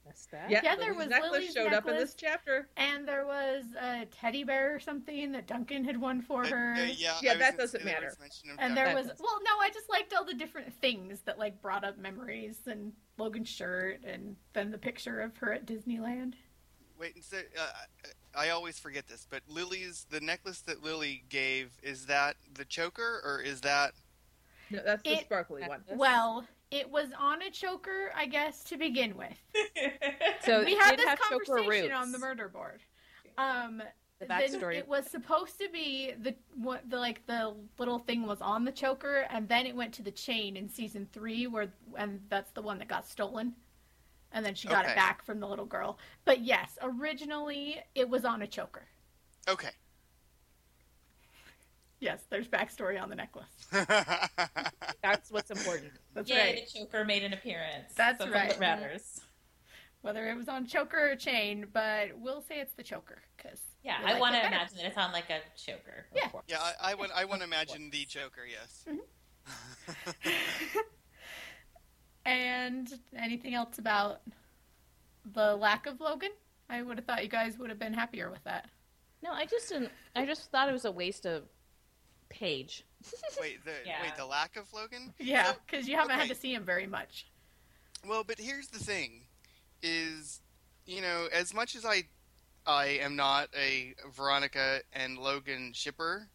missed 0.08 0.32
that. 0.32 0.50
Yeah, 0.50 0.62
Yeah, 0.63 0.76
there 0.76 0.86
Lily's 0.94 0.98
was 0.98 1.08
necklace 1.10 1.32
Lily's 1.32 1.54
showed 1.54 1.74
up 1.74 1.88
in 1.88 1.96
this 1.96 2.13
chapter. 2.13 2.68
And 2.78 3.08
there 3.08 3.26
was 3.26 3.63
a 3.80 4.06
teddy 4.06 4.44
bear 4.44 4.76
or 4.76 4.80
something 4.80 5.32
that 5.32 5.48
Duncan 5.48 5.84
had 5.86 6.00
won 6.00 6.22
for 6.22 6.44
Uh, 6.44 6.50
her. 6.50 6.74
uh, 6.74 6.84
yeah, 6.96 7.18
Yeah, 7.22 7.32
I 7.34 7.36
that 7.38 7.58
doesn't 7.58 7.84
matter. 7.84 8.06
was 8.08 8.20
mention 8.20 8.50
of 8.52 8.58
And 8.60 8.76
there 8.78 8.94
was 8.96 9.08
does. 9.08 9.20
well, 9.20 9.39
no, 9.44 9.60
I 9.60 9.70
just 9.70 9.89
liked 9.89 10.13
all 10.13 10.26
the 10.26 10.34
different 10.34 10.74
things 10.82 11.22
that 11.22 11.39
like 11.39 11.62
brought 11.62 11.84
up 11.84 11.98
memories 11.98 12.60
and 12.68 12.94
Logan's 13.18 13.50
shirt 13.50 14.04
and 14.04 14.36
then 14.54 14.72
the 14.72 14.78
picture 14.78 15.22
of 15.22 15.36
her 15.38 15.54
at 15.54 15.65
Disneyland. 15.65 16.34
Wait, 16.98 17.15
and 17.15 17.24
so, 17.24 17.38
uh, 17.60 17.72
I 18.34 18.50
always 18.50 18.80
forget 18.80 19.08
this, 19.08 19.28
but 19.30 19.41
Lily's 19.48 20.06
the 20.10 20.22
necklace 20.22 20.62
that 20.62 20.82
Lily 20.84 21.24
gave 21.30 21.72
is 21.84 22.06
that 22.06 22.38
the 22.54 22.63
choker 22.65 23.22
or 23.24 23.41
is 23.41 23.62
that 23.62 23.94
No, 24.70 24.82
that's 24.84 25.04
the 25.04 25.12
It- 25.20 25.26
sparkly 25.26 25.62
one. 25.68 25.84
Yes. 25.88 25.98
Well, 25.98 26.48
it 26.76 26.90
was 26.90 27.08
on 27.20 27.42
a 27.42 27.50
choker, 27.50 28.12
I 28.16 28.26
guess, 28.26 28.64
to 28.66 28.78
begin 28.78 29.16
with. 29.18 29.38
So 30.46 30.64
we 30.64 30.76
had 30.76 30.92
did 30.92 31.00
this 31.00 31.08
have 31.08 31.20
conversation 31.20 31.92
on 31.92 32.12
the 32.12 32.20
murder 32.20 32.48
board. 32.50 32.82
Um, 33.38 33.82
The 34.20 34.26
backstory. 34.28 34.76
It 34.78 34.88
was 34.88 35.06
supposed 35.10 35.58
to 35.60 35.70
be 35.70 36.14
the 36.22 36.36
what 36.56 36.88
the 36.90 36.98
like 36.98 37.26
the 37.26 37.56
little 37.80 38.00
thing 38.00 38.26
was 38.28 38.42
on 38.42 38.64
the 38.66 38.72
choker, 38.72 39.26
and 39.30 39.48
then 39.50 39.66
it 39.66 39.76
went 39.76 39.94
to 39.96 40.02
the 40.04 40.12
chain 40.12 40.56
in 40.56 40.70
season 40.70 41.08
three, 41.12 41.48
where 41.48 41.74
and 41.98 42.22
that's 42.30 42.52
the 42.52 42.62
one 42.62 42.78
that 42.80 42.88
got 42.88 43.08
stolen, 43.08 43.54
and 44.32 44.46
then 44.46 44.54
she 44.56 44.68
got 44.68 44.84
Okay. 44.86 44.94
it 44.94 44.96
back 44.96 45.24
from 45.26 45.40
the 45.40 45.48
little 45.48 45.66
girl. 45.66 45.98
But 46.26 46.42
yes, 46.42 46.78
originally 46.82 47.82
it 47.96 48.08
was 48.10 48.24
on 48.26 48.42
a 48.44 48.48
choker. 48.48 48.84
okay? 49.48 49.72
Yes, 52.00 52.22
there's 52.30 52.48
backstory 52.48 53.02
on 53.02 53.10
the 53.10 53.16
necklace. 53.16 53.46
That's 55.02 55.32
what's 55.32 55.50
important. 55.50 55.94
That's 56.14 56.30
Yay, 56.30 56.38
right. 56.38 56.68
the 56.74 56.80
choker 56.80 57.06
made 57.06 57.24
an 57.24 57.34
appearance. 57.34 57.94
That's 57.96 58.20
That's 58.20 58.32
right. 58.32 58.50
what 58.50 58.60
matters. 58.60 59.22
Whether 60.02 60.30
it 60.30 60.36
was 60.36 60.48
on 60.48 60.68
choker 60.68 61.12
or 61.12 61.16
chain, 61.16 61.66
but 61.74 62.10
we'll 62.18 62.42
say 62.42 62.60
it's 62.60 62.74
the 62.74 62.84
choker 62.84 63.20
because 63.38 63.60
Yeah, 63.84 63.96
I 64.06 64.12
like 64.14 64.22
want 64.22 64.36
to 64.36 64.46
imagine 64.46 64.78
that 64.78 64.86
it's 64.86 64.98
on 64.98 65.12
like 65.12 65.30
a 65.32 65.40
choker. 65.58 66.06
Yeah. 66.14 66.28
yeah, 66.48 66.58
I, 66.60 66.92
I 66.92 66.96
want 66.96 67.12
I 67.16 67.26
want 67.26 67.42
to 67.42 67.48
imagine 67.48 67.90
the 67.92 68.06
choker. 68.06 68.42
Yes. 68.48 68.86
Mm-hmm. 68.88 70.30
And 72.26 72.92
anything 73.16 73.54
else 73.54 73.78
about 73.78 74.22
the 75.34 75.56
lack 75.56 75.86
of 75.86 76.00
Logan? 76.02 76.32
I 76.70 76.82
would 76.82 76.98
have 76.98 77.06
thought 77.06 77.22
you 77.24 77.30
guys 77.30 77.58
would 77.60 77.70
have 77.70 77.78
been 77.78 77.94
happier 77.94 78.32
with 78.32 78.44
that. 78.46 78.68
No, 79.24 79.32
I 79.32 79.46
just 79.46 79.70
didn't. 79.70 79.92
I 80.16 80.26
just 80.26 80.50
thought 80.52 80.68
it 80.68 80.72
was 80.74 80.86
a 80.86 80.92
waste 80.92 81.26
of 81.28 81.44
page. 82.30 82.84
wait, 83.40 83.64
the 83.66 83.72
Yeah. 83.86 84.02
wait 84.02 84.16
the 84.16 84.26
lack 84.26 84.56
of 84.58 84.72
Logan. 84.74 85.14
Yeah, 85.20 85.52
So- 85.52 85.58
because 85.66 85.88
you 85.88 85.96
haven't 85.96 86.18
had 86.20 86.30
to 86.30 86.36
see 86.36 86.54
him 86.54 86.64
very 86.64 86.88
much. 86.88 87.28
Well, 88.08 88.24
but 88.24 88.40
here's 88.40 88.68
the 88.68 88.80
thing: 88.80 89.24
is 89.82 90.42
you 90.86 91.02
know, 91.02 91.28
as 91.32 91.54
much 91.54 91.76
as 91.76 91.86
I, 91.86 92.04
I 92.68 92.86
am 93.02 93.16
not 93.16 93.50
a 93.58 93.96
Veronica 94.16 94.82
and 94.94 95.18
Logan 95.18 95.72
shipper, 95.74 96.30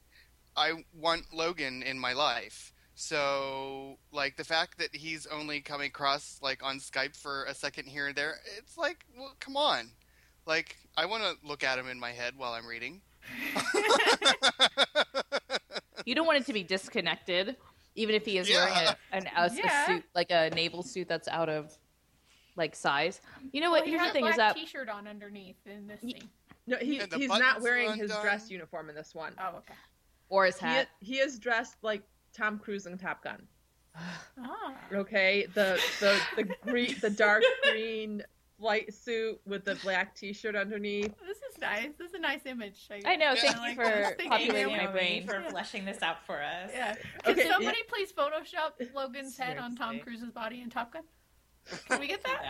I 0.57 0.85
want 0.93 1.33
Logan 1.33 1.83
in 1.83 1.99
my 1.99 2.13
life. 2.13 2.73
So, 2.97 3.99
like 4.13 4.37
the 4.37 4.45
fact 4.45 4.79
that 4.79 4.95
he's 4.95 5.27
only 5.27 5.61
coming 5.61 5.87
across 5.89 6.39
like 6.43 6.63
on 6.63 6.79
Skype 6.81 7.17
for 7.17 7.45
a 7.45 7.55
second 7.55 7.87
here 7.87 8.09
and 8.09 8.17
there, 8.17 8.35
it's 8.59 8.77
like, 8.77 9.05
well, 9.17 9.35
come 9.41 9.57
on. 9.57 9.91
Like, 10.47 10.77
I 10.97 11.07
want 11.07 11.23
to 11.23 11.37
look 11.47 11.63
at 11.63 11.79
him 11.79 11.89
in 11.89 12.01
my 12.01 12.11
head 12.13 12.35
while 12.37 12.53
I'm 12.53 12.67
reading. 12.67 13.01
You 16.11 16.17
don't 16.17 16.27
want 16.27 16.41
it 16.41 16.47
to 16.47 16.53
be 16.53 16.65
disconnected, 16.65 17.55
even 17.95 18.17
if 18.17 18.25
he 18.25 18.37
is 18.37 18.51
wearing 18.51 18.75
a, 18.75 18.97
an 19.13 19.29
a, 19.37 19.45
a 19.45 19.51
suit 19.87 20.03
like 20.13 20.33
a 20.33 20.51
naval 20.57 20.83
suit 20.83 21.07
that's 21.07 21.29
out 21.29 21.49
of 21.49 21.73
like 22.57 22.75
size. 22.75 23.21
You 23.53 23.61
know 23.61 23.71
what? 23.71 23.83
Well, 23.83 23.85
he 23.85 23.91
Here's 23.93 24.09
the 24.09 24.13
thing 24.13 24.23
black 24.23 24.33
is 24.33 24.37
that 24.39 24.57
t-shirt 24.57 24.89
on 24.89 25.07
underneath 25.07 25.65
in 25.67 25.87
this 25.87 26.03
Ye- 26.03 26.15
scene. 26.15 26.29
No, 26.67 26.79
he, 26.79 27.01
he's 27.15 27.29
not 27.29 27.63
wearing 27.63 27.91
his 27.93 28.11
undone. 28.11 28.23
dress 28.25 28.51
uniform 28.51 28.89
in 28.91 28.97
this 28.97 29.15
one. 29.15 29.35
Oh, 29.41 29.59
okay. 29.59 29.75
or 30.31 30.47
his 30.47 30.59
He, 30.59 30.67
hat. 30.67 30.89
he 30.99 31.19
is 31.21 31.39
dressed 31.39 31.77
like 31.83 32.03
Tom 32.33 32.59
Cruise 32.59 32.87
in 32.87 32.99
Top 32.99 33.23
Gun. 33.23 33.47
Ah, 33.97 34.75
Okay, 34.93 35.47
the 35.55 35.81
the 36.01 36.21
the 36.35 36.43
green, 36.69 36.97
the 37.01 37.11
dark 37.11 37.45
green 37.71 38.25
flight 38.61 38.93
suit 38.93 39.41
with 39.47 39.65
the 39.65 39.75
black 39.77 40.15
T-shirt 40.15 40.55
underneath. 40.55 41.13
this 41.27 41.39
is 41.39 41.59
nice. 41.61 41.89
This 41.99 42.09
is 42.11 42.15
a 42.15 42.19
nice 42.19 42.41
image. 42.45 42.77
I 43.07 43.17
know. 43.17 43.35
Thank 43.35 43.55
you 43.57 43.61
like 43.63 43.77
for 43.77 44.15
populating 44.29 44.77
my 44.77 44.87
brain. 44.87 45.27
for 45.27 45.41
Yeah. 45.41 45.49
fleshing 45.51 45.85
this 45.87 46.03
out 46.03 46.25
for 46.27 46.43
us. 46.43 46.71
Yeah. 46.75 46.95
Can 47.25 47.33
Okay, 47.39 47.49
somebody 47.49 47.79
please 47.89 48.13
Photoshop 48.13 48.73
Logan's 48.95 49.37
head 49.39 49.57
on 49.59 49.75
Tom 49.77 49.99
Cruise's 50.01 50.31
body 50.31 50.61
in 50.61 50.69
Top 50.69 50.93
Gun? 50.93 51.03
Can 51.89 52.01
we 52.01 52.07
get 52.07 52.23
that? 52.25 52.43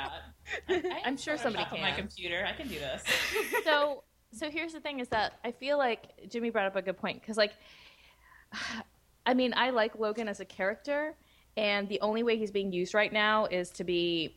that. 0.69 0.85
I, 0.85 0.89
I 0.97 1.01
I'm 1.05 1.17
sure 1.17 1.39
somebody 1.39 1.65
Photoshop 1.65 1.73
on 1.75 1.81
my 1.81 1.91
can. 1.93 2.01
computer. 2.09 2.45
I 2.47 2.53
can 2.53 2.67
do 2.69 2.79
this. 2.79 3.03
so 3.65 4.03
so 4.33 4.51
here's 4.51 4.73
the 4.73 4.81
thing 4.81 4.99
is 5.01 5.09
that 5.09 5.35
I 5.45 5.53
feel 5.53 5.79
like 5.79 6.29
Jimmy 6.29 6.51
brought 6.51 6.67
up 6.67 6.77
a 6.77 6.83
good 6.83 6.97
point 6.99 7.21
because 7.21 7.37
like 7.37 7.53
I 9.27 9.35
mean 9.35 9.55
I 9.57 9.71
like 9.71 9.97
Logan 9.99 10.29
as 10.29 10.41
a 10.41 10.45
character 10.45 11.15
and 11.57 11.89
the 11.89 12.01
only 12.01 12.23
way 12.23 12.37
he's 12.37 12.51
being 12.51 12.73
used 12.73 12.95
right 12.95 13.13
now 13.13 13.47
is 13.47 13.71
to 13.71 13.85
be 13.85 14.37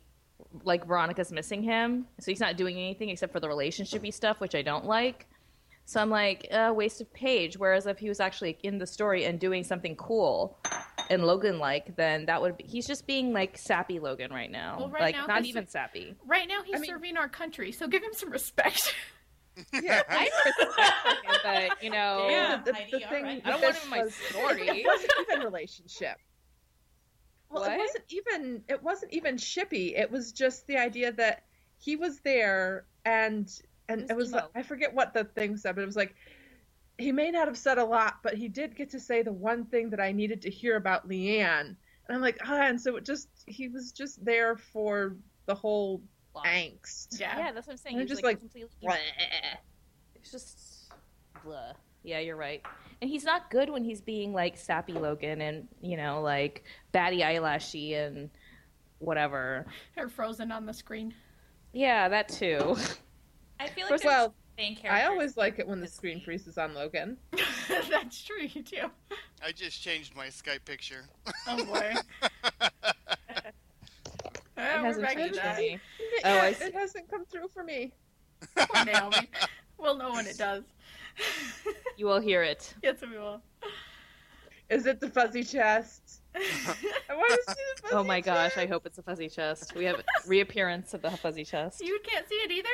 like 0.62 0.86
Veronica's 0.86 1.32
missing 1.32 1.62
him 1.62 2.06
so 2.20 2.30
he's 2.30 2.40
not 2.40 2.56
doing 2.56 2.76
anything 2.76 3.08
except 3.10 3.32
for 3.32 3.40
the 3.40 3.48
relationshipy 3.48 4.12
stuff 4.12 4.40
which 4.40 4.54
I 4.54 4.62
don't 4.62 4.84
like 4.84 5.26
so 5.86 6.00
I'm 6.00 6.10
like 6.10 6.46
uh, 6.52 6.72
waste 6.74 7.00
of 7.00 7.12
page 7.12 7.58
whereas 7.58 7.86
if 7.86 7.98
he 7.98 8.08
was 8.08 8.20
actually 8.20 8.56
in 8.62 8.78
the 8.78 8.86
story 8.86 9.24
and 9.24 9.38
doing 9.40 9.64
something 9.64 9.96
cool 9.96 10.58
and 11.10 11.24
Logan 11.26 11.58
like 11.58 11.96
then 11.96 12.26
that 12.26 12.40
would 12.40 12.56
be 12.56 12.64
he's 12.64 12.86
just 12.86 13.06
being 13.06 13.32
like 13.32 13.58
sappy 13.58 13.98
Logan 13.98 14.32
right 14.32 14.50
now 14.50 14.76
Well, 14.78 14.88
right 14.90 15.02
like 15.02 15.14
now 15.16 15.26
not 15.26 15.44
even 15.44 15.66
sappy 15.66 16.14
Right 16.26 16.48
now, 16.48 16.62
he's 16.64 16.76
I 16.76 16.78
mean- 16.78 16.88
serving 16.90 17.16
our 17.16 17.28
country, 17.28 17.72
so 17.72 17.86
give 17.88 18.02
him 18.02 18.12
some 18.12 18.30
respect. 18.30 18.94
Yeah, 19.72 20.02
I 20.08 20.28
respect 20.44 21.26
him, 21.26 21.34
but 21.44 21.80
you 21.84 21.90
know 21.90 22.26
Yeah. 22.28 22.56
the, 22.64 22.72
the, 22.72 22.76
Heidi, 22.76 22.90
the 22.90 23.04
all 23.04 23.10
thing 23.10 23.24
right. 23.24 23.42
I 23.44 23.50
don't 23.50 23.62
want 23.62 23.76
him 23.76 23.84
in 23.84 23.90
my 23.90 24.02
was- 24.02 24.14
story. 24.16 24.62
It 24.68 24.84
wasn't 24.84 25.12
even 25.30 25.40
relationship. 25.44 26.16
Well, 27.50 27.62
What? 27.62 27.72
it 27.72 27.78
wasn't 27.78 27.93
even. 28.08 28.62
It 28.68 28.82
wasn't 28.82 29.12
even 29.12 29.36
shippy. 29.36 29.98
It 29.98 30.10
was 30.10 30.32
just 30.32 30.66
the 30.66 30.76
idea 30.78 31.12
that 31.12 31.44
he 31.78 31.96
was 31.96 32.20
there, 32.20 32.86
and 33.04 33.50
and 33.88 34.02
It 34.02 34.10
it 34.10 34.16
was 34.16 34.32
was. 34.32 34.42
emo. 34.42 34.50
I 34.54 34.62
forget 34.62 34.94
what 34.94 35.14
the 35.14 35.24
thing 35.24 35.56
said, 35.56 35.74
but 35.74 35.82
it 35.82 35.86
was 35.86 35.96
like 35.96 36.14
he 36.98 37.12
may 37.12 37.30
not 37.30 37.48
have 37.48 37.58
said 37.58 37.78
a 37.78 37.84
lot, 37.84 38.22
but 38.22 38.34
he 38.34 38.48
did 38.48 38.76
get 38.76 38.90
to 38.90 39.00
say 39.00 39.22
the 39.22 39.32
one 39.32 39.64
thing 39.66 39.90
that 39.90 40.00
I 40.00 40.12
needed 40.12 40.42
to 40.42 40.50
hear 40.50 40.76
about 40.76 41.08
Leanne. 41.08 41.76
And 42.06 42.16
I'm 42.16 42.20
like, 42.20 42.38
ah, 42.44 42.62
and 42.62 42.80
so 42.80 42.96
it 42.96 43.04
just 43.04 43.28
he 43.46 43.68
was 43.68 43.92
just 43.92 44.24
there 44.24 44.56
for 44.56 45.16
the 45.46 45.54
whole 45.54 46.02
angst. 46.36 47.18
yeah. 47.20 47.38
Yeah, 47.38 47.52
that's 47.52 47.66
what 47.66 47.74
I'm 47.74 47.76
saying. 47.78 47.96
They're 47.96 48.04
He's 48.04 48.10
just 48.10 48.22
like, 48.22 48.34
like, 48.36 48.40
completely. 48.40 48.70
Bleh. 48.82 48.96
It's 50.14 50.30
just 50.30 50.92
blah. 51.44 51.72
Yeah, 52.04 52.20
you're 52.20 52.36
right. 52.36 52.62
And 53.00 53.10
he's 53.10 53.24
not 53.24 53.50
good 53.50 53.68
when 53.70 53.82
he's 53.82 54.00
being 54.00 54.32
like 54.32 54.56
sappy 54.56 54.92
Logan 54.92 55.40
and 55.40 55.66
you 55.80 55.96
know 55.96 56.20
like 56.22 56.64
batty 56.92 57.22
eyelashy 57.24 57.94
and 57.94 58.30
whatever. 58.98 59.66
Her 59.96 60.08
frozen 60.08 60.52
on 60.52 60.66
the 60.66 60.72
screen. 60.74 61.12
Yeah, 61.72 62.08
that 62.08 62.28
too. 62.28 62.76
I 63.58 63.68
feel 63.68 63.84
like 63.84 63.90
First, 63.90 64.04
there's 64.04 64.04
well, 64.04 64.34
main 64.56 64.78
I 64.88 65.04
always 65.06 65.36
like 65.36 65.58
it 65.58 65.66
when 65.66 65.80
the 65.80 65.88
screen 65.88 66.20
freezes 66.20 66.56
on 66.58 66.72
Logan. 66.74 67.16
That's 67.90 68.22
true, 68.22 68.42
you 68.48 68.62
too. 68.62 68.90
I 69.44 69.50
just 69.52 69.82
changed 69.82 70.14
my 70.14 70.26
Skype 70.28 70.64
picture. 70.64 71.04
Oh 71.48 71.64
boy. 71.64 71.94
It 74.56 74.60
Uh, 74.60 74.82
hasn't 74.84 75.04
back 75.04 75.16
to 75.16 75.22
changed 75.24 75.38
that. 75.40 75.54
for 75.56 75.60
me. 75.60 75.80
Yeah, 76.22 76.34
Oh, 76.34 76.38
I 76.38 76.52
see. 76.52 76.64
it 76.66 76.74
hasn't 76.74 77.10
come 77.10 77.24
through 77.26 77.48
for 77.52 77.64
me. 77.64 77.92
Poor 78.56 78.84
Naomi. 78.84 79.28
We'll 79.78 79.96
know 79.96 80.12
when 80.12 80.26
it 80.26 80.38
does. 80.38 80.62
You 81.96 82.06
will 82.06 82.20
hear 82.20 82.42
it. 82.42 82.74
yes, 82.82 82.96
we 83.02 83.16
will. 83.18 83.40
Is 84.68 84.86
it 84.86 84.98
the 85.00 85.08
fuzzy 85.08 85.44
chest? 85.44 86.22
I 86.34 86.38
want 87.14 87.30
to 87.46 87.52
see 87.54 87.60
the 87.76 87.82
fuzzy 87.82 87.94
Oh 87.94 88.02
my 88.02 88.20
gosh, 88.20 88.56
I 88.56 88.66
hope 88.66 88.86
it's 88.86 88.98
a 88.98 89.02
fuzzy 89.02 89.28
chest. 89.28 89.74
We 89.76 89.84
have 89.84 90.02
reappearance 90.26 90.92
of 90.94 91.02
the 91.02 91.10
fuzzy 91.10 91.44
chest. 91.44 91.80
You 91.84 92.00
can't 92.02 92.26
see 92.28 92.34
it 92.36 92.50
either? 92.50 92.68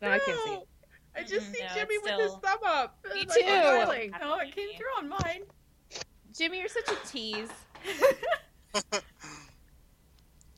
No, 0.00 0.10
I 0.10 0.18
can't 0.20 0.38
see. 0.44 0.50
No. 0.52 0.66
I 1.14 1.22
just 1.22 1.46
Mhm, 1.50 1.54
see 1.54 1.62
no, 1.62 1.68
Jimmy 1.74 1.94
it's 1.94 2.04
with 2.04 2.12
his 2.20 2.30
still- 2.30 2.40
thumb 2.40 2.58
up. 2.64 2.98
Me 3.12 3.20
Like, 3.20 3.28
too. 3.30 3.40
smiling. 3.42 4.12
Oh, 4.22 4.38
it 4.38 4.54
came 4.54 4.68
through 4.76 4.96
on 4.98 5.08
mine. 5.08 5.42
Jimmy, 6.36 6.58
you're 6.60 6.68
such 6.68 6.88
a 6.90 7.06
tease. 7.06 7.50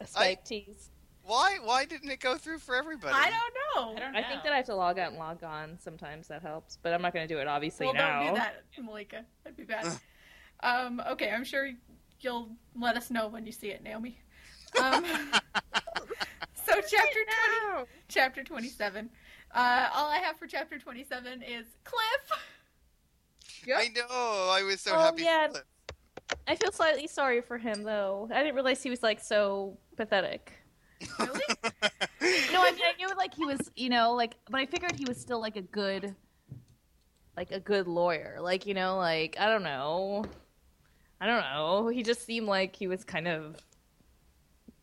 A 0.01 0.05
Skype 0.05 0.17
I- 0.17 0.39
tease. 0.45 0.91
Why? 1.29 1.59
Why 1.63 1.85
didn't 1.85 2.11
it 2.11 2.21
go 2.21 2.37
through 2.37 2.59
for 2.59 2.75
everybody? 2.75 3.13
I 3.15 3.31
don't 3.31 3.55
know. 3.87 3.97
I 3.97 4.01
don't 4.01 4.13
know. 4.15 4.19
I 4.19 4.23
think 4.23 4.43
that 4.45 4.53
I 4.53 4.57
have 4.57 4.67
to 4.67 4.75
log 4.75 4.99
out 4.99 5.11
and 5.11 5.19
log 5.19 5.45
on. 5.45 5.79
Sometimes 5.79 6.27
that 6.29 6.41
helps, 6.41 6.79
but 6.83 6.95
I'm 6.95 7.03
not 7.03 7.13
going 7.13 7.29
to 7.29 7.33
do 7.33 7.39
it 7.39 7.47
obviously 7.47 7.85
well, 7.87 7.95
now. 7.95 8.23
don't 8.25 8.35
do 8.35 8.41
that, 8.41 8.65
Malika. 8.83 9.25
That'd 9.45 9.57
be 9.59 9.65
bad. 9.65 9.87
um, 10.61 11.03
okay, 11.11 11.31
I'm 11.31 11.45
sure 11.45 11.71
you'll 12.21 12.49
let 12.75 12.97
us 12.97 13.11
know 13.11 13.29
when 13.29 13.45
you 13.45 13.53
see 13.53 13.69
it, 13.69 13.83
Naomi. 13.83 14.19
Um, 14.81 15.05
so 16.65 16.73
chapter 16.89 17.21
twenty, 17.27 17.87
chapter 18.09 18.43
twenty-seven. 18.43 19.11
Uh, 19.55 19.89
all 19.95 20.09
I 20.11 20.19
have 20.19 20.39
for 20.39 20.47
chapter 20.47 20.79
twenty-seven 20.79 21.43
is 21.43 21.67
Cliff. 21.85 22.41
Yep. 23.67 23.77
I 23.79 23.89
know. 23.89 24.51
I 24.51 24.63
was 24.63 24.81
so 24.81 24.93
Oh, 24.95 24.99
happy. 24.99 25.25
yeah. 25.25 25.49
for 25.49 25.53
Cliff. 25.53 25.65
I 26.47 26.57
feel 26.57 26.73
slightly 26.73 27.07
sorry 27.07 27.41
for 27.43 27.59
him 27.59 27.83
though. 27.83 28.29
I 28.33 28.39
didn't 28.43 28.55
realize 28.55 28.83
he 28.83 28.91
was 28.91 29.03
like 29.03 29.21
so 29.21 29.77
pathetic. 29.97 30.53
Really? 31.19 31.41
No, 32.53 32.63
I 32.63 32.73
mean 32.73 32.81
I 32.85 32.93
knew 32.99 33.09
like 33.17 33.33
he 33.35 33.45
was, 33.47 33.71
you 33.77 33.89
know, 33.89 34.13
like 34.15 34.35
but 34.51 34.61
I 34.61 34.67
figured 34.67 34.97
he 34.97 35.05
was 35.07 35.19
still 35.21 35.41
like 35.41 35.57
a 35.57 35.63
good 35.63 36.15
like 37.37 37.53
a 37.53 37.61
good 37.61 37.87
lawyer. 37.87 38.39
Like, 38.41 38.67
you 38.67 38.75
know, 38.75 38.97
like 38.97 39.37
I 39.39 39.49
don't 39.49 39.63
know. 39.63 40.25
I 41.21 41.27
don't 41.27 41.41
know. 41.41 41.89
He 41.89 42.03
just 42.03 42.25
seemed 42.25 42.47
like 42.47 42.75
he 42.75 42.87
was 42.89 43.05
kind 43.05 43.29
of 43.29 43.57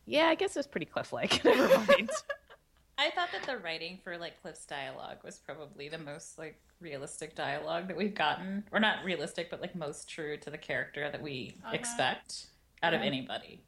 Yeah, 0.06 0.26
I 0.26 0.34
guess 0.34 0.56
it 0.56 0.58
was 0.58 0.66
pretty 0.66 0.86
cliff 0.86 1.12
like. 1.12 1.44
Never 1.44 1.68
mind. 1.68 2.10
I 2.98 3.10
thought 3.10 3.28
that 3.32 3.42
the 3.44 3.58
writing 3.58 3.98
for 4.02 4.16
like 4.16 4.40
Cliff's 4.40 4.64
dialogue 4.64 5.18
was 5.22 5.38
probably 5.38 5.90
the 5.90 5.98
most 5.98 6.38
like 6.38 6.58
realistic 6.80 7.34
dialogue 7.34 7.88
that 7.88 7.96
we've 7.96 8.14
gotten, 8.14 8.64
or 8.72 8.80
not 8.80 9.04
realistic, 9.04 9.50
but 9.50 9.60
like 9.60 9.74
most 9.74 10.08
true 10.08 10.38
to 10.38 10.48
the 10.50 10.56
character 10.58 11.10
that 11.10 11.20
we 11.20 11.56
Uh-huh. 11.62 11.74
expect 11.74 12.46
out 12.82 12.94
of 12.94 13.02
anybody. 13.02 13.60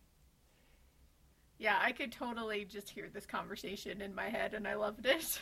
Yeah, 1.59 1.79
I 1.83 1.93
could 1.93 2.13
totally 2.13 2.65
just 2.65 2.89
hear 2.89 3.09
this 3.13 3.27
conversation 3.27 4.01
in 4.01 4.15
my 4.15 4.29
head, 4.29 4.55
and 4.55 4.67
I 4.67 4.75
loved 4.75 5.07
it. 5.07 5.41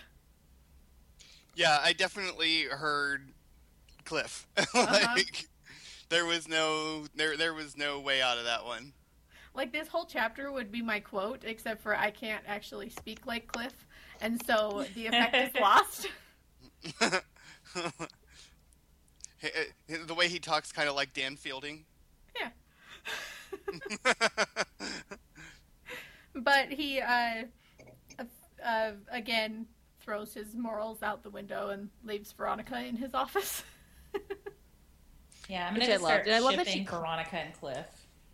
Yeah, 1.55 1.79
I 1.83 1.93
definitely 1.93 2.65
heard 2.65 3.33
Cliff. 4.05 4.47
Uh-huh. 4.57 5.15
like 5.17 5.49
there 6.09 6.25
was 6.27 6.49
no 6.49 7.05
there 7.15 7.37
there 7.37 7.55
was 7.55 7.77
no 7.77 8.01
way 8.01 8.23
out 8.23 8.39
of 8.39 8.45
that 8.45 8.65
one. 8.65 8.93
Like 9.55 9.73
this 9.73 9.89
whole 9.89 10.05
chapter 10.05 10.53
would 10.53 10.71
be 10.71 10.83
my 10.83 11.01
quote, 11.01 11.43
except 11.45 11.83
for 11.83 11.97
I 11.97 12.11
can't 12.11 12.45
actually 12.47 12.91
speak 12.91 13.27
like 13.27 13.47
Cliff, 13.49 13.75
and 14.21 14.41
so 14.47 14.85
the 14.95 15.07
effect 15.07 15.35
is 15.35 15.51
lost. 15.61 16.09
Uh, 19.45 19.49
the 20.07 20.15
way 20.15 20.29
he 20.29 20.39
talks 20.39 20.73
kind 20.73 20.89
of 20.89 20.95
like 20.97 21.13
Dan 21.13 21.37
Fielding. 21.37 21.85
Yeah. 22.41 24.13
But 26.37 26.71
he, 26.71 27.01
uh, 27.01 27.45
uh, 28.65 28.91
again, 29.11 29.67
throws 30.01 30.35
his 30.35 30.55
morals 30.55 31.03
out 31.03 31.23
the 31.23 31.31
window 31.31 31.71
and 31.71 31.89
leaves 32.05 32.33
Veronica 32.33 32.79
in 32.85 32.97
his 32.97 33.15
office. 33.15 33.63
Yeah, 35.49 35.69
I'm 35.69 35.75
Which 35.75 35.83
gonna 35.83 35.93
I 35.93 35.97
just 35.97 36.05
start 36.05 36.27
loved. 36.27 36.29
I 36.29 36.39
love 36.41 36.57
that 36.57 36.67
shipping 36.67 36.85
she- 36.87 36.91
Veronica 36.91 37.37
and 37.37 37.55
Cliff. 37.55 37.87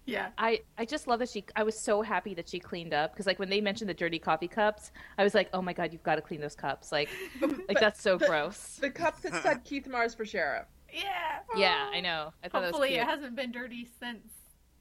yeah. 0.07 0.31
I, 0.39 0.61
I 0.79 0.87
just 0.87 1.07
love 1.07 1.19
that 1.19 1.29
she 1.29 1.45
I 1.55 1.63
was 1.63 1.79
so 1.79 2.01
happy 2.01 2.33
that 2.35 2.49
she 2.49 2.59
cleaned 2.59 2.95
up 2.95 3.13
because 3.13 3.27
like 3.27 3.39
when 3.39 3.51
they 3.51 3.61
mentioned 3.61 3.91
the 3.91 3.95
dirty 3.95 4.19
coffee 4.19 4.49
cups, 4.49 4.93
I 5.19 5.23
was 5.25 5.35
like, 5.35 5.51
"Oh 5.53 5.61
my 5.61 5.75
god, 5.75 5.93
you've 5.93 6.03
got 6.03 6.15
to 6.15 6.23
clean 6.23 6.41
those 6.41 6.55
cups." 6.55 6.91
Like 6.91 7.11
like 7.69 7.79
that's 7.79 8.01
so 8.01 8.17
but- 8.17 8.29
gross. 8.29 8.79
The 8.81 8.89
cup 8.89 9.21
that 9.21 9.43
said 9.43 9.63
Keith 9.65 9.87
Mars 9.87 10.15
for 10.15 10.25
sheriff. 10.25 10.65
Yeah. 10.91 11.41
Yeah, 11.55 11.91
I 11.93 12.01
know. 12.01 12.33
I 12.43 12.49
thought 12.49 12.65
Hopefully, 12.65 12.91
that 12.91 12.95
it 12.95 12.99
was 13.01 13.05
cute. 13.09 13.15
hasn't 13.19 13.37
been 13.37 13.53
dirty 13.53 13.87
since 14.01 14.27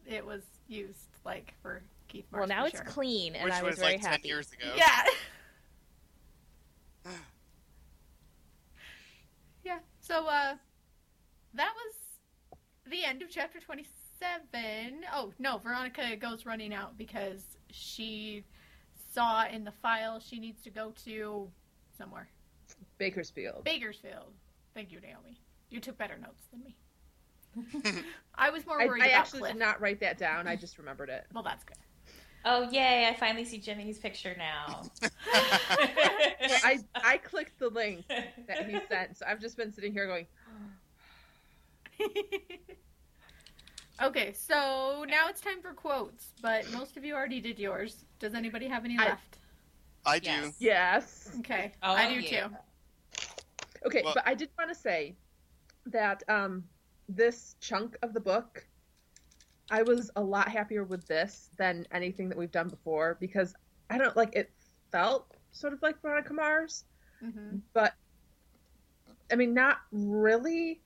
it 0.06 0.26
was 0.26 0.44
used, 0.70 1.10
like 1.26 1.54
for 1.62 1.84
Keith. 2.12 2.26
well, 2.32 2.48
now 2.48 2.66
it's 2.66 2.78
sure. 2.78 2.86
clean, 2.86 3.36
and 3.36 3.46
which 3.46 3.54
I 3.54 3.64
was, 3.64 3.72
was 3.72 3.80
very 3.80 3.94
like 3.94 4.02
ten 4.02 4.12
happy. 4.12 4.28
years 4.28 4.52
ago. 4.52 4.72
Yeah. 4.76 5.04
yeah. 9.64 9.80
So, 10.00 10.28
uh, 10.28 10.56
that 11.54 11.74
was 11.76 11.96
the 12.90 13.04
end 13.04 13.22
of 13.22 13.30
chapter 13.30 13.60
27. 13.60 15.06
Oh, 15.14 15.34
no, 15.40 15.58
Veronica 15.58 16.16
goes 16.16 16.46
running 16.46 16.74
out 16.74 16.98
because 16.98 17.58
she 17.70 18.44
saw 19.14 19.46
in 19.48 19.64
the 19.64 19.72
file 19.72 20.20
she 20.20 20.40
needs 20.40 20.62
to 20.64 20.70
go 20.70 20.94
to 21.06 21.50
somewhere. 21.98 22.30
Bakersfield. 22.98 23.64
Bakersfield. 23.64 24.34
Thank 24.74 24.92
you, 24.92 25.00
Naomi. 25.02 25.40
You 25.70 25.80
took 25.80 25.98
better 25.98 26.18
notes 26.18 26.44
than 26.52 26.64
me. 26.64 26.76
I 28.36 28.50
was 28.50 28.66
more 28.66 28.82
I, 28.82 28.86
worried 28.86 29.04
I 29.04 29.08
about 29.08 29.20
actually 29.20 29.40
Cliff. 29.40 29.54
did 29.54 29.60
not 29.60 29.82
write 29.82 30.00
that 30.00 30.18
down. 30.18 30.48
I 30.48 30.56
just 30.58 30.78
remembered 30.78 31.10
it. 31.10 31.26
Well, 31.34 31.44
that's 31.44 31.64
good. 31.64 31.78
Oh 32.44 32.70
yay! 32.72 33.08
I 33.08 33.14
finally 33.20 33.46
see 33.46 33.58
Jimmy's 33.60 34.00
picture 34.00 34.36
now. 34.38 34.84
I 35.34 36.80
I 36.96 37.18
clicked 37.18 37.60
the 37.60 37.70
link 37.70 38.06
that 38.08 38.68
he 38.68 38.80
sent, 38.90 39.18
so 39.18 39.26
I've 39.28 39.40
just 39.40 39.58
been 39.58 39.72
sitting 39.72 39.94
here 39.94 40.08
going, 40.08 40.26
okay, 44.02 44.34
so 44.34 45.06
now 45.08 45.28
it's 45.30 45.42
time 45.42 45.62
for 45.62 45.74
quotes, 45.74 46.34
but 46.42 46.70
most 46.72 46.98
of 46.98 47.06
you 47.06 47.14
already 47.14 47.40
did 47.40 47.60
yours. 47.60 48.06
Does 48.20 48.34
anybody 48.34 48.68
have 48.68 48.86
any 48.86 48.98
I- 48.98 49.06
left? 49.06 49.38
I 50.04 50.18
do. 50.18 50.30
Yes. 50.32 50.56
yes. 50.60 51.32
Okay, 51.40 51.72
Oh, 51.84 51.92
I 51.94 52.12
do 52.12 52.20
yeah. 52.22 52.48
too. 52.48 52.56
Okay, 53.86 54.02
Well- 54.04 54.16
but 54.16 54.28
I 54.28 54.34
did 54.34 54.50
want 54.58 54.72
to 54.72 54.76
say 54.80 55.16
that 55.86 56.24
um, 56.28 56.64
this 57.08 57.56
chunk 57.60 57.98
of 58.02 58.14
the 58.14 58.20
book, 58.20 58.66
I 59.72 59.84
was 59.84 60.12
a 60.16 60.22
lot 60.22 60.50
happier 60.50 60.84
with 60.84 61.08
this 61.08 61.50
than 61.58 61.88
anything 61.92 62.30
that 62.30 62.38
we've 62.38 62.52
done 62.52 62.68
before 62.70 63.18
because 63.20 63.56
I 63.90 63.98
don't 63.98 64.16
like 64.18 64.36
it 64.36 64.52
felt 64.92 65.34
sort 65.54 65.74
of 65.74 65.82
like 65.82 66.02
Veronica 66.02 66.34
Mars, 66.34 66.84
hmm 67.22 67.58
but 67.74 67.94
I 69.32 69.36
mean 69.36 69.54
not 69.54 69.78
really, 69.92 70.82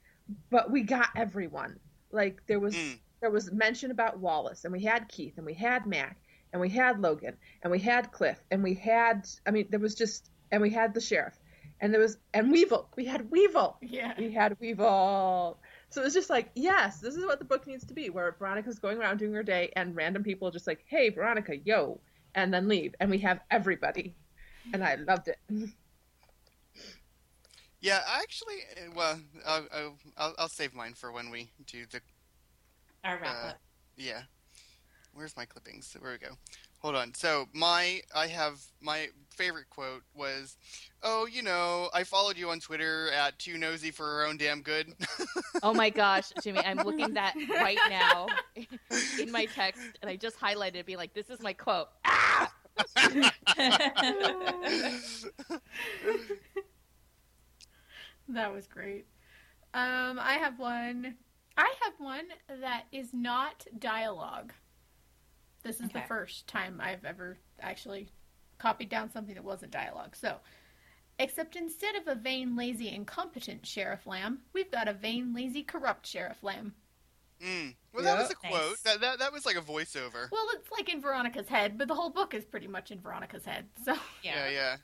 but 0.52 0.72
we 0.72 0.84
got 0.84 1.10
everyone. 1.16 1.80
Like 2.12 2.42
there 2.48 2.60
was 2.60 2.76
Mm. 2.76 3.00
there 3.22 3.32
was 3.32 3.52
mention 3.52 3.92
about 3.92 4.20
Wallace 4.20 4.66
and 4.66 4.72
we 4.72 4.84
had 4.84 5.10
Keith 5.10 5.38
and 5.38 5.46
we 5.46 5.56
had 5.56 5.86
Mac 5.88 6.18
and 6.54 6.62
we 6.62 6.70
had 6.70 7.02
Logan 7.02 7.38
and 7.64 7.72
we 7.72 7.80
had 7.80 8.12
Cliff 8.12 8.40
and 8.52 8.64
we 8.64 8.76
had 8.76 9.28
I 9.48 9.52
mean 9.52 9.68
there 9.72 9.80
was 9.80 9.96
just 9.96 10.30
and 10.52 10.62
we 10.62 10.70
had 10.70 10.94
the 10.94 11.02
sheriff 11.02 11.38
and 11.82 11.92
there 11.94 12.02
was 12.02 12.18
and 12.34 12.52
Weevil. 12.52 12.90
We 12.96 13.06
had 13.06 13.30
Weevil. 13.32 13.78
Yeah. 13.82 14.14
We 14.18 14.32
had 14.32 14.58
Weevil. 14.60 15.60
So 15.90 16.02
it 16.02 16.06
was 16.06 16.14
just 16.14 16.30
like, 16.30 16.52
yes, 16.56 17.00
this 17.00 17.16
is 17.16 17.26
what 17.26 17.40
the 17.40 17.46
book 17.46 17.68
needs 17.68 17.86
to 17.86 17.94
be, 17.94 18.10
where 18.10 18.36
Veronica's 18.38 18.80
going 18.80 18.98
around 18.98 19.18
doing 19.18 19.34
her 19.34 19.44
day 19.44 19.72
and 19.76 19.96
random 19.96 20.24
people 20.24 20.52
just 20.52 20.68
like, 20.68 20.84
hey, 20.88 21.10
Veronica, 21.10 21.56
yo, 21.58 22.00
and 22.34 22.54
then 22.54 22.68
leave. 22.68 22.94
And 23.00 23.10
we 23.10 23.18
have 23.20 23.40
everybody. 23.50 24.16
And 24.74 24.84
I 24.84 24.96
loved 24.96 25.30
it. 25.30 25.38
Yeah, 27.80 28.00
I 28.08 28.20
actually, 28.22 28.56
uh, 28.76 28.92
well, 28.96 29.20
I'll, 29.46 29.68
I'll, 29.72 29.98
I'll, 30.18 30.36
I'll 30.40 30.50
save 30.50 30.74
mine 30.74 30.96
for 30.96 31.12
when 31.12 31.30
we 31.30 31.52
do 31.68 31.86
the. 31.92 32.02
Our 33.04 33.20
wrap 33.20 33.36
Uh, 33.44 33.48
up. 33.50 33.60
Yeah, 33.96 34.24
where's 35.16 35.36
my 35.36 35.46
clippings? 35.46 35.96
Where 36.00 36.12
we 36.12 36.18
go? 36.20 36.36
Hold 36.80 36.96
on. 36.96 37.14
So 37.16 37.48
my, 37.54 38.02
I 38.14 38.28
have 38.28 38.62
my 38.82 39.08
favorite 39.30 39.70
quote 39.70 40.04
was, 40.14 40.58
"Oh, 41.02 41.26
you 41.26 41.42
know, 41.42 41.90
I 41.94 42.04
followed 42.04 42.38
you 42.38 42.50
on 42.50 42.60
Twitter 42.60 43.10
at 43.12 43.40
too 43.40 43.58
nosy 43.58 43.90
for 43.90 44.06
her 44.06 44.26
own 44.26 44.38
damn 44.38 44.62
good." 44.62 44.94
Oh 45.64 45.74
my 45.74 45.90
gosh, 45.90 46.32
Jimmy, 46.44 46.60
I'm 46.60 46.78
looking 46.78 47.14
that 47.16 47.34
right 47.50 47.80
now 47.90 48.28
in 49.20 49.32
my 49.32 49.46
text, 49.46 49.82
and 50.02 50.12
I 50.12 50.16
just 50.16 50.40
highlighted 50.40 50.76
it, 50.76 50.86
being 50.86 51.00
like, 51.00 51.14
"This 51.14 51.30
is 51.30 51.40
my 51.40 51.54
quote." 51.54 51.88
Ah! 52.06 52.52
That 58.28 58.52
was 58.52 58.68
great. 58.68 59.06
Um, 59.74 60.20
I 60.20 60.38
have 60.42 60.58
one. 60.58 61.16
I 61.58 61.72
have 61.84 61.94
one 62.00 62.26
that 62.62 62.86
is 62.92 63.14
not 63.14 63.66
dialogue. 63.78 64.52
This 65.66 65.82
is 65.82 65.90
the 65.90 66.02
first 66.08 66.46
time 66.48 66.80
I've 66.80 67.04
ever 67.04 67.40
actually 67.60 68.08
copied 68.60 68.88
down 68.90 69.12
something 69.12 69.34
that 69.34 69.44
wasn't 69.44 69.72
dialogue. 69.72 70.16
So, 70.16 70.38
except 71.18 71.56
instead 71.56 71.96
of 71.96 72.08
a 72.08 72.14
vain, 72.14 72.56
lazy, 72.56 72.90
incompetent 72.94 73.66
Sheriff 73.66 74.06
Lamb, 74.06 74.42
we've 74.54 74.70
got 74.72 74.88
a 74.88 74.94
vain, 74.94 75.34
lazy, 75.34 75.64
corrupt 75.64 76.06
Sheriff 76.06 76.44
Lamb. 76.44 76.76
Mm. 77.44 77.74
Well, 77.94 78.04
that 78.04 78.18
was 78.18 78.30
a 78.30 78.36
Nice. 78.44 78.52
quote. 78.52 78.84
That, 78.84 79.02
that 79.02 79.20
that 79.20 79.34
was 79.34 79.44
like 79.46 79.58
a 79.58 79.62
voiceover. 79.62 80.30
Well, 80.32 80.46
it's 80.54 80.70
like 80.72 80.88
in 80.88 81.02
Veronica's 81.02 81.50
head, 81.50 81.78
but 81.80 81.88
the 81.88 81.96
whole 81.96 82.12
book 82.12 82.36
is 82.36 82.46
pretty 82.46 82.68
much 82.68 82.92
in 82.92 83.00
Veronica's 83.02 83.44
head. 83.44 83.66
So, 83.84 83.96
Yeah, 84.24 84.48
yeah. 84.50 84.78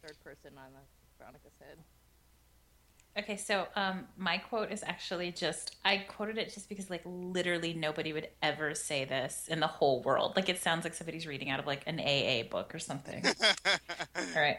Third 0.00 0.16
person 0.22 0.52
on 0.56 0.72
the 0.72 0.78
Veronica's 1.18 1.52
head. 1.58 1.76
Okay, 3.18 3.36
so 3.36 3.66
um, 3.76 4.06
my 4.16 4.38
quote 4.38 4.72
is 4.72 4.82
actually 4.82 5.32
just 5.32 5.76
I 5.84 5.98
quoted 5.98 6.38
it 6.38 6.52
just 6.52 6.68
because 6.68 6.88
like 6.88 7.02
literally 7.04 7.74
nobody 7.74 8.12
would 8.14 8.28
ever 8.42 8.74
say 8.74 9.04
this 9.04 9.48
in 9.50 9.60
the 9.60 9.66
whole 9.66 10.02
world. 10.02 10.32
Like 10.34 10.48
it 10.48 10.62
sounds 10.62 10.84
like 10.84 10.94
somebody's 10.94 11.26
reading 11.26 11.50
out 11.50 11.60
of 11.60 11.66
like 11.66 11.82
an 11.86 12.00
AA 12.00 12.48
book 12.48 12.74
or 12.74 12.78
something. 12.78 13.22
All 14.16 14.24
right. 14.34 14.58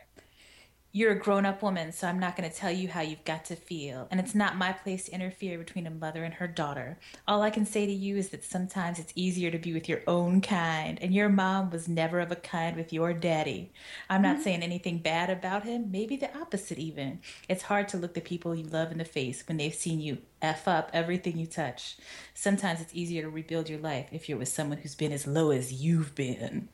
You're 0.95 1.13
a 1.13 1.19
grown 1.19 1.43
up 1.43 1.63
woman, 1.63 1.91
so 1.91 2.07
I'm 2.07 2.19
not 2.19 2.35
going 2.37 2.47
to 2.47 2.55
tell 2.55 2.69
you 2.69 2.87
how 2.87 3.01
you've 3.01 3.25
got 3.25 3.45
to 3.45 3.55
feel. 3.55 4.07
And 4.11 4.19
it's 4.19 4.35
not 4.35 4.57
my 4.57 4.73
place 4.73 5.05
to 5.05 5.11
interfere 5.11 5.57
between 5.57 5.87
a 5.87 5.89
mother 5.89 6.23
and 6.23 6.35
her 6.35 6.45
daughter. 6.47 6.99
All 7.27 7.41
I 7.41 7.49
can 7.49 7.65
say 7.65 7.87
to 7.87 7.91
you 7.91 8.15
is 8.15 8.29
that 8.29 8.43
sometimes 8.43 8.99
it's 8.99 9.11
easier 9.15 9.49
to 9.49 9.57
be 9.57 9.73
with 9.73 9.89
your 9.89 10.01
own 10.05 10.39
kind, 10.39 10.99
and 11.01 11.11
your 11.11 11.29
mom 11.29 11.71
was 11.71 11.87
never 11.87 12.19
of 12.19 12.31
a 12.31 12.35
kind 12.35 12.77
with 12.77 12.93
your 12.93 13.11
daddy. 13.11 13.71
I'm 14.07 14.21
not 14.21 14.35
mm-hmm. 14.35 14.43
saying 14.43 14.61
anything 14.61 14.99
bad 14.99 15.31
about 15.31 15.63
him, 15.63 15.89
maybe 15.89 16.15
the 16.15 16.37
opposite 16.37 16.77
even. 16.77 17.21
It's 17.49 17.63
hard 17.63 17.87
to 17.87 17.97
look 17.97 18.13
the 18.13 18.21
people 18.21 18.53
you 18.53 18.65
love 18.65 18.91
in 18.91 18.99
the 18.99 19.03
face 19.03 19.43
when 19.47 19.57
they've 19.57 19.73
seen 19.73 19.99
you 19.99 20.19
F 20.43 20.67
up 20.67 20.91
everything 20.93 21.39
you 21.39 21.47
touch. 21.47 21.97
Sometimes 22.35 22.81
it's 22.81 22.93
easier 22.93 23.23
to 23.23 23.29
rebuild 23.29 23.67
your 23.67 23.79
life 23.79 24.09
if 24.11 24.29
you're 24.29 24.37
with 24.37 24.49
someone 24.49 24.77
who's 24.77 24.93
been 24.93 25.11
as 25.11 25.25
low 25.25 25.49
as 25.49 25.73
you've 25.73 26.13
been. 26.13 26.69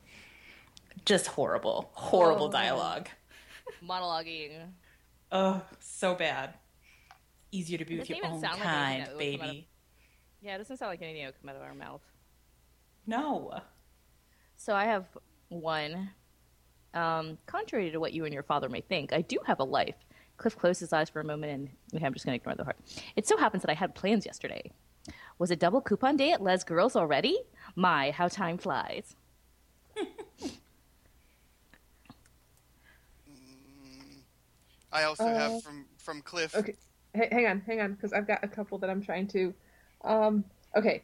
Just 1.06 1.28
horrible, 1.28 1.88
horrible 1.94 2.48
Oh. 2.48 2.52
dialogue. 2.52 3.08
Monologuing. 3.82 4.52
Oh, 5.32 5.62
so 5.78 6.14
bad. 6.14 6.54
easier 7.52 7.78
to 7.78 7.84
be 7.84 7.98
with 7.98 8.08
your 8.08 8.24
own 8.24 8.40
like 8.40 8.58
kind, 8.58 9.06
come 9.06 9.18
baby. 9.18 9.68
Yeah, 10.40 10.54
it 10.54 10.58
doesn't 10.58 10.76
sound 10.78 10.90
like 10.90 11.02
anything 11.02 11.22
that 11.22 11.28
would 11.28 11.40
come 11.40 11.50
out 11.50 11.56
of 11.56 11.62
our 11.62 11.74
mouth. 11.74 12.02
No. 13.06 13.60
So 14.56 14.74
I 14.74 14.84
have 14.84 15.06
one. 15.48 16.10
Um, 16.92 17.38
contrary 17.46 17.90
to 17.90 18.00
what 18.00 18.12
you 18.12 18.24
and 18.24 18.34
your 18.34 18.42
father 18.42 18.68
may 18.68 18.80
think, 18.80 19.12
I 19.12 19.20
do 19.22 19.38
have 19.46 19.60
a 19.60 19.64
life. 19.64 19.94
Cliff 20.38 20.56
closed 20.56 20.80
his 20.80 20.92
eyes 20.92 21.10
for 21.10 21.20
a 21.20 21.24
moment, 21.24 21.70
and 21.92 22.04
I'm 22.04 22.12
just 22.14 22.24
going 22.24 22.38
to 22.38 22.42
ignore 22.42 22.56
the 22.56 22.64
heart. 22.64 22.78
It 23.14 23.26
so 23.28 23.36
happens 23.36 23.62
that 23.62 23.70
I 23.70 23.74
had 23.74 23.94
plans 23.94 24.24
yesterday. 24.24 24.70
Was 25.38 25.50
it 25.50 25.58
double 25.58 25.80
coupon 25.80 26.16
day 26.16 26.32
at 26.32 26.42
Les 26.42 26.64
Girls 26.64 26.96
already? 26.96 27.38
My, 27.76 28.10
how 28.10 28.28
time 28.28 28.58
flies. 28.58 29.16
I 34.92 35.04
also 35.04 35.24
Uh, 35.24 35.34
have 35.38 35.62
from 35.62 35.86
from 35.98 36.22
Cliff. 36.22 36.54
Okay, 36.54 36.74
H- 37.14 37.28
hang 37.32 37.46
on, 37.46 37.60
hang 37.60 37.80
on, 37.80 37.94
because 37.94 38.12
I've 38.12 38.26
got 38.26 38.42
a 38.44 38.48
couple 38.48 38.78
that 38.78 38.90
I'm 38.90 39.02
trying 39.02 39.28
to. 39.28 39.54
Um, 40.02 40.44
okay, 40.76 41.02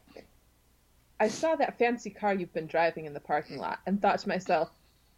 I 1.21 1.29
saw 1.29 1.57
that 1.57 1.79
fancy 1.79 2.11
car 2.11 2.35
you've 2.35 2.53
been 2.53 2.67
driving 2.67 3.07
in 3.07 3.13
the 3.15 3.21
parking 3.21 3.59
lot 3.59 3.81
and 3.87 4.01
thought 4.01 4.19
to 4.21 4.29
myself, 4.29 4.71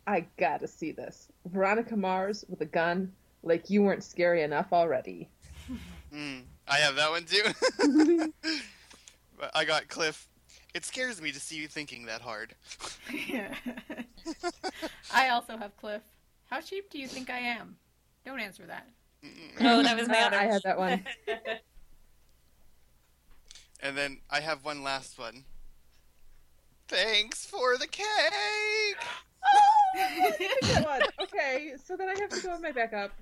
I 0.07 0.27
gotta 0.39 0.67
see 0.67 0.93
this. 0.93 1.29
Veronica 1.47 1.97
Mars 1.97 2.45
with 2.49 2.61
a 2.61 2.67
gun, 2.67 3.13
like 3.43 3.71
you 3.71 3.83
weren't 3.83 4.05
scary 4.05 4.43
enough 4.43 4.73
already. 4.73 5.29
Mm, 6.11 6.45
I 6.67 6.79
have 6.79 6.97
that 6.97 7.11
one 7.11 7.27
too. 7.27 8.33
But 9.39 9.51
I 9.55 9.67
got 9.67 9.89
Cliff. 9.89 10.27
It 10.73 10.87
scares 10.87 11.21
me 11.21 11.33
to 11.33 11.39
see 11.39 11.57
you 11.57 11.69
thinking 11.69 12.07
that 12.07 12.23
hard. 12.23 12.55
yeah. 13.29 13.55
I 15.13 15.29
also 15.29 15.59
have 15.59 15.77
Cliff. 15.77 16.01
How 16.49 16.63
cheap 16.63 16.89
do 16.89 16.99
you 16.99 17.07
think 17.07 17.29
I 17.29 17.41
am? 17.41 17.77
Don't 18.29 18.41
answer 18.41 18.67
that. 18.67 18.87
Oh, 19.59 19.83
that 19.83 19.97
was 19.97 20.07
my 20.07 20.21
other. 20.27 20.37
I 20.37 20.45
had 20.45 20.61
that 20.65 20.77
one. 20.79 21.03
And 23.81 23.97
then 23.97 24.19
I 24.29 24.41
have 24.41 24.65
one 24.65 24.83
last 24.83 25.21
one. 25.21 25.45
Thanks 26.89 27.47
for 27.47 27.79
the 27.79 27.87
cake. 27.87 28.05
Oh, 29.97 30.33
that 30.63 30.85
one. 30.85 31.01
Okay, 31.23 31.75
so 31.83 31.97
then 31.97 32.09
I 32.09 32.19
have 32.21 32.29
to 32.31 32.41
go 32.43 32.57
in 32.57 32.61
my 32.61 32.73
backup. 32.73 33.13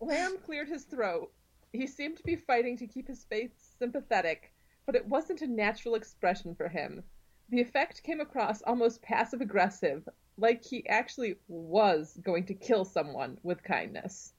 Lamb 0.00 0.38
cleared 0.44 0.66
his 0.66 0.82
throat. 0.82 1.30
He 1.72 1.86
seemed 1.86 2.16
to 2.16 2.24
be 2.24 2.34
fighting 2.34 2.76
to 2.78 2.86
keep 2.88 3.06
his 3.06 3.22
face 3.22 3.52
sympathetic, 3.78 4.52
but 4.86 4.96
it 4.96 5.06
wasn't 5.06 5.42
a 5.42 5.46
natural 5.46 5.94
expression 5.94 6.56
for 6.56 6.68
him. 6.68 7.04
The 7.48 7.60
effect 7.60 8.02
came 8.02 8.20
across 8.20 8.60
almost 8.62 9.02
passive 9.02 9.40
aggressive, 9.40 10.08
like 10.36 10.64
he 10.64 10.86
actually 10.88 11.36
was 11.48 12.18
going 12.22 12.44
to 12.46 12.54
kill 12.54 12.84
someone 12.84 13.38
with 13.42 13.62
kindness. 13.62 14.32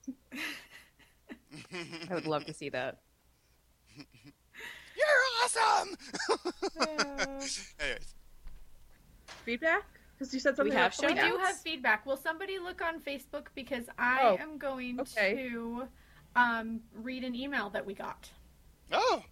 I 2.09 2.13
would 2.13 2.27
love 2.27 2.45
to 2.45 2.53
see 2.53 2.69
that. 2.69 2.97
You're 3.97 5.07
awesome. 5.43 5.97
Anyways, 6.87 8.15
Feedback? 9.45 9.83
Because 10.17 10.33
you 10.33 10.39
said 10.39 10.55
Do 10.55 10.63
we 10.63 10.69
something 10.71 10.77
have 10.83 10.93
about 10.99 11.15
show 11.17 11.23
we 11.25 11.31
do 11.31 11.37
have 11.43 11.57
feedback. 11.57 12.05
Will 12.05 12.17
somebody 12.17 12.57
look 12.59 12.81
on 12.81 12.99
Facebook 13.01 13.47
because 13.53 13.85
I 13.97 14.19
Oh, 14.23 14.37
am 14.41 14.57
going 14.57 14.99
okay. 15.01 15.49
to 15.49 15.83
um, 16.35 16.79
read 16.93 17.23
an 17.23 17.35
email 17.35 17.69
that 17.71 17.85
we 17.85 17.93
got. 17.93 18.29
oh, 18.91 19.23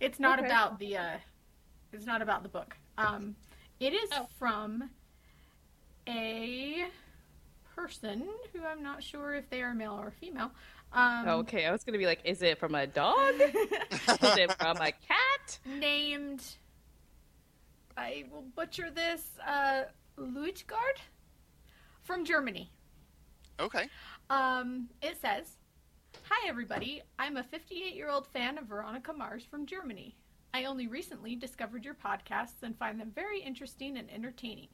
It's 0.00 0.18
not 0.20 0.38
Okay. 0.38 0.46
about 0.48 0.78
the 0.78 0.96
uh, 0.96 1.16
it's 1.92 2.06
not 2.06 2.22
about 2.22 2.42
the 2.42 2.48
book. 2.48 2.76
Um, 2.98 3.34
it 3.80 3.92
is 3.94 4.08
Oh. 4.12 4.28
from 4.38 4.90
a 6.08 6.84
person 7.74 8.24
who 8.52 8.64
I'm 8.64 8.82
not 8.82 9.02
sure 9.02 9.34
if 9.34 9.48
they 9.50 9.62
are 9.62 9.74
male 9.74 9.98
or 10.00 10.10
female. 10.10 10.50
Um, 10.92 11.26
okay, 11.26 11.64
I 11.64 11.72
was 11.72 11.84
going 11.84 11.94
to 11.94 11.98
be 11.98 12.06
like, 12.06 12.20
is 12.24 12.42
it 12.42 12.58
from 12.58 12.74
a 12.74 12.86
dog? 12.86 13.34
is 13.40 14.36
it 14.36 14.52
from 14.60 14.76
a 14.76 14.92
cat? 14.92 15.58
named 15.66 16.42
I 17.96 18.24
will 18.30 18.44
butcher 18.54 18.90
this 18.90 19.22
uh, 19.46 19.82
Luitgard 20.18 20.98
from 22.02 22.24
Germany. 22.24 22.70
okay. 23.60 23.88
Um, 24.30 24.88
it 25.02 25.20
says, 25.20 25.56
Hi, 26.30 26.48
everybody. 26.48 27.02
I'm 27.18 27.36
a 27.36 27.42
58 27.42 27.94
year 27.94 28.08
old 28.10 28.26
fan 28.26 28.58
of 28.58 28.64
Veronica 28.64 29.12
Mars 29.12 29.44
from 29.44 29.66
Germany. 29.66 30.16
I 30.54 30.64
only 30.64 30.86
recently 30.86 31.34
discovered 31.36 31.84
your 31.84 31.94
podcasts 31.94 32.62
and 32.62 32.76
find 32.78 33.00
them 33.00 33.12
very 33.14 33.40
interesting 33.40 33.96
and 33.98 34.10
entertaining. 34.10 34.68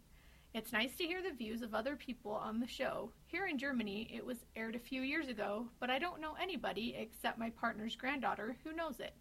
It's 0.55 0.73
nice 0.73 0.97
to 0.97 1.05
hear 1.05 1.23
the 1.23 1.37
views 1.37 1.61
of 1.61 1.75
other 1.75 1.95
people 1.95 2.33
on 2.33 2.59
the 2.59 2.67
show. 2.67 3.13
Here 3.27 3.47
in 3.47 3.59
Germany, 3.59 4.11
it 4.13 4.25
was 4.25 4.47
aired 4.57 4.75
a 4.75 4.81
few 4.81 5.03
years 5.03 5.29
ago, 5.29 5.69
but 5.79 5.91
I 5.91 5.99
don't 5.99 6.23
know 6.23 6.37
anybody 6.41 6.97
except 6.99 7.39
my 7.39 7.51
partner's 7.51 7.97
granddaughter 7.97 8.57
who 8.65 8.73
knows 8.73 8.99
it. 8.99 9.13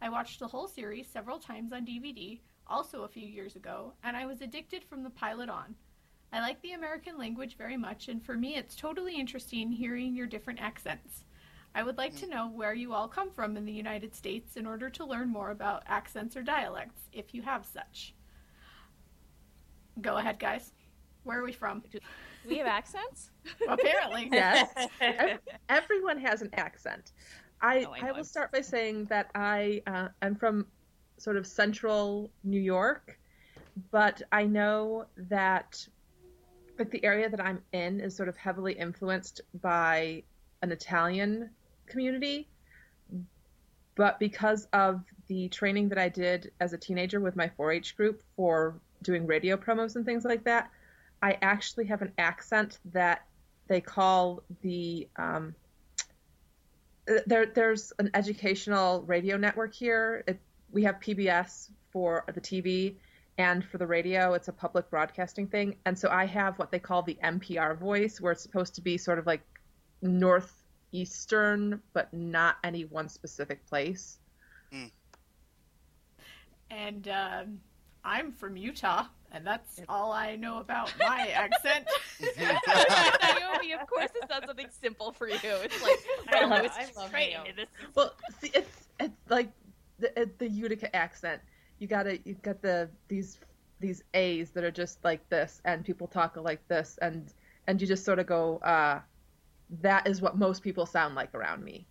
I 0.00 0.08
watched 0.08 0.38
the 0.38 0.48
whole 0.48 0.66
series 0.66 1.06
several 1.06 1.38
times 1.38 1.74
on 1.74 1.84
DVD, 1.84 2.40
also 2.66 3.02
a 3.02 3.08
few 3.08 3.26
years 3.26 3.54
ago, 3.54 3.92
and 4.02 4.16
I 4.16 4.24
was 4.24 4.40
addicted 4.40 4.82
from 4.82 5.02
the 5.02 5.10
pilot 5.10 5.50
on. 5.50 5.74
I 6.32 6.40
like 6.40 6.62
the 6.62 6.72
American 6.72 7.18
language 7.18 7.58
very 7.58 7.76
much, 7.76 8.08
and 8.08 8.24
for 8.24 8.34
me, 8.34 8.56
it's 8.56 8.74
totally 8.74 9.14
interesting 9.14 9.70
hearing 9.70 10.16
your 10.16 10.26
different 10.26 10.62
accents. 10.62 11.24
I 11.74 11.82
would 11.82 11.98
like 11.98 12.16
to 12.16 12.26
mm. 12.26 12.30
know 12.30 12.48
where 12.48 12.74
you 12.74 12.94
all 12.94 13.08
come 13.08 13.30
from 13.30 13.58
in 13.58 13.66
the 13.66 13.72
United 13.72 14.14
States 14.14 14.56
in 14.56 14.66
order 14.66 14.88
to 14.88 15.04
learn 15.04 15.28
more 15.28 15.50
about 15.50 15.82
accents 15.86 16.34
or 16.34 16.42
dialects, 16.42 17.02
if 17.12 17.34
you 17.34 17.42
have 17.42 17.66
such. 17.66 18.14
Go 20.00 20.16
ahead, 20.16 20.38
guys. 20.38 20.72
Where 21.24 21.40
are 21.40 21.44
we 21.44 21.52
from? 21.52 21.82
We 22.48 22.58
have 22.58 22.66
accents? 22.66 23.30
Apparently. 23.68 24.28
Yes. 24.32 24.70
Ev- 25.00 25.38
Everyone 25.68 26.18
has 26.18 26.42
an 26.42 26.50
accent. 26.54 27.12
I, 27.60 27.84
Oh, 27.88 27.92
I 27.92 28.08
I, 28.08 28.12
will 28.12 28.24
start 28.24 28.50
by 28.50 28.60
saying 28.60 29.04
that 29.06 29.30
I 29.34 29.82
uh, 29.86 30.08
am 30.22 30.34
from 30.34 30.66
sort 31.18 31.36
of 31.36 31.46
central 31.46 32.30
New 32.42 32.60
York, 32.60 33.18
but 33.92 34.20
I 34.32 34.44
know 34.44 35.06
that 35.28 35.86
like 36.78 36.90
the 36.90 37.04
area 37.04 37.28
that 37.28 37.40
I'm 37.40 37.60
in 37.72 38.00
is 38.00 38.16
sort 38.16 38.28
of 38.28 38.36
heavily 38.36 38.72
influenced 38.72 39.42
by 39.60 40.24
an 40.62 40.72
Italian 40.72 41.50
community. 41.86 42.48
But 43.94 44.18
because 44.18 44.66
of 44.72 45.02
the 45.28 45.48
training 45.50 45.90
that 45.90 45.98
I 45.98 46.08
did 46.08 46.50
as 46.60 46.72
a 46.72 46.78
teenager 46.78 47.20
with 47.20 47.36
my 47.36 47.48
4-H 47.58 47.96
group 47.96 48.22
for 48.34 48.80
doing 49.02 49.26
radio 49.26 49.56
promos 49.56 49.96
and 49.96 50.04
things 50.04 50.24
like 50.24 50.44
that, 50.44 50.70
I 51.22 51.38
actually 51.42 51.86
have 51.86 52.02
an 52.02 52.12
accent 52.18 52.78
that 52.92 53.24
they 53.68 53.80
call 53.80 54.42
the 54.62 55.08
um, 55.16 55.54
there. 57.26 57.46
There's 57.46 57.92
an 57.98 58.10
educational 58.14 59.02
radio 59.02 59.36
network 59.36 59.74
here. 59.74 60.24
It, 60.26 60.40
we 60.70 60.82
have 60.84 60.96
PBS 61.00 61.70
for 61.92 62.24
the 62.34 62.40
TV, 62.40 62.96
and 63.38 63.64
for 63.64 63.78
the 63.78 63.86
radio, 63.86 64.34
it's 64.34 64.48
a 64.48 64.52
public 64.52 64.90
broadcasting 64.90 65.46
thing. 65.46 65.76
And 65.86 65.98
so 65.98 66.08
I 66.10 66.26
have 66.26 66.58
what 66.58 66.70
they 66.70 66.78
call 66.78 67.02
the 67.02 67.18
NPR 67.22 67.78
voice, 67.78 68.20
where 68.20 68.32
it's 68.32 68.42
supposed 68.42 68.74
to 68.76 68.80
be 68.80 68.98
sort 68.98 69.18
of 69.18 69.26
like 69.26 69.42
northeastern, 70.02 71.80
but 71.92 72.12
not 72.12 72.56
any 72.64 72.84
one 72.84 73.08
specific 73.08 73.64
place. 73.66 74.18
And 76.70 77.08
um, 77.08 77.60
I'm 78.04 78.32
from 78.32 78.56
Utah, 78.56 79.04
and 79.30 79.46
that's 79.46 79.80
all 79.88 80.12
I 80.12 80.36
know 80.36 80.58
about 80.58 80.92
my 80.98 81.28
accent. 81.34 81.86
Naomi, 82.36 83.72
of 83.72 83.86
course 83.86 84.10
it's 84.14 84.28
not 84.28 84.46
something 84.46 84.66
simple 84.80 85.12
for 85.12 85.28
you. 85.28 85.36
It's 85.42 85.82
like, 85.82 85.98
I 86.34 86.44
love- 86.46 86.64
it's 86.64 86.76
I 86.76 86.88
love 87.00 87.08
straight 87.08 87.32
Naomi. 87.32 87.52
this. 87.56 87.66
Well, 87.94 88.14
see, 88.40 88.50
it's 88.54 88.88
it's 89.00 89.14
like 89.30 89.50
the 89.98 90.30
the 90.38 90.48
Utica 90.48 90.94
accent. 90.94 91.40
You 91.78 91.86
gotta 91.86 92.18
you 92.24 92.34
got 92.42 92.62
the 92.62 92.88
these 93.08 93.38
these 93.80 94.02
A's 94.14 94.50
that 94.50 94.64
are 94.64 94.70
just 94.70 95.02
like 95.04 95.28
this, 95.28 95.60
and 95.64 95.84
people 95.84 96.06
talk 96.06 96.36
like 96.36 96.66
this, 96.68 96.98
and 97.02 97.32
and 97.66 97.80
you 97.80 97.86
just 97.86 98.04
sort 98.04 98.18
of 98.18 98.26
go, 98.26 98.58
uh, 98.58 99.00
that 99.82 100.06
is 100.08 100.20
what 100.20 100.36
most 100.36 100.62
people 100.62 100.86
sound 100.86 101.14
like 101.14 101.34
around 101.34 101.64
me. 101.64 101.86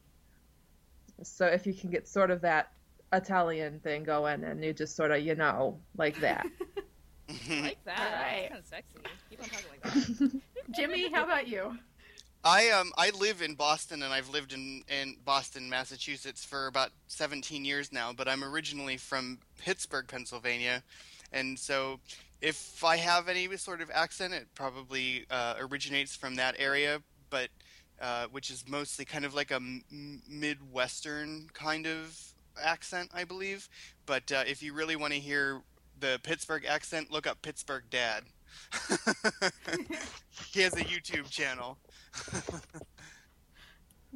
So 1.23 1.45
if 1.45 1.65
you 1.65 1.73
can 1.73 1.89
get 1.89 2.07
sort 2.07 2.31
of 2.31 2.41
that 2.41 2.71
Italian 3.13 3.79
thing 3.79 4.03
going, 4.03 4.43
and 4.43 4.63
you 4.63 4.73
just 4.73 4.95
sort 4.95 5.11
of 5.11 5.21
you 5.21 5.35
know 5.35 5.79
like 5.97 6.19
that. 6.21 6.45
I 7.49 7.61
like 7.61 7.83
that. 7.85 7.99
Alright. 7.99 8.49
That's 8.49 8.49
kind 8.49 8.59
of 8.59 8.65
sexy. 8.65 8.97
Keep 9.29 9.43
on 9.43 9.49
talking 9.49 9.65
like 9.71 10.19
that. 10.19 10.41
Jimmy, 10.75 11.11
how 11.11 11.23
about 11.23 11.47
you? 11.47 11.77
I 12.43 12.69
um 12.69 12.91
I 12.97 13.11
live 13.11 13.41
in 13.41 13.53
Boston 13.53 14.01
and 14.03 14.11
I've 14.11 14.29
lived 14.29 14.53
in 14.53 14.83
in 14.87 15.17
Boston, 15.23 15.69
Massachusetts 15.69 16.43
for 16.43 16.67
about 16.67 16.89
17 17.07 17.63
years 17.63 17.91
now, 17.93 18.11
but 18.13 18.27
I'm 18.27 18.43
originally 18.43 18.97
from 18.97 19.39
Pittsburgh, 19.59 20.07
Pennsylvania. 20.07 20.83
And 21.31 21.57
so 21.57 21.99
if 22.41 22.83
I 22.83 22.97
have 22.97 23.29
any 23.29 23.55
sort 23.57 23.81
of 23.81 23.91
accent, 23.93 24.33
it 24.33 24.47
probably 24.55 25.25
uh, 25.29 25.55
originates 25.59 26.15
from 26.15 26.35
that 26.35 26.55
area, 26.57 27.01
but 27.29 27.49
uh, 28.01 28.25
which 28.31 28.49
is 28.49 28.65
mostly 28.67 29.05
kind 29.05 29.23
of 29.23 29.35
like 29.35 29.51
a 29.51 29.55
m- 29.55 29.83
midwestern 30.27 31.47
kind 31.53 31.85
of 31.85 32.30
accent, 32.61 33.11
I 33.13 33.23
believe. 33.23 33.69
But 34.05 34.31
uh, 34.31 34.43
if 34.47 34.63
you 34.63 34.73
really 34.73 34.95
want 34.95 35.13
to 35.13 35.19
hear 35.19 35.61
the 35.99 36.19
Pittsburgh 36.23 36.65
accent, 36.65 37.11
look 37.11 37.27
up 37.27 37.41
Pittsburgh 37.41 37.83
Dad. 37.89 38.23
he 40.51 40.61
has 40.61 40.73
a 40.73 40.83
YouTube 40.83 41.29
channel. 41.29 41.77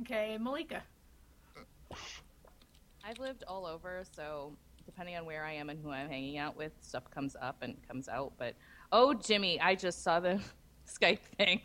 Okay, 0.02 0.38
Malika. 0.40 0.84
I've 3.04 3.18
lived 3.20 3.44
all 3.48 3.66
over, 3.66 4.04
so 4.16 4.52
depending 4.86 5.16
on 5.16 5.26
where 5.26 5.46
I 5.46 5.54
am 5.54 5.70
and 5.70 5.80
who 5.82 5.90
I'm 5.92 6.10
hanging 6.10 6.38
out 6.38 6.58
with, 6.58 6.74
stuff 6.82 7.10
comes 7.12 7.36
up 7.42 7.58
and 7.62 7.76
comes 7.88 8.10
out. 8.10 8.34
But 8.38 8.56
oh, 8.92 9.14
Jimmy, 9.14 9.60
I 9.62 9.76
just 9.76 10.04
saw 10.04 10.20
the 10.20 10.42
Skype 10.88 11.20
thing. 11.38 11.62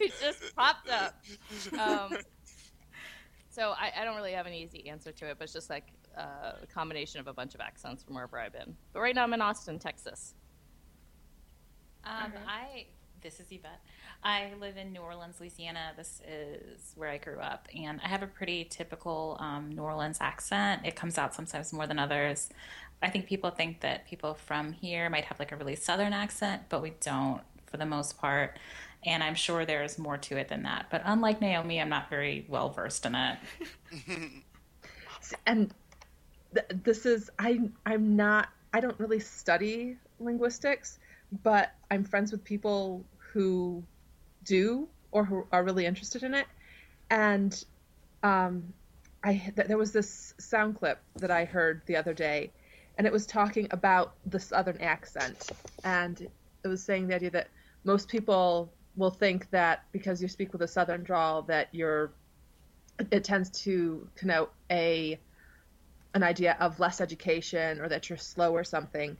it 0.00 0.12
just 0.20 0.56
popped 0.56 0.88
up. 0.88 1.22
Um, 1.78 2.16
so 3.54 3.72
I, 3.78 3.92
I, 4.00 4.04
don't 4.04 4.16
really 4.16 4.32
have 4.32 4.46
an 4.46 4.52
easy 4.52 4.88
answer 4.88 5.12
to 5.12 5.26
it, 5.26 5.36
but 5.38 5.44
it's 5.44 5.52
just 5.52 5.70
like 5.70 5.92
uh, 6.18 6.52
a 6.62 6.66
combination 6.66 7.20
of 7.20 7.28
a 7.28 7.32
bunch 7.32 7.54
of 7.54 7.60
accents 7.60 8.02
from 8.02 8.14
wherever 8.14 8.38
I've 8.38 8.52
been. 8.52 8.76
But 8.92 9.00
right 9.00 9.14
now 9.14 9.22
I'm 9.22 9.32
in 9.32 9.40
Austin, 9.40 9.78
Texas. 9.78 10.34
Um, 12.04 12.32
I 12.48 12.86
this 13.22 13.40
is 13.40 13.46
Yvette. 13.50 13.80
I 14.22 14.52
live 14.60 14.76
in 14.76 14.92
New 14.92 15.00
Orleans, 15.00 15.36
Louisiana. 15.40 15.92
This 15.96 16.20
is 16.28 16.92
where 16.96 17.08
I 17.08 17.16
grew 17.16 17.38
up, 17.38 17.68
and 17.74 18.00
I 18.04 18.08
have 18.08 18.22
a 18.22 18.26
pretty 18.26 18.64
typical 18.64 19.38
um, 19.40 19.70
New 19.70 19.82
Orleans 19.82 20.18
accent. 20.20 20.82
It 20.84 20.96
comes 20.96 21.16
out 21.16 21.32
sometimes 21.32 21.72
more 21.72 21.86
than 21.86 21.98
others. 21.98 22.50
I 23.02 23.08
think 23.08 23.26
people 23.26 23.50
think 23.50 23.80
that 23.80 24.06
people 24.06 24.34
from 24.34 24.72
here 24.72 25.08
might 25.08 25.24
have 25.26 25.38
like 25.38 25.52
a 25.52 25.56
really 25.56 25.76
southern 25.76 26.12
accent, 26.12 26.62
but 26.68 26.82
we 26.82 26.92
don't 27.00 27.40
for 27.66 27.76
the 27.76 27.86
most 27.86 28.18
part. 28.18 28.58
And 29.04 29.22
I'm 29.22 29.34
sure 29.34 29.64
there's 29.64 29.98
more 29.98 30.16
to 30.18 30.36
it 30.36 30.48
than 30.48 30.62
that. 30.62 30.86
But 30.90 31.02
unlike 31.04 31.40
Naomi, 31.40 31.80
I'm 31.80 31.88
not 31.88 32.08
very 32.08 32.46
well 32.48 32.70
versed 32.70 33.04
in 33.06 33.14
it. 33.14 33.38
and 35.46 35.72
th- 36.54 36.66
this 36.82 37.06
is 37.06 37.30
I 37.38 37.60
I'm 37.84 38.16
not 38.16 38.48
I 38.72 38.80
don't 38.80 38.98
really 38.98 39.20
study 39.20 39.96
linguistics, 40.18 40.98
but 41.42 41.72
I'm 41.90 42.04
friends 42.04 42.32
with 42.32 42.44
people 42.44 43.04
who 43.18 43.82
do 44.44 44.88
or 45.12 45.24
who 45.24 45.46
are 45.52 45.64
really 45.64 45.86
interested 45.86 46.22
in 46.22 46.34
it. 46.34 46.46
And 47.10 47.64
um, 48.22 48.72
I 49.22 49.34
th- 49.54 49.68
there 49.68 49.78
was 49.78 49.92
this 49.92 50.34
sound 50.38 50.76
clip 50.76 51.00
that 51.16 51.30
I 51.30 51.44
heard 51.44 51.82
the 51.86 51.96
other 51.96 52.14
day, 52.14 52.52
and 52.98 53.06
it 53.06 53.12
was 53.12 53.26
talking 53.26 53.68
about 53.70 54.14
the 54.26 54.40
southern 54.40 54.80
accent, 54.80 55.50
and 55.84 56.20
it 56.20 56.68
was 56.68 56.82
saying 56.82 57.08
the 57.08 57.14
idea 57.14 57.30
that 57.30 57.48
most 57.84 58.08
people 58.08 58.72
will 58.96 59.10
think 59.10 59.50
that 59.50 59.84
because 59.92 60.22
you 60.22 60.28
speak 60.28 60.52
with 60.52 60.62
a 60.62 60.68
southern 60.68 61.02
drawl 61.02 61.42
that 61.42 61.68
you're 61.72 62.12
it 63.10 63.24
tends 63.24 63.50
to 63.50 64.08
connote 64.14 64.52
a 64.70 65.18
an 66.14 66.22
idea 66.22 66.56
of 66.60 66.78
less 66.78 67.00
education 67.00 67.80
or 67.80 67.88
that 67.88 68.08
you're 68.08 68.18
slow 68.18 68.52
or 68.52 68.64
something. 68.64 69.16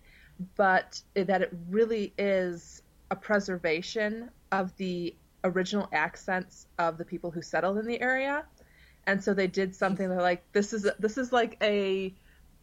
But 0.56 1.00
that 1.14 1.42
it 1.42 1.52
really 1.68 2.12
is 2.16 2.82
a 3.10 3.16
preservation 3.16 4.30
of 4.52 4.76
the 4.76 5.14
original 5.42 5.88
accents 5.92 6.66
of 6.78 6.96
the 6.96 7.04
people 7.04 7.30
who 7.30 7.42
settled 7.42 7.78
in 7.78 7.86
the 7.86 8.00
area. 8.00 8.44
And 9.06 9.22
so 9.22 9.34
they 9.34 9.48
did 9.48 9.74
something 9.74 10.08
they're 10.08 10.22
like 10.22 10.44
this 10.52 10.72
is 10.72 10.88
this 10.98 11.18
is 11.18 11.32
like 11.32 11.56
a, 11.60 12.14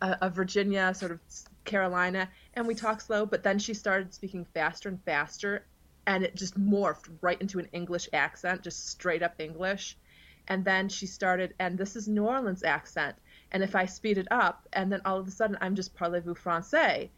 a, 0.02 0.18
a 0.22 0.30
Virginia 0.30 0.94
sort 0.94 1.12
of 1.12 1.20
Carolina. 1.66 2.30
And 2.54 2.68
we 2.68 2.76
talk 2.76 3.02
slow 3.02 3.26
but 3.26 3.44
then 3.44 3.60
she 3.60 3.74
started 3.74 4.14
speaking 4.14 4.46
faster 4.54 4.90
and 4.90 5.04
faster 5.04 5.66
and 6.12 6.26
it 6.26 6.36
just 6.36 6.60
morphed 6.60 7.10
right 7.22 7.40
into 7.42 7.58
an 7.58 7.70
English 7.72 8.10
accent 8.12 8.62
just 8.62 8.90
straight 8.90 9.24
up 9.24 9.36
English 9.40 9.98
and 10.50 10.66
then 10.66 10.90
she 10.90 11.08
started 11.08 11.54
and 11.58 11.78
this 11.78 11.96
is 11.96 12.06
New 12.06 12.26
Orleans 12.26 12.64
accent 12.64 13.16
and 13.54 13.64
if 13.64 13.76
I 13.78 13.86
speed 13.86 14.18
it 14.18 14.28
up 14.30 14.68
and 14.74 14.92
then 14.92 15.00
all 15.06 15.18
of 15.18 15.28
a 15.28 15.32
sudden 15.32 15.58
I'm 15.62 15.74
just 15.74 15.96
parlez-vous 15.96 16.36
français 16.36 17.10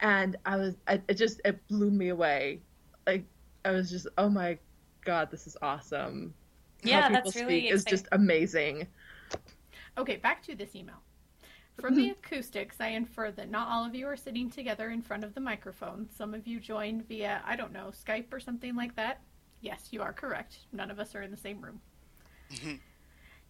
and 0.00 0.36
I 0.44 0.56
was 0.56 0.74
I, 0.88 1.00
it 1.08 1.14
just 1.14 1.40
it 1.44 1.60
blew 1.68 1.90
me 1.92 2.08
away. 2.08 2.60
Like 3.06 3.24
I 3.64 3.70
was 3.70 3.88
just 3.88 4.08
oh 4.18 4.28
my 4.28 4.58
god, 5.04 5.30
this 5.30 5.46
is 5.46 5.56
awesome. 5.62 6.34
Yeah, 6.82 7.02
How 7.02 7.08
people 7.08 7.22
that's 7.22 7.36
really 7.36 7.60
speak 7.60 7.72
is 7.72 7.84
just 7.84 8.08
amazing. 8.10 8.88
Okay, 9.96 10.16
back 10.16 10.42
to 10.44 10.56
this 10.56 10.74
email. 10.74 10.96
From 11.78 11.94
the 11.94 12.10
acoustics, 12.10 12.76
I 12.80 12.88
infer 12.88 13.30
that 13.30 13.50
not 13.50 13.68
all 13.68 13.86
of 13.86 13.94
you 13.94 14.06
are 14.06 14.16
sitting 14.16 14.50
together 14.50 14.90
in 14.90 15.00
front 15.00 15.24
of 15.24 15.34
the 15.34 15.40
microphone. 15.40 16.08
Some 16.14 16.34
of 16.34 16.46
you 16.46 16.60
joined 16.60 17.08
via, 17.08 17.42
I 17.46 17.56
don't 17.56 17.72
know, 17.72 17.90
Skype 18.06 18.32
or 18.32 18.40
something 18.40 18.76
like 18.76 18.96
that. 18.96 19.20
Yes, 19.62 19.88
you 19.90 20.02
are 20.02 20.12
correct. 20.12 20.58
None 20.72 20.90
of 20.90 20.98
us 20.98 21.14
are 21.14 21.22
in 21.22 21.30
the 21.30 21.36
same 21.36 21.60
room. 21.60 21.80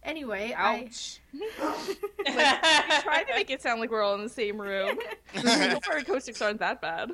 Anyway, 0.03 0.53
Ouch. 0.57 1.19
I 1.33 1.37
like, 2.25 2.89
we 2.89 3.01
tried 3.03 3.23
to 3.25 3.33
make 3.35 3.51
it 3.51 3.61
sound 3.61 3.79
like 3.79 3.91
we're 3.91 4.01
all 4.01 4.15
in 4.15 4.23
the 4.23 4.29
same 4.29 4.59
room. 4.59 4.97
hope 5.35 5.83
our 5.89 5.97
acoustics 5.97 6.41
aren't 6.41 6.59
that 6.59 6.81
bad. 6.81 7.11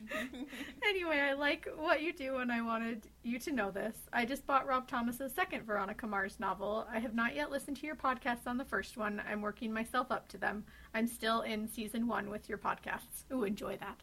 anyway, 0.84 1.18
I 1.18 1.32
like 1.34 1.68
what 1.76 2.02
you 2.02 2.12
do, 2.12 2.36
and 2.36 2.50
I 2.52 2.60
wanted 2.62 3.08
you 3.22 3.38
to 3.40 3.52
know 3.52 3.70
this. 3.70 3.96
I 4.12 4.24
just 4.24 4.46
bought 4.46 4.66
Rob 4.66 4.88
Thomas's 4.88 5.32
second 5.34 5.64
Veronica 5.64 6.06
Mars 6.06 6.38
novel. 6.38 6.86
I 6.92 6.98
have 6.98 7.14
not 7.14 7.34
yet 7.34 7.50
listened 7.50 7.76
to 7.78 7.86
your 7.86 7.96
podcast 7.96 8.46
on 8.46 8.56
the 8.56 8.64
first 8.64 8.96
one. 8.96 9.22
I'm 9.28 9.42
working 9.42 9.72
myself 9.72 10.10
up 10.10 10.28
to 10.28 10.38
them. 10.38 10.64
I'm 10.94 11.06
still 11.06 11.42
in 11.42 11.68
season 11.68 12.06
one 12.06 12.30
with 12.30 12.48
your 12.48 12.58
podcasts. 12.58 13.24
Ooh, 13.32 13.44
enjoy 13.44 13.76
that. 13.78 14.00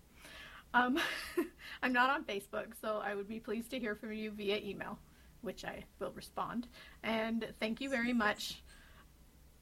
Um, 0.73 0.99
I'm 1.83 1.93
not 1.93 2.09
on 2.09 2.23
Facebook, 2.23 2.73
so 2.79 3.01
I 3.03 3.15
would 3.15 3.27
be 3.27 3.39
pleased 3.39 3.71
to 3.71 3.79
hear 3.79 3.95
from 3.95 4.13
you 4.13 4.31
via 4.31 4.57
email 4.57 4.99
which 5.45 5.63
I 5.63 5.85
will 5.99 6.11
respond. 6.11 6.67
And 7.03 7.47
thank 7.59 7.79
you 7.79 7.89
very 7.89 8.11
much. 8.11 8.61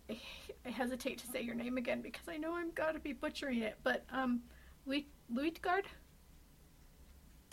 I 0.10 0.70
hesitate 0.70 1.20
to 1.20 1.28
say 1.28 1.42
your 1.42 1.56
name 1.56 1.78
again 1.78 2.02
because 2.02 2.28
I 2.28 2.38
know 2.38 2.56
I'm 2.56 2.72
gotta 2.72 3.00
be 3.00 3.14
butchering 3.14 3.60
it, 3.60 3.78
but 3.84 4.06
um, 4.12 4.42
Luit 4.86 5.06
Luitgard. 5.32 5.84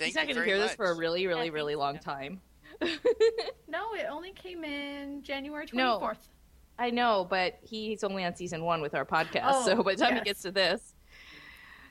Thank 0.01 0.09
He's 0.09 0.17
not 0.17 0.29
gonna 0.29 0.47
hear 0.47 0.59
much. 0.59 0.69
this 0.69 0.77
for 0.77 0.87
a 0.87 0.97
really, 0.97 1.27
really, 1.27 1.51
really 1.51 1.75
long 1.75 1.99
time. 1.99 2.41
no, 3.69 3.95
it 3.95 4.07
only 4.11 4.33
came 4.33 4.65
in 4.65 5.23
January 5.23 5.67
twenty 5.67 5.99
fourth. 5.99 6.27
No, 6.79 6.85
I 6.85 6.89
know, 6.89 7.27
but 7.29 7.59
he's 7.63 8.03
only 8.03 8.25
on 8.25 8.35
season 8.35 8.65
one 8.65 8.81
with 8.81 8.95
our 8.95 9.05
podcast, 9.05 9.43
oh, 9.45 9.67
so 9.67 9.83
by 9.83 9.95
the 9.95 10.03
time 10.03 10.15
yes. 10.15 10.21
he 10.21 10.25
gets 10.25 10.43
to 10.43 10.51
this, 10.51 10.95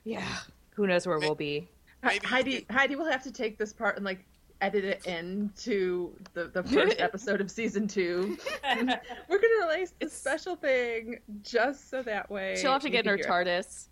yeah, 0.05 0.25
who 0.71 0.87
knows 0.87 1.05
where 1.05 1.19
maybe, 1.19 1.27
we'll 1.27 1.35
be. 1.35 1.67
Heidi, 2.03 2.65
Heidi 2.71 2.95
will 2.95 3.05
have 3.05 3.21
to 3.25 3.31
take 3.31 3.59
this 3.59 3.71
part 3.71 3.95
and 3.95 4.03
like 4.03 4.25
edit 4.61 4.83
it 4.83 5.05
into 5.05 6.11
the, 6.33 6.45
the 6.47 6.63
first 6.63 6.95
episode 6.99 7.41
of 7.41 7.51
season 7.51 7.87
two. 7.87 8.39
We're 8.63 8.85
gonna 8.87 9.67
release 9.67 9.93
a 10.01 10.09
special 10.09 10.55
thing 10.55 11.19
just 11.43 11.91
so 11.91 12.01
that 12.01 12.27
way 12.31 12.57
she'll 12.59 12.71
have 12.71 12.81
to 12.81 12.89
get 12.89 13.05
in 13.05 13.11
her 13.11 13.17
TARDIS. 13.19 13.89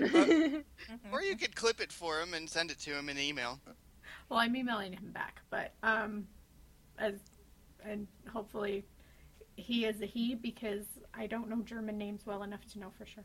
Or 0.00 1.22
you 1.22 1.36
could 1.36 1.54
clip 1.54 1.80
it 1.80 1.92
for 1.92 2.20
him 2.20 2.34
and 2.34 2.48
send 2.48 2.70
it 2.70 2.78
to 2.80 2.90
him 2.90 3.08
in 3.08 3.18
email. 3.18 3.60
Well, 4.28 4.38
I'm 4.38 4.56
emailing 4.56 4.92
him 4.92 5.10
back, 5.12 5.40
but 5.50 5.72
um, 5.82 6.26
as 6.98 7.14
and 7.84 8.06
hopefully 8.32 8.84
he 9.56 9.84
is 9.84 10.00
a 10.00 10.06
he 10.06 10.34
because 10.34 10.84
I 11.14 11.26
don't 11.26 11.48
know 11.48 11.62
German 11.62 11.98
names 11.98 12.22
well 12.24 12.42
enough 12.42 12.64
to 12.72 12.78
know 12.78 12.92
for 12.96 13.06
sure. 13.06 13.24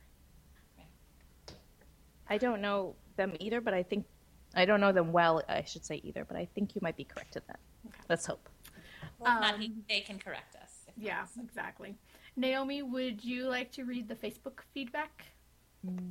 I 2.30 2.38
don't 2.38 2.62
know 2.62 2.96
them 3.16 3.34
either, 3.40 3.62
but 3.62 3.74
I 3.74 3.84
think 3.84 4.06
I 4.54 4.66
don't 4.66 4.82
know 4.82 4.92
them 4.92 5.12
well, 5.12 5.42
I 5.48 5.64
should 5.64 5.86
say 5.86 6.02
either, 6.04 6.26
but 6.26 6.36
I 6.36 6.48
think 6.56 6.76
you 6.76 6.82
might 6.82 6.98
be 6.98 7.04
correct 7.04 7.36
in 7.36 7.42
that. 7.48 7.60
Okay. 7.88 8.02
Let's 8.10 8.26
hope. 8.26 8.50
Well, 9.20 9.32
um, 9.32 9.42
not 9.42 9.60
he, 9.60 9.74
they 9.88 10.02
can 10.02 10.20
correct 10.20 10.56
us. 10.56 10.86
Yeah, 10.98 11.26
exactly. 11.42 11.96
Naomi, 12.36 12.82
would 12.82 13.24
you 13.24 13.46
like 13.46 13.72
to 13.74 13.84
read 13.84 14.08
the 14.08 14.16
Facebook 14.16 14.60
feedback? 14.74 15.26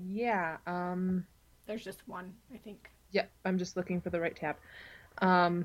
Yeah. 0.06 0.56
Um, 0.66 1.26
There's 1.66 1.84
just 1.84 2.06
one, 2.06 2.34
I 2.52 2.58
think. 2.58 2.90
Yep, 3.12 3.30
yeah, 3.32 3.48
I'm 3.48 3.58
just 3.58 3.76
looking 3.76 4.00
for 4.00 4.10
the 4.10 4.20
right 4.20 4.34
tab. 4.34 4.56
Um, 5.18 5.64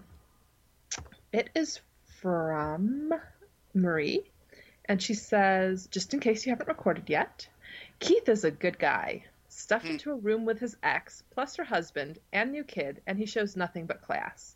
it 1.33 1.49
is 1.55 1.79
from 2.21 3.13
Marie, 3.73 4.21
and 4.85 5.01
she 5.01 5.13
says, 5.13 5.87
just 5.87 6.13
in 6.13 6.19
case 6.19 6.45
you 6.45 6.51
haven't 6.51 6.67
recorded 6.67 7.09
yet, 7.09 7.47
Keith 7.99 8.29
is 8.29 8.43
a 8.43 8.51
good 8.51 8.77
guy 8.77 9.23
stuffed 9.51 9.85
mm. 9.85 9.91
into 9.91 10.11
a 10.11 10.15
room 10.15 10.45
with 10.45 10.59
his 10.59 10.77
ex, 10.81 11.23
plus 11.31 11.57
her 11.57 11.63
husband 11.63 12.19
and 12.31 12.51
new 12.51 12.63
kid, 12.63 13.01
and 13.05 13.17
he 13.17 13.25
shows 13.25 13.55
nothing 13.55 13.85
but 13.85 14.01
class. 14.01 14.55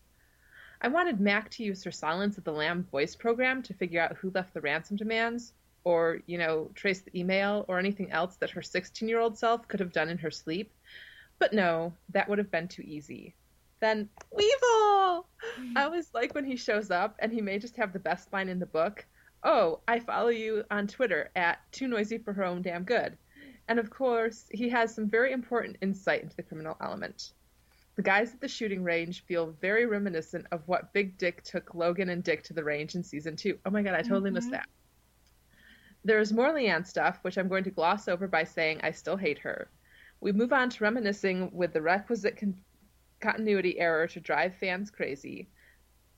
I 0.82 0.88
wanted 0.88 1.20
Mac 1.20 1.50
to 1.52 1.64
use 1.64 1.84
her 1.84 1.92
Silence 1.92 2.38
of 2.38 2.44
the 2.44 2.54
Lamb 2.54 2.84
voice 2.84 3.16
program 3.16 3.64
to 3.64 3.74
figure 3.74 4.02
out 4.02 4.18
who 4.18 4.32
left 4.32 4.54
the 4.54 4.62
ransom 4.62 4.98
demands, 4.98 5.54
or, 5.86 6.20
you 6.26 6.38
know, 6.38 6.70
trace 6.76 7.00
the 7.02 7.18
email 7.18 7.64
or 7.70 7.80
anything 7.80 8.12
else 8.12 8.36
that 8.38 8.50
her 8.50 8.62
16 8.62 9.08
year 9.08 9.20
old 9.20 9.38
self 9.38 9.68
could 9.68 9.80
have 9.80 9.94
done 9.94 10.10
in 10.10 10.18
her 10.18 10.32
sleep. 10.32 10.74
But 11.40 11.54
no, 11.54 11.94
that 12.10 12.28
would 12.28 12.40
have 12.40 12.52
been 12.52 12.68
too 12.68 12.84
easy. 12.86 13.36
Then, 13.80 14.10
Weevil! 14.32 15.28
I 15.76 15.84
always 15.84 16.10
like 16.14 16.34
when 16.34 16.46
he 16.46 16.56
shows 16.56 16.92
up, 16.92 17.16
and 17.20 17.32
he 17.32 17.42
may 17.42 17.60
just 17.60 17.76
have 17.76 17.94
the 17.94 18.00
best 18.00 18.32
line 18.34 18.50
in 18.50 18.60
the 18.60 18.66
book. 18.66 19.06
Oh, 19.44 19.82
I 19.88 20.00
follow 20.00 20.30
you 20.30 20.64
on 20.72 20.88
Twitter 20.88 21.30
at 21.36 21.60
Too 21.72 21.88
Noisy 21.88 22.18
for 22.18 22.34
Her 22.34 22.44
Own 22.44 22.62
Damn 22.62 22.84
Good. 22.84 23.18
And 23.68 23.80
of 23.80 23.90
course, 23.90 24.46
he 24.52 24.70
has 24.70 24.94
some 24.94 25.10
very 25.10 25.32
important 25.32 25.78
insight 25.82 26.24
into 26.24 26.36
the 26.36 26.44
criminal 26.44 26.78
element. 26.82 27.34
The 27.96 28.02
guys 28.02 28.34
at 28.34 28.42
the 28.42 28.48
shooting 28.48 28.84
range 28.84 29.24
feel 29.26 29.56
very 29.62 29.86
reminiscent 29.86 30.48
of 30.52 30.68
what 30.68 30.94
Big 30.94 31.18
Dick 31.18 31.44
took 31.44 31.76
Logan 31.76 32.10
and 32.10 32.24
Dick 32.24 32.44
to 32.44 32.54
the 32.54 32.64
range 32.64 32.96
in 32.96 33.04
season 33.04 33.36
two. 33.36 33.58
Oh 33.66 33.70
my 33.70 33.82
god, 33.82 33.94
I 33.94 34.02
totally 34.02 34.30
mm-hmm. 34.30 34.36
missed 34.36 34.52
that. 34.52 34.68
There 36.06 36.20
is 36.20 36.32
more 36.32 36.54
Leanne 36.54 36.86
stuff, 36.86 37.18
which 37.24 37.36
I'm 37.36 37.48
going 37.48 37.64
to 37.64 37.72
gloss 37.72 38.08
over 38.08 38.28
by 38.28 38.44
saying 38.44 38.80
I 38.84 38.92
still 38.92 39.18
hate 39.18 39.40
her. 39.40 39.72
We 40.22 40.32
move 40.32 40.54
on 40.54 40.70
to 40.70 40.84
reminiscing 40.84 41.50
with 41.52 41.74
the 41.74 41.82
requisite 41.82 42.38
con- 42.38 42.64
continuity 43.20 43.80
error 43.80 44.06
to 44.10 44.20
drive 44.20 44.54
fans 44.54 44.92
crazy. 44.92 45.50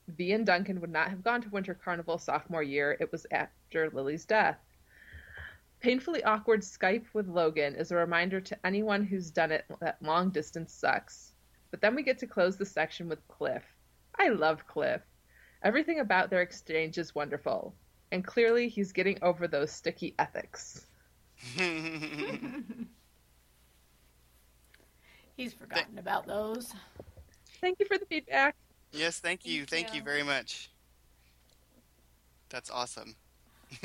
V 0.09 0.33
and 0.33 0.45
Duncan 0.45 0.81
would 0.81 0.89
not 0.89 1.09
have 1.09 1.23
gone 1.23 1.41
to 1.41 1.49
Winter 1.49 1.73
Carnival 1.73 2.17
sophomore 2.17 2.63
year. 2.63 2.97
It 2.99 3.13
was 3.13 3.25
after 3.31 3.89
Lily's 3.89 4.25
death. 4.25 4.59
Painfully 5.79 6.21
awkward 6.21 6.63
Skype 6.63 7.05
with 7.13 7.29
Logan 7.29 7.73
is 7.73 7.93
a 7.93 7.95
reminder 7.95 8.41
to 8.41 8.65
anyone 8.65 9.05
who's 9.05 9.31
done 9.31 9.53
it 9.53 9.63
that 9.79 10.01
long 10.01 10.31
distance 10.31 10.73
sucks. 10.73 11.31
But 11.71 11.79
then 11.79 11.95
we 11.95 12.03
get 12.03 12.17
to 12.17 12.27
close 12.27 12.57
the 12.57 12.65
section 12.65 13.07
with 13.07 13.25
Cliff. 13.29 13.63
I 14.19 14.27
love 14.27 14.67
Cliff. 14.67 15.01
Everything 15.63 16.01
about 16.01 16.29
their 16.29 16.41
exchange 16.41 16.97
is 16.97 17.15
wonderful. 17.15 17.73
And 18.11 18.23
clearly 18.25 18.69
he's 18.69 18.91
getting 18.91 19.17
over 19.21 19.47
those 19.47 19.71
sticky 19.71 20.15
ethics. 20.19 20.85
He's 25.35 25.53
forgotten 25.53 25.97
about 25.99 26.25
those. 26.25 26.73
Thank 27.61 27.79
you 27.79 27.85
for 27.85 27.97
the 27.97 28.05
feedback. 28.05 28.55
yes, 28.91 29.19
thank 29.19 29.45
you, 29.45 29.65
Thank 29.65 29.69
thank 29.69 29.93
you 29.93 29.99
you. 29.99 30.01
very 30.01 30.23
much. 30.23 30.69
That's 32.49 32.69
awesome. 32.69 33.15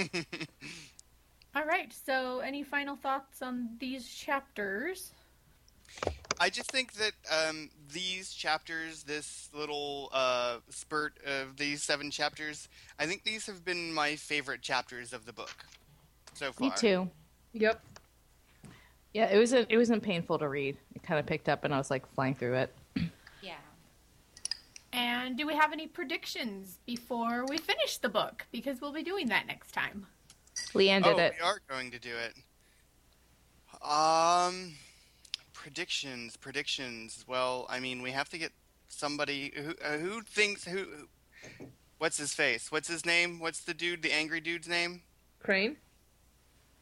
All 1.54 1.64
right. 1.64 1.92
So, 1.92 2.40
any 2.40 2.62
final 2.62 2.96
thoughts 2.96 3.42
on 3.42 3.76
these 3.78 4.08
chapters? 4.08 5.12
I 6.42 6.50
just 6.50 6.72
think 6.72 6.94
that 6.94 7.12
um, 7.30 7.70
these 7.92 8.32
chapters, 8.32 9.04
this 9.04 9.48
little 9.54 10.08
uh, 10.12 10.56
spurt 10.70 11.12
of 11.24 11.56
these 11.56 11.84
seven 11.84 12.10
chapters, 12.10 12.68
I 12.98 13.06
think 13.06 13.22
these 13.22 13.46
have 13.46 13.64
been 13.64 13.94
my 13.94 14.16
favorite 14.16 14.60
chapters 14.60 15.12
of 15.12 15.24
the 15.24 15.32
book 15.32 15.54
so 16.34 16.50
far. 16.50 16.68
Me 16.68 16.74
too. 16.76 17.08
Yep. 17.52 17.80
Yeah, 19.14 19.30
it 19.30 19.38
wasn't 19.38 19.68
it 19.70 19.78
wasn't 19.78 20.02
painful 20.02 20.36
to 20.40 20.48
read. 20.48 20.76
It 20.96 21.04
kind 21.04 21.20
of 21.20 21.26
picked 21.26 21.48
up, 21.48 21.62
and 21.62 21.72
I 21.72 21.78
was 21.78 21.92
like 21.92 22.12
flying 22.12 22.34
through 22.34 22.54
it. 22.54 22.74
Yeah. 23.40 23.54
And 24.92 25.38
do 25.38 25.46
we 25.46 25.54
have 25.54 25.72
any 25.72 25.86
predictions 25.86 26.80
before 26.86 27.44
we 27.48 27.56
finish 27.56 27.98
the 27.98 28.08
book? 28.08 28.46
Because 28.50 28.80
we'll 28.80 28.92
be 28.92 29.04
doing 29.04 29.28
that 29.28 29.46
next 29.46 29.70
time. 29.70 30.08
Leanne 30.74 31.04
did 31.04 31.14
oh, 31.14 31.18
it. 31.18 31.34
we 31.38 31.46
are 31.46 31.60
going 31.68 31.92
to 31.92 32.00
do 32.00 32.10
it. 32.16 32.34
Um, 33.80 34.74
predictions, 35.62 36.36
predictions. 36.36 37.24
Well, 37.28 37.66
I 37.70 37.78
mean, 37.78 38.02
we 38.02 38.10
have 38.10 38.28
to 38.30 38.38
get 38.38 38.50
somebody 38.88 39.52
who 39.54 39.74
uh, 39.84 39.96
who 39.98 40.22
thinks 40.22 40.64
who. 40.64 40.86
What's 41.98 42.18
his 42.18 42.34
face? 42.34 42.72
What's 42.72 42.88
his 42.88 43.06
name? 43.06 43.38
What's 43.38 43.60
the 43.60 43.72
dude? 43.72 44.02
The 44.02 44.12
angry 44.12 44.40
dude's 44.40 44.66
name? 44.68 45.02
Crane? 45.38 45.76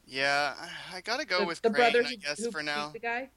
Yeah, 0.07 0.55
I 0.91 1.01
gotta 1.01 1.25
go 1.25 1.41
the, 1.41 1.45
with 1.45 1.61
the 1.61 1.69
Crane, 1.69 1.91
brother 1.91 2.07
I 2.07 2.15
guess, 2.15 2.43
who 2.43 2.49
for 2.49 2.63
now. 2.63 2.89
The 2.91 2.99
guy? 2.99 3.29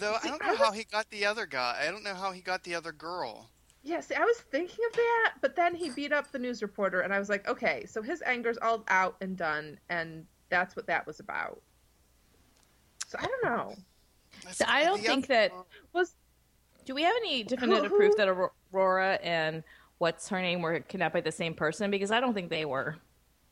Though 0.00 0.16
I 0.22 0.26
don't 0.26 0.42
I 0.42 0.46
know 0.46 0.52
was- 0.52 0.60
how 0.60 0.72
he 0.72 0.82
got 0.84 1.08
the 1.10 1.24
other 1.26 1.46
guy. 1.46 1.80
I 1.86 1.90
don't 1.92 2.02
know 2.02 2.14
how 2.14 2.32
he 2.32 2.40
got 2.40 2.64
the 2.64 2.74
other 2.74 2.90
girl. 2.92 3.48
Yeah, 3.82 4.00
see, 4.00 4.14
I 4.14 4.24
was 4.24 4.36
thinking 4.50 4.84
of 4.90 4.92
that, 4.96 5.34
but 5.40 5.56
then 5.56 5.74
he 5.74 5.88
beat 5.90 6.12
up 6.12 6.30
the 6.32 6.38
news 6.38 6.60
reporter, 6.60 7.00
and 7.00 7.14
I 7.14 7.18
was 7.18 7.30
like, 7.30 7.48
okay, 7.48 7.86
so 7.86 8.02
his 8.02 8.20
anger's 8.22 8.58
all 8.60 8.84
out 8.88 9.16
and 9.22 9.38
done, 9.38 9.78
and 9.88 10.26
that's 10.50 10.76
what 10.76 10.86
that 10.88 11.06
was 11.06 11.18
about. 11.20 11.62
So 13.06 13.16
I 13.18 13.24
don't 13.26 13.44
know. 13.44 13.74
So 14.52 14.64
I 14.68 14.84
don't 14.84 15.00
think 15.00 15.24
other 15.26 15.34
that- 15.34 15.52
Was 15.92 16.14
Do 16.84 16.94
we 16.94 17.02
have 17.02 17.14
any 17.16 17.42
definitive 17.42 17.90
proof 17.96 18.16
that 18.16 18.28
Aurora 18.28 19.18
and 19.22 19.62
what's 19.98 20.28
her 20.28 20.40
name 20.40 20.62
were 20.62 20.80
kidnapped 20.80 21.14
by 21.14 21.20
the 21.20 21.32
same 21.32 21.54
person? 21.54 21.90
Because 21.90 22.10
I 22.10 22.20
don't 22.20 22.34
think 22.34 22.48
they 22.50 22.64
were. 22.64 22.96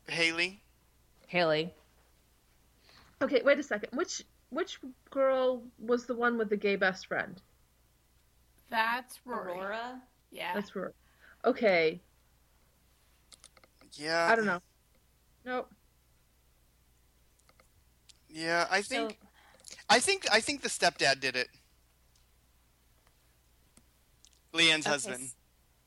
Haley. 0.07 0.61
Haley. 1.27 1.73
okay? 3.21 3.41
Wait 3.43 3.59
a 3.59 3.63
second. 3.63 3.89
Which 3.97 4.23
which 4.49 4.79
girl 5.11 5.61
was 5.77 6.05
the 6.07 6.15
one 6.15 6.37
with 6.37 6.49
the 6.49 6.57
gay 6.57 6.75
best 6.75 7.05
friend? 7.05 7.39
That's 8.71 9.19
Rory. 9.25 9.51
Aurora. 9.53 10.01
Yeah. 10.31 10.53
That's 10.55 10.69
her. 10.71 10.93
Okay, 11.45 12.01
Yeah. 13.93 14.27
I 14.31 14.35
don't 14.35 14.45
know. 14.45 14.61
Nope. 15.45 15.71
Yeah, 18.29 18.67
I 18.69 18.81
So 18.81 18.95
think 19.07 19.19
I 19.89 19.99
think 19.99 20.25
I 20.31 20.39
think 20.41 20.61
the 20.61 20.69
stepdad 20.69 21.19
did 21.19 21.35
it. 21.35 21.49
Leanne's 24.53 24.85
Okay, 24.85 24.89
husband. 24.89 25.29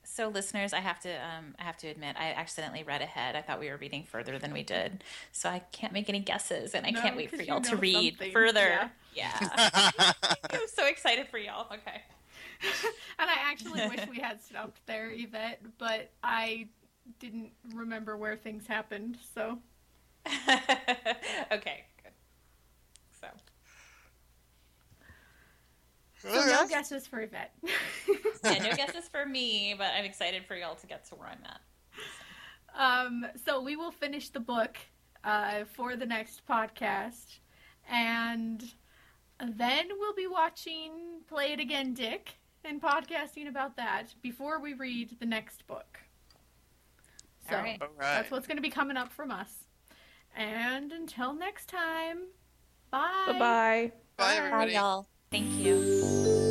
So, 0.05 0.29
listeners, 0.29 0.73
I 0.75 0.81
have 0.81 1.01
to 1.01 1.11
um, 1.11 1.55
I 1.59 1.63
have 1.63 1.77
to 1.79 1.89
admit 1.89 2.17
I 2.19 2.33
accidentally 2.33 2.83
read 2.83 3.01
ahead. 3.01 3.35
I 3.35 3.41
thought 3.43 3.59
we 3.59 3.71
were 3.71 3.79
reading 3.79 4.05
further 4.05 4.39
than 4.39 4.53
we 4.53 4.63
did, 4.63 5.03
so 5.33 5.49
I 5.49 5.61
can't 5.73 5.93
make 5.93 6.09
any 6.09 6.21
guesses, 6.21 6.75
and 6.75 6.87
I 6.87 6.91
No, 6.91 7.01
can't 7.01 7.17
wait 7.17 7.31
for 7.31 7.37
you 7.37 7.45
y'all 7.45 7.61
to 7.63 7.77
read 7.77 8.15
something. 8.15 8.33
further. 8.33 8.91
Yeah. 9.15 9.39
Yeah, 9.41 9.73
I'm 10.53 10.69
so 10.75 10.87
excited 10.87 11.29
for 11.29 11.39
y'all. 11.39 11.67
Okay. 11.73 12.03
and 13.19 13.31
I 13.31 13.37
actually 13.51 13.89
wish 13.89 14.07
we 14.09 14.19
had 14.19 14.43
stopped 14.43 14.81
there, 14.87 15.11
Yvette, 15.13 15.61
but 15.79 16.11
I 16.23 16.69
didn't 17.19 17.51
remember 17.75 18.17
where 18.17 18.37
things 18.37 18.67
happened, 18.67 19.17
so. 19.35 19.59
okay. 20.27 21.85
Good. 22.03 22.13
So. 23.21 23.27
So 26.23 26.47
no 26.47 26.67
guesses 26.69 27.07
for 27.07 27.21
Yvette. 27.21 27.55
Yeah, 28.45 28.59
no 28.59 28.73
guesses 28.77 29.09
for 29.09 29.25
me, 29.25 29.75
but 29.79 29.89
I'm 29.97 30.05
excited 30.05 30.45
for 30.47 30.57
y'all 30.57 30.75
to 30.75 30.87
get 30.87 31.05
to 31.07 31.15
where 31.15 31.29
I'm 31.29 31.39
at. 31.45 31.61
Um, 32.75 33.27
so 33.45 33.61
we 33.61 33.77
will 33.77 33.93
finish 33.93 34.31
the 34.31 34.41
book 34.41 34.77
uh, 35.23 35.65
for 35.75 35.95
the 35.95 36.07
next 36.07 36.43
podcast, 36.49 37.39
and 37.89 38.65
then 39.41 39.87
we'll 39.99 40.15
be 40.15 40.27
watching 40.27 41.21
Play 41.29 41.53
It 41.53 41.61
Again, 41.61 41.95
Dick, 41.95 42.35
and 42.65 42.81
podcasting 42.83 43.49
about 43.49 43.77
that 43.77 44.15
before 44.23 44.61
we 44.61 44.75
read 44.75 45.17
the 45.21 45.27
next 45.27 45.67
book. 45.67 45.99
So 47.49 47.57
All 47.57 47.63
right. 47.63 47.79
All 47.81 47.89
right. 47.89 48.17
that's 48.17 48.31
what's 48.31 48.47
going 48.47 48.57
to 48.57 48.63
be 48.63 48.71
coming 48.71 48.97
up 48.97 49.13
from 49.13 49.31
us. 49.31 49.53
And 50.37 50.93
until 50.93 51.35
next 51.35 51.69
time, 51.69 52.23
bye. 52.91 53.11
Bye 53.27 53.33
bye. 53.33 53.39
Bye, 53.39 53.93
Bye. 54.17 54.35
everybody. 54.37 54.73
y'all. 54.73 55.07
Thank 55.33 55.59
you. 55.59 56.42